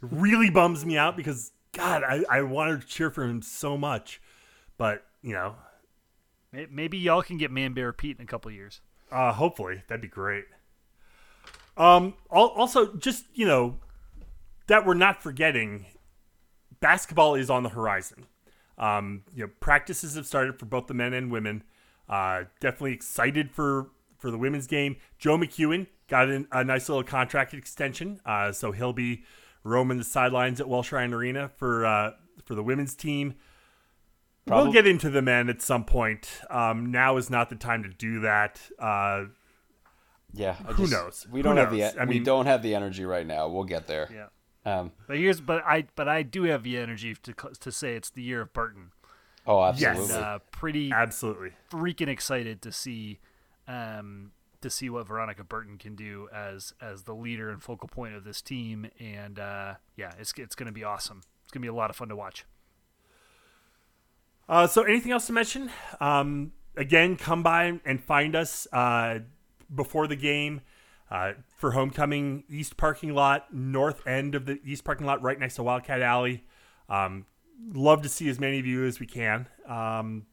Really 0.00 0.48
bums 0.50 0.86
me 0.86 0.96
out 0.96 1.16
because 1.16 1.52
God, 1.72 2.02
I, 2.02 2.24
I 2.30 2.42
wanted 2.42 2.80
to 2.82 2.86
cheer 2.86 3.10
for 3.10 3.24
him 3.24 3.42
so 3.42 3.76
much, 3.76 4.22
but 4.78 5.04
you 5.22 5.32
know, 5.34 5.56
Maybe 6.70 6.98
y'all 6.98 7.20
can 7.22 7.36
get 7.36 7.50
Man 7.50 7.72
Bear 7.72 7.92
Pete 7.92 8.16
in 8.16 8.22
a 8.22 8.26
couple 8.28 8.48
years. 8.52 8.80
uh, 9.10 9.32
hopefully 9.32 9.82
that'd 9.88 10.00
be 10.00 10.06
great. 10.06 10.44
Um, 11.76 12.14
also 12.30 12.94
just 12.94 13.24
you 13.34 13.44
know 13.44 13.80
that 14.68 14.86
we're 14.86 14.94
not 14.94 15.20
forgetting, 15.20 15.86
basketball 16.78 17.34
is 17.34 17.50
on 17.50 17.64
the 17.64 17.70
horizon. 17.70 18.26
Um, 18.78 19.22
you 19.34 19.44
know, 19.44 19.50
practices 19.60 20.16
have 20.16 20.26
started 20.26 20.58
for 20.58 20.66
both 20.66 20.86
the 20.88 20.94
men 20.94 21.12
and 21.14 21.30
women. 21.30 21.62
Uh, 22.08 22.44
definitely 22.60 22.92
excited 22.92 23.50
for 23.50 23.90
for 24.18 24.30
the 24.30 24.38
women's 24.38 24.66
game. 24.66 24.96
Joe 25.18 25.36
McKeown 25.36 25.86
got 26.08 26.28
an, 26.28 26.46
a 26.52 26.64
nice 26.64 26.88
little 26.88 27.04
contract 27.04 27.54
extension, 27.54 28.20
uh, 28.26 28.52
so 28.52 28.72
he'll 28.72 28.92
be 28.92 29.22
roaming 29.62 29.98
the 29.98 30.04
sidelines 30.04 30.60
at 30.60 30.68
Welsh 30.68 30.92
Ryan 30.92 31.14
Arena 31.14 31.50
for 31.56 31.84
uh, 31.86 32.10
for 32.44 32.54
the 32.54 32.62
women's 32.62 32.94
team. 32.94 33.34
Probably- 34.46 34.64
We'll 34.64 34.72
get 34.74 34.86
into 34.86 35.08
the 35.08 35.22
men 35.22 35.48
at 35.48 35.62
some 35.62 35.84
point. 35.84 36.28
Um, 36.50 36.90
now 36.90 37.16
is 37.16 37.30
not 37.30 37.48
the 37.48 37.56
time 37.56 37.82
to 37.82 37.88
do 37.88 38.20
that. 38.20 38.60
Uh, 38.78 39.24
Yeah. 40.34 40.56
I 40.68 40.72
Who 40.72 40.82
just- 40.82 40.92
knows? 40.92 41.26
We 41.30 41.40
don't 41.40 41.56
have 41.56 41.70
the, 41.70 41.78
knows? 41.78 41.96
I 41.96 42.04
we 42.04 42.14
mean- 42.16 42.24
don't 42.24 42.44
have 42.46 42.62
the 42.62 42.74
energy 42.74 43.06
right 43.06 43.26
now. 43.26 43.48
We'll 43.48 43.64
get 43.64 43.86
there. 43.86 44.08
Yeah. 44.12 44.26
Um, 44.66 44.92
But 45.06 45.18
here's, 45.18 45.40
but 45.40 45.62
I, 45.66 45.86
but 45.94 46.08
I 46.08 46.22
do 46.22 46.44
have 46.44 46.62
the 46.62 46.78
energy 46.78 47.14
to 47.22 47.32
to 47.34 47.72
say 47.72 47.94
it's 47.96 48.10
the 48.10 48.22
year 48.22 48.40
of 48.40 48.52
Burton. 48.52 48.92
oh, 49.46 49.60
Yes. 49.72 49.84
absolutely. 49.98 50.16
Uh, 50.16 50.38
pretty 50.50 50.92
absolutely. 50.92 51.50
freaking 51.70 52.08
excited 52.08 52.62
to 52.62 52.72
see, 52.72 53.18
um, 53.68 54.32
to 54.62 54.70
see 54.70 54.88
what 54.88 55.06
Veronica 55.06 55.44
Burton 55.44 55.76
can 55.76 55.94
do 55.94 56.28
as 56.32 56.72
as 56.80 57.02
the 57.02 57.14
leader 57.14 57.50
and 57.50 57.62
focal 57.62 57.88
point 57.88 58.14
of 58.14 58.24
this 58.24 58.40
team. 58.40 58.88
And 58.98 59.38
uh, 59.38 59.74
yeah, 59.96 60.12
it's 60.18 60.32
it's 60.38 60.54
going 60.54 60.66
to 60.66 60.72
be 60.72 60.82
awesome. 60.84 61.20
It's 61.42 61.52
going 61.52 61.60
to 61.60 61.66
be 61.66 61.68
a 61.68 61.74
lot 61.74 61.90
of 61.90 61.96
fun 61.96 62.08
to 62.08 62.16
watch. 62.16 62.46
Uh, 64.48 64.66
so, 64.66 64.82
anything 64.82 65.12
else 65.12 65.26
to 65.26 65.32
mention? 65.32 65.70
Um, 66.00 66.52
again, 66.76 67.16
come 67.16 67.42
by 67.42 67.80
and 67.84 68.02
find 68.02 68.36
us 68.36 68.66
uh, 68.72 69.20
before 69.74 70.06
the 70.06 70.16
game 70.16 70.60
uh, 71.14 71.32
for 71.56 71.70
homecoming 71.70 72.42
East 72.48 72.76
parking 72.76 73.14
lot, 73.14 73.54
north 73.54 74.04
end 74.04 74.34
of 74.34 74.46
the 74.46 74.58
East 74.64 74.82
parking 74.82 75.06
lot, 75.06 75.22
right 75.22 75.38
next 75.38 75.54
to 75.54 75.62
Wildcat 75.62 76.02
Alley. 76.02 76.42
Um, 76.88 77.26
love 77.72 78.02
to 78.02 78.08
see 78.08 78.28
as 78.28 78.40
many 78.40 78.58
of 78.58 78.66
you 78.66 78.84
as 78.84 78.98
we 78.98 79.06
can. 79.06 79.46
Um, 79.68 80.26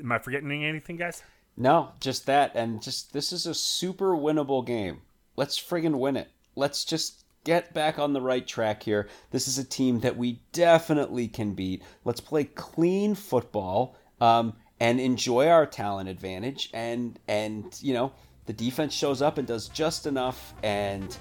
am 0.00 0.10
I 0.10 0.18
forgetting 0.18 0.64
anything, 0.64 0.96
guys? 0.96 1.22
No, 1.54 1.90
just 2.00 2.24
that, 2.24 2.52
and 2.54 2.80
just 2.82 3.12
this 3.12 3.30
is 3.30 3.44
a 3.44 3.52
super 3.52 4.16
winnable 4.16 4.66
game. 4.66 5.02
Let's 5.36 5.60
friggin' 5.60 5.98
win 5.98 6.16
it. 6.16 6.30
Let's 6.56 6.86
just 6.86 7.24
get 7.44 7.74
back 7.74 7.98
on 7.98 8.14
the 8.14 8.22
right 8.22 8.46
track 8.46 8.82
here. 8.84 9.10
This 9.32 9.46
is 9.46 9.58
a 9.58 9.64
team 9.64 10.00
that 10.00 10.16
we 10.16 10.40
definitely 10.52 11.28
can 11.28 11.52
beat. 11.52 11.82
Let's 12.06 12.22
play 12.22 12.44
clean 12.44 13.14
football 13.14 13.96
um, 14.18 14.54
and 14.80 14.98
enjoy 14.98 15.48
our 15.48 15.66
talent 15.66 16.08
advantage. 16.08 16.70
And 16.72 17.18
and 17.28 17.78
you 17.82 17.92
know 17.92 18.12
the 18.46 18.52
defense 18.52 18.92
shows 18.92 19.22
up 19.22 19.38
and 19.38 19.46
does 19.46 19.68
just 19.68 20.06
enough. 20.06 20.54
And 20.62 21.16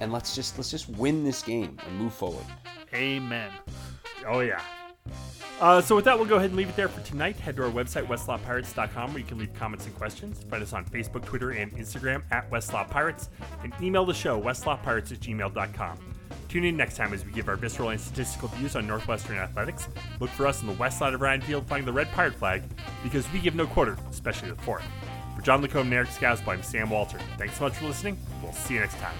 and 0.00 0.12
let's 0.12 0.34
just 0.34 0.58
let's 0.58 0.70
just 0.70 0.88
win 0.88 1.24
this 1.24 1.42
game 1.42 1.78
and 1.86 1.98
move 1.98 2.14
forward. 2.14 2.44
Amen. 2.94 3.50
Oh, 4.26 4.40
yeah. 4.40 4.60
Uh, 5.60 5.80
so 5.80 5.94
with 5.94 6.04
that, 6.04 6.18
we'll 6.18 6.26
go 6.26 6.36
ahead 6.36 6.50
and 6.50 6.56
leave 6.56 6.68
it 6.68 6.74
there 6.74 6.88
for 6.88 7.00
tonight. 7.02 7.36
Head 7.36 7.54
to 7.56 7.64
our 7.64 7.70
website, 7.70 8.06
westlawpirates.com, 8.08 9.10
where 9.10 9.18
you 9.20 9.24
can 9.24 9.38
leave 9.38 9.54
comments 9.54 9.86
and 9.86 9.94
questions. 9.94 10.44
Find 10.50 10.60
us 10.60 10.72
on 10.72 10.84
Facebook, 10.86 11.24
Twitter, 11.24 11.52
and 11.52 11.72
Instagram 11.76 12.24
at 12.32 12.50
westlawpirates, 12.50 13.28
and 13.62 13.72
email 13.80 14.04
the 14.04 14.14
show, 14.14 14.40
westlawpirates 14.40 15.12
at 15.12 15.20
gmail.com. 15.20 15.98
Tune 16.48 16.64
in 16.64 16.76
next 16.76 16.96
time 16.96 17.14
as 17.14 17.24
we 17.24 17.30
give 17.30 17.48
our 17.48 17.56
visceral 17.56 17.90
and 17.90 18.00
statistical 18.00 18.48
views 18.48 18.74
on 18.74 18.86
Northwestern 18.86 19.38
athletics. 19.38 19.88
Look 20.18 20.30
for 20.30 20.48
us 20.48 20.60
on 20.60 20.66
the 20.66 20.74
west 20.74 20.98
side 20.98 21.14
of 21.14 21.20
Ryan 21.20 21.40
Field 21.40 21.68
flying 21.68 21.84
the 21.84 21.92
red 21.92 22.10
pirate 22.10 22.34
flag, 22.34 22.62
because 23.04 23.30
we 23.32 23.38
give 23.38 23.54
no 23.54 23.66
quarter, 23.66 23.96
especially 24.10 24.50
the 24.50 24.62
fourth. 24.62 24.84
For 25.34 25.42
John 25.42 25.62
Lacombe 25.62 25.86
and 25.86 25.94
Eric 25.94 26.08
Scousby, 26.10 26.48
I'm 26.48 26.62
Sam 26.62 26.90
Walter. 26.90 27.18
Thanks 27.38 27.56
so 27.56 27.64
much 27.64 27.74
for 27.74 27.86
listening. 27.86 28.18
We'll 28.42 28.52
see 28.52 28.74
you 28.74 28.80
next 28.80 28.98
time. 28.98 29.14